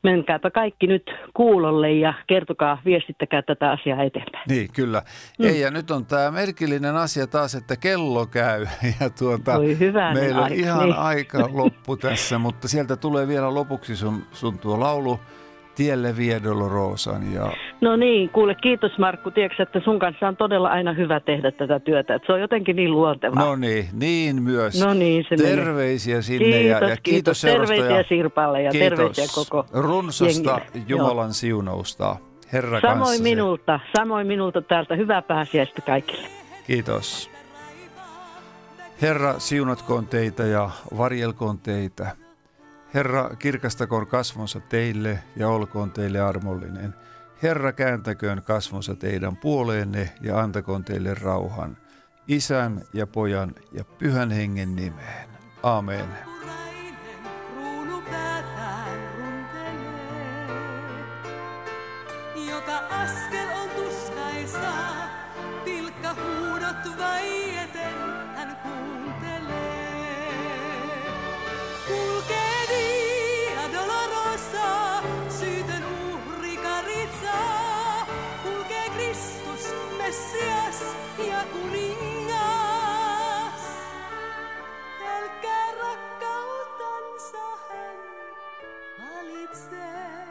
menkääpä 0.03 0.51
kaikki 0.51 0.87
nyt 0.87 1.11
kuulolle 1.33 1.91
ja 1.91 2.13
kertokaa, 2.27 2.81
viestittäkää 2.85 3.41
tätä 3.41 3.71
asiaa 3.71 4.03
eteenpäin. 4.03 4.43
Niin, 4.47 4.69
kyllä. 4.73 5.01
Mm. 5.39 5.45
Ei, 5.45 5.61
ja 5.61 5.71
nyt 5.71 5.91
on 5.91 6.05
tämä 6.05 6.31
merkillinen 6.31 6.95
asia 6.95 7.27
taas, 7.27 7.55
että 7.55 7.75
kello 7.75 8.25
käy. 8.25 8.67
Ja 8.99 9.09
tuota, 9.09 9.57
Oi 9.57 9.79
hyvänen 9.79 10.23
meillä 10.23 10.37
on 10.37 10.43
aika, 10.43 10.55
ihan 10.55 10.85
niin. 10.89 10.97
aika 10.97 11.49
loppu 11.53 11.97
tässä, 11.97 12.37
mutta 12.37 12.67
sieltä 12.67 12.95
tulee 12.95 13.27
vielä 13.27 13.53
lopuksi 13.53 13.95
sun, 13.95 14.23
sun 14.31 14.59
tuo 14.59 14.79
laulu 14.79 15.19
Tielle 15.75 16.17
vie 16.17 16.43
Dolorosan. 16.43 17.33
Ja 17.33 17.51
No 17.81 17.95
niin, 17.95 18.29
kuule 18.29 18.55
kiitos 18.55 18.97
Markku, 18.97 19.31
tiedätkö, 19.31 19.63
että 19.63 19.79
sun 19.83 19.99
kanssa 19.99 20.27
on 20.27 20.37
todella 20.37 20.69
aina 20.69 20.93
hyvä 20.93 21.19
tehdä 21.19 21.51
tätä 21.51 21.79
työtä, 21.79 22.15
että 22.15 22.25
se 22.25 22.33
on 22.33 22.41
jotenkin 22.41 22.75
niin 22.75 22.91
luontevaa. 22.91 23.45
no 23.45 23.55
niin, 23.55 23.85
niin 23.93 24.43
myös. 24.43 24.85
No 24.85 24.93
niin, 24.93 25.25
se. 25.29 25.35
Terveisiä 25.35 26.21
sinne 26.21 26.45
Kiitos, 26.45 26.81
ja, 26.81 26.89
ja 26.89 26.97
kiitos, 26.97 27.01
kiitos. 27.03 27.41
seurasta 27.41 27.75
Terveisiä 27.75 27.97
ja 27.97 28.03
Sirpalle 28.09 28.61
ja 28.61 28.71
terveisiä 28.71 29.25
koko 29.35 29.65
runsasta 29.73 30.51
jengille. 30.51 30.85
Jumalan 30.87 31.33
siunausta. 31.33 32.15
Herra 32.53 32.81
Samoin 32.81 33.23
minulta, 33.23 33.79
samoin 33.97 34.27
minulta 34.27 34.61
täältä. 34.61 34.95
Hyvää 34.95 35.21
pääsiäistä 35.21 35.81
kaikille. 35.81 36.27
Kiitos. 36.67 37.29
Herra, 39.01 39.39
siunatkoon 39.39 40.07
teitä 40.07 40.43
ja 40.43 40.69
varjelkoon 40.97 41.57
teitä. 41.57 42.20
Herra, 42.93 43.29
kirkastakoon 43.39 44.07
kasvonsa 44.07 44.59
teille 44.59 45.19
ja 45.35 45.49
olkoon 45.49 45.91
teille 45.91 46.19
armollinen. 46.19 46.95
Herra, 47.43 47.73
kääntäköön 47.73 48.43
kasvonsa 48.43 48.95
teidän 48.95 49.37
puoleenne 49.37 50.09
ja 50.21 50.39
antakoon 50.39 50.83
teille 50.83 51.13
rauhan. 51.13 51.77
Isän 52.27 52.81
ja 52.93 53.07
pojan 53.07 53.55
ja 53.71 53.83
pyhän 53.83 54.31
hengen 54.31 54.75
nimeen. 54.75 55.29
Amen. 55.63 56.07
Vaieten 66.97 67.97
hän 68.35 68.57
kuuntelee. 68.63 69.91
Kulkee 71.87 72.40
Messias 80.11 80.79
ja 81.17 81.41
kuningas. 81.53 82.91
Pelkkää 84.99 85.67
rakkautansa 85.71 87.47
hän 87.69 87.99
valitsee 88.99 90.25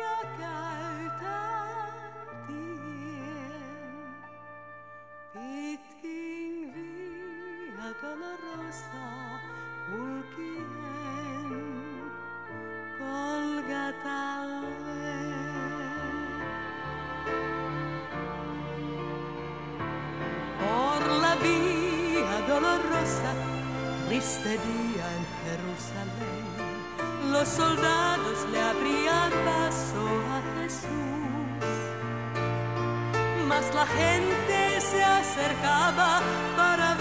ja 0.00 0.18
käytää 0.38 1.76
tien. 2.46 4.16
Pitkin 5.32 6.54
via 6.74 7.88
dolorosa 8.02 9.06
kulkien 9.90 11.50
Golgatalle. 12.98 14.81
Dolorosa, 22.62 23.32
triste 24.08 24.50
día 24.50 25.06
en 25.18 25.24
Jerusalén, 25.44 26.44
los 27.32 27.48
soldados 27.48 28.38
le 28.52 28.60
abrían 28.60 29.30
paso 29.44 30.02
a 30.36 30.38
Jesús. 30.54 31.72
Mas 33.48 33.64
la 33.74 33.86
gente 33.86 34.80
se 34.80 35.02
acercaba 35.02 36.20
para 36.56 36.91